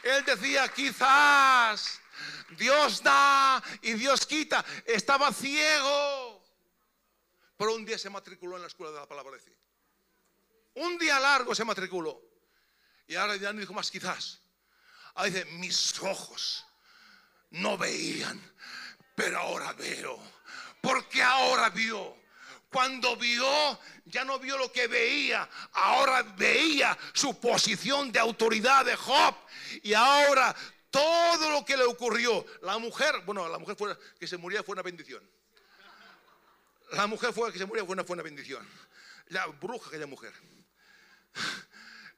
Él 0.03 0.23
decía 0.25 0.67
quizás. 0.67 1.99
Dios 2.49 3.01
da 3.01 3.61
y 3.81 3.93
Dios 3.93 4.27
quita. 4.27 4.63
Estaba 4.85 5.33
ciego. 5.33 6.24
Pero 7.57 7.73
un 7.73 7.85
día 7.85 7.97
se 7.97 8.09
matriculó 8.09 8.55
en 8.55 8.61
la 8.61 8.67
escuela 8.67 8.91
de 8.91 8.99
la 8.99 9.07
palabra 9.07 9.37
de 9.37 9.43
Dios. 9.43 9.57
Un 10.75 10.97
día 10.97 11.19
largo 11.19 11.55
se 11.55 11.63
matriculó. 11.63 12.21
Y 13.07 13.15
ahora 13.15 13.35
ya 13.37 13.53
no 13.53 13.59
dijo 13.59 13.73
más 13.73 13.89
quizás. 13.89 14.41
Ahora 15.13 15.29
dice, 15.29 15.45
mis 15.45 15.97
ojos 15.99 16.65
no 17.51 17.77
veían, 17.77 18.41
pero 19.15 19.39
ahora 19.39 19.71
veo. 19.73 20.19
Porque 20.81 21.23
ahora 21.23 21.69
vio. 21.69 22.17
Cuando 22.69 23.15
vio, 23.15 23.79
ya 24.05 24.25
no 24.25 24.37
vio 24.37 24.57
lo 24.57 24.69
que 24.69 24.87
veía, 24.87 25.47
ahora 25.71 26.23
veía 26.23 26.97
su 27.13 27.39
posición 27.39 28.11
de 28.11 28.19
autoridad 28.19 28.83
de 28.83 28.97
Job. 28.97 29.33
Y 29.81 29.93
ahora 29.93 30.53
todo 30.89 31.51
lo 31.51 31.63
que 31.63 31.77
le 31.77 31.85
ocurrió, 31.85 32.45
la 32.63 32.77
mujer, 32.77 33.21
bueno, 33.25 33.47
la 33.47 33.59
mujer 33.59 33.77
que 34.19 34.27
se 34.27 34.35
murió 34.35 34.61
fue 34.63 34.73
una 34.73 34.81
bendición. 34.81 35.23
La 36.91 37.07
mujer 37.07 37.33
fue 37.33 37.51
que 37.51 37.57
se 37.57 37.65
murió 37.65 37.85
fue 37.85 37.93
una, 37.93 38.03
fue 38.03 38.13
una 38.13 38.23
bendición. 38.23 38.67
La 39.27 39.45
bruja 39.47 39.89
aquella 39.89 40.07
mujer. 40.07 40.33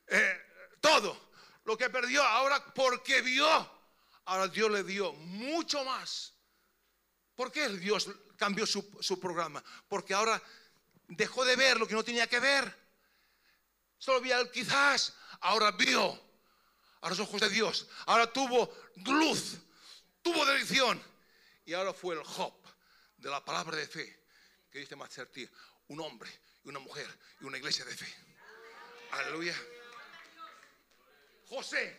Eh, 0.10 0.42
todo 0.80 1.32
lo 1.66 1.78
que 1.78 1.90
perdió 1.90 2.24
ahora 2.24 2.64
porque 2.74 3.22
vio, 3.22 3.46
ahora 4.24 4.48
Dios 4.48 4.72
le 4.72 4.84
dio 4.84 5.12
mucho 5.12 5.84
más. 5.84 6.34
¿Por 7.36 7.52
qué 7.52 7.68
Dios 7.68 8.10
cambió 8.38 8.66
su, 8.66 8.98
su 9.02 9.20
programa? 9.20 9.62
Porque 9.90 10.14
ahora 10.14 10.42
dejó 11.10 11.44
de 11.44 11.58
ver 11.58 11.78
lo 11.78 11.86
que 11.86 11.94
no 11.94 12.06
tenía 12.06 12.26
que 12.28 12.40
ver. 12.40 12.74
Solo 13.98 14.22
vio 14.22 14.50
quizás, 14.50 15.14
ahora 15.42 15.72
vio. 15.72 16.18
a 17.02 17.10
los 17.10 17.20
ojos 17.20 17.42
de 17.42 17.50
Dios. 17.50 17.88
Ahora 18.06 18.32
tuvo 18.32 18.74
luz, 19.06 19.58
tuvo 20.22 20.46
dirección. 20.46 21.02
Y 21.66 21.74
ahora 21.74 21.94
fue 21.94 22.16
el 22.16 22.24
Job 22.24 22.54
de 23.18 23.30
la 23.30 23.44
palabra 23.44 23.76
de 23.76 23.88
fe 23.88 24.27
que 24.72 24.80
dice 24.80 24.96
Mazerti, 24.96 25.50
un 25.88 26.02
hombre 26.02 26.30
y 26.64 26.70
una 26.70 26.80
mujer 26.80 27.08
y 27.42 27.46
una 27.46 27.58
iglesia 27.58 27.86
de 27.86 27.96
fe. 27.96 28.14
Aleluya. 29.12 29.56
José 31.46 31.98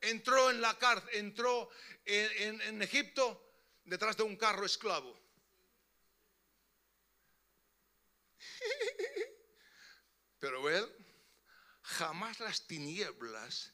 entró 0.00 0.50
en 0.50 0.60
la 0.60 0.76
cárcel, 0.78 1.08
entró 1.12 1.70
en, 2.04 2.60
en 2.62 2.82
Egipto 2.82 3.40
detrás 3.84 4.16
de 4.16 4.24
un 4.24 4.36
carro 4.36 4.66
esclavo. 4.66 5.16
Pero 10.40 10.68
él 10.68 10.90
jamás 11.82 12.40
las 12.40 12.66
tinieblas 12.66 13.72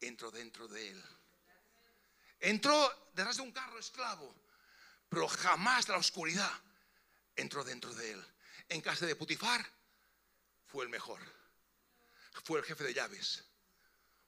entró 0.00 0.30
dentro 0.30 0.68
de 0.68 0.90
él. 0.90 1.04
Entró 2.40 3.10
detrás 3.14 3.36
de 3.36 3.42
un 3.42 3.52
carro 3.52 3.78
esclavo, 3.78 4.32
pero 5.08 5.26
jamás 5.26 5.88
la 5.88 5.96
oscuridad 5.96 6.52
entró 7.38 7.64
dentro 7.64 7.92
de 7.94 8.12
él. 8.12 8.24
En 8.68 8.80
casa 8.80 9.06
de 9.06 9.16
Putifar 9.16 9.64
fue 10.66 10.84
el 10.84 10.90
mejor. 10.90 11.20
Fue 12.44 12.58
el 12.60 12.64
jefe 12.64 12.84
de 12.84 12.94
llaves. 12.94 13.44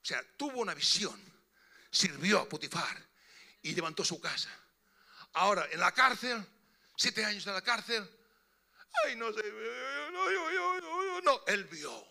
O 0.01 0.05
sea, 0.05 0.23
tuvo 0.35 0.59
una 0.59 0.73
visión, 0.73 1.19
sirvió 1.91 2.39
a 2.39 2.49
Putifar 2.49 2.97
y 3.61 3.75
levantó 3.75 4.03
su 4.03 4.19
casa. 4.19 4.49
Ahora, 5.33 5.67
en 5.71 5.79
la 5.79 5.91
cárcel, 5.91 6.43
siete 6.95 7.23
años 7.23 7.45
en 7.47 7.53
la 7.53 7.61
cárcel, 7.61 8.09
ay, 9.05 9.15
no 9.15 9.31
sé, 9.31 9.43
no, 10.11 11.21
no, 11.21 11.45
él 11.47 11.63
vio. 11.65 12.07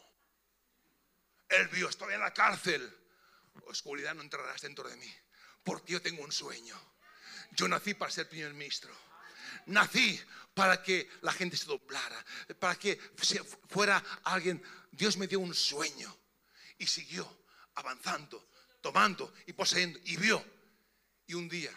Él 1.48 1.68
vio, 1.68 1.88
estoy 1.88 2.14
en 2.14 2.20
la 2.20 2.32
cárcel. 2.32 2.96
Oscuridad 3.66 4.14
no 4.14 4.22
entrarás 4.22 4.62
dentro 4.62 4.88
de 4.88 4.96
mí, 4.96 5.14
porque 5.64 5.92
yo 5.92 6.02
tengo 6.02 6.22
un 6.22 6.32
sueño. 6.32 6.78
Yo 7.52 7.66
nací 7.66 7.94
para 7.94 8.10
ser 8.10 8.28
primer 8.28 8.54
ministro. 8.54 8.94
Nací 9.66 10.20
para 10.54 10.82
que 10.82 11.08
la 11.22 11.32
gente 11.32 11.56
se 11.56 11.66
doblara, 11.66 12.24
para 12.58 12.76
que 12.76 12.98
fuera 13.68 14.02
alguien. 14.24 14.62
Dios 14.90 15.16
me 15.16 15.26
dio 15.26 15.40
un 15.40 15.54
sueño 15.54 16.14
y 16.78 16.86
siguió 16.86 17.44
avanzando, 17.76 18.48
tomando 18.80 19.32
y 19.46 19.52
poseyendo 19.52 19.98
y 20.04 20.16
vio. 20.16 20.44
Y 21.26 21.34
un 21.34 21.48
día 21.48 21.72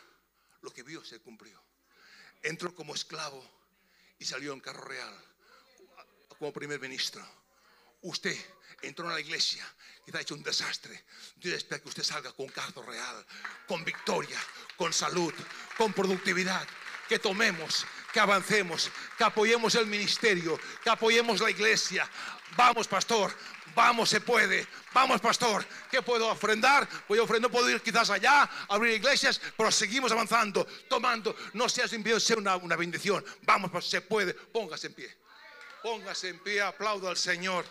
lo 0.62 0.74
que 0.74 0.84
vio 0.84 1.04
se 1.06 1.20
cumplió. 1.20 1.62
Entró 2.42 2.74
como 2.74 2.96
esclavo 2.96 3.44
y 4.18 4.26
salió 4.26 4.54
en 4.54 4.60
carro 4.60 4.86
real 4.86 5.26
como 6.38 6.52
primer 6.52 6.80
ministro. 6.80 7.26
Usted 8.02 8.36
entró 8.82 9.06
en 9.06 9.14
la 9.14 9.22
iglesia 9.22 9.66
y 10.06 10.16
ha 10.16 10.22
hecho 10.22 10.36
un 10.36 10.44
desastre. 10.44 11.06
Dios 11.36 11.56
espera 11.56 11.82
que 11.82 11.90
usted 11.90 12.04
salga 12.04 12.32
con 12.34 12.48
carro 12.48 12.84
real, 12.84 13.26
con 13.68 13.86
victoria, 13.86 14.40
con 14.76 14.92
salud, 14.92 15.34
con 15.78 15.94
productividad. 15.94 16.68
Que 17.14 17.20
tomemos, 17.20 17.86
que 18.11 18.20
avancemos, 18.20 18.89
que 19.16 19.24
apoyemos 19.24 19.76
el 19.76 19.86
ministerio, 19.86 20.59
que 20.84 20.89
apoyemos 20.89 21.39
la 21.41 21.51
iglesia. 21.51 22.09
Vamos, 22.57 22.88
pastor, 22.88 23.32
Vamos, 23.76 24.09
se 24.09 24.20
puede. 24.20 24.68
Vamos, 24.95 25.22
pastor. 25.22 25.64
¿Qué 25.91 26.01
puedo 26.01 26.28
ofrendar? 26.28 26.89
Voy 27.07 27.20
a 27.20 27.22
ofrendar, 27.22 27.51
puedo 27.51 27.70
ir 27.70 27.82
quizás 27.82 28.09
allá, 28.09 28.49
abrir 28.68 28.95
iglesias, 28.95 29.39
pero 29.55 29.72
seguimos 29.72 30.11
avanzando, 30.11 30.66
tomando. 30.89 31.36
No 31.53 31.70
seas 31.70 31.93
envío, 31.93 32.20
sea 32.20 32.38
una, 32.38 32.55
una 32.55 32.76
bendición. 32.76 33.24
Vamos, 33.43 33.88
se 33.88 34.01
puede. 34.01 34.34
Póngase 34.34 34.88
en 34.88 34.93
pie. 34.95 35.16
Póngase 35.84 36.30
en 36.30 36.39
pie, 36.39 36.64
aplaudo 36.64 37.09
al 37.09 37.18
Señor. 37.18 37.64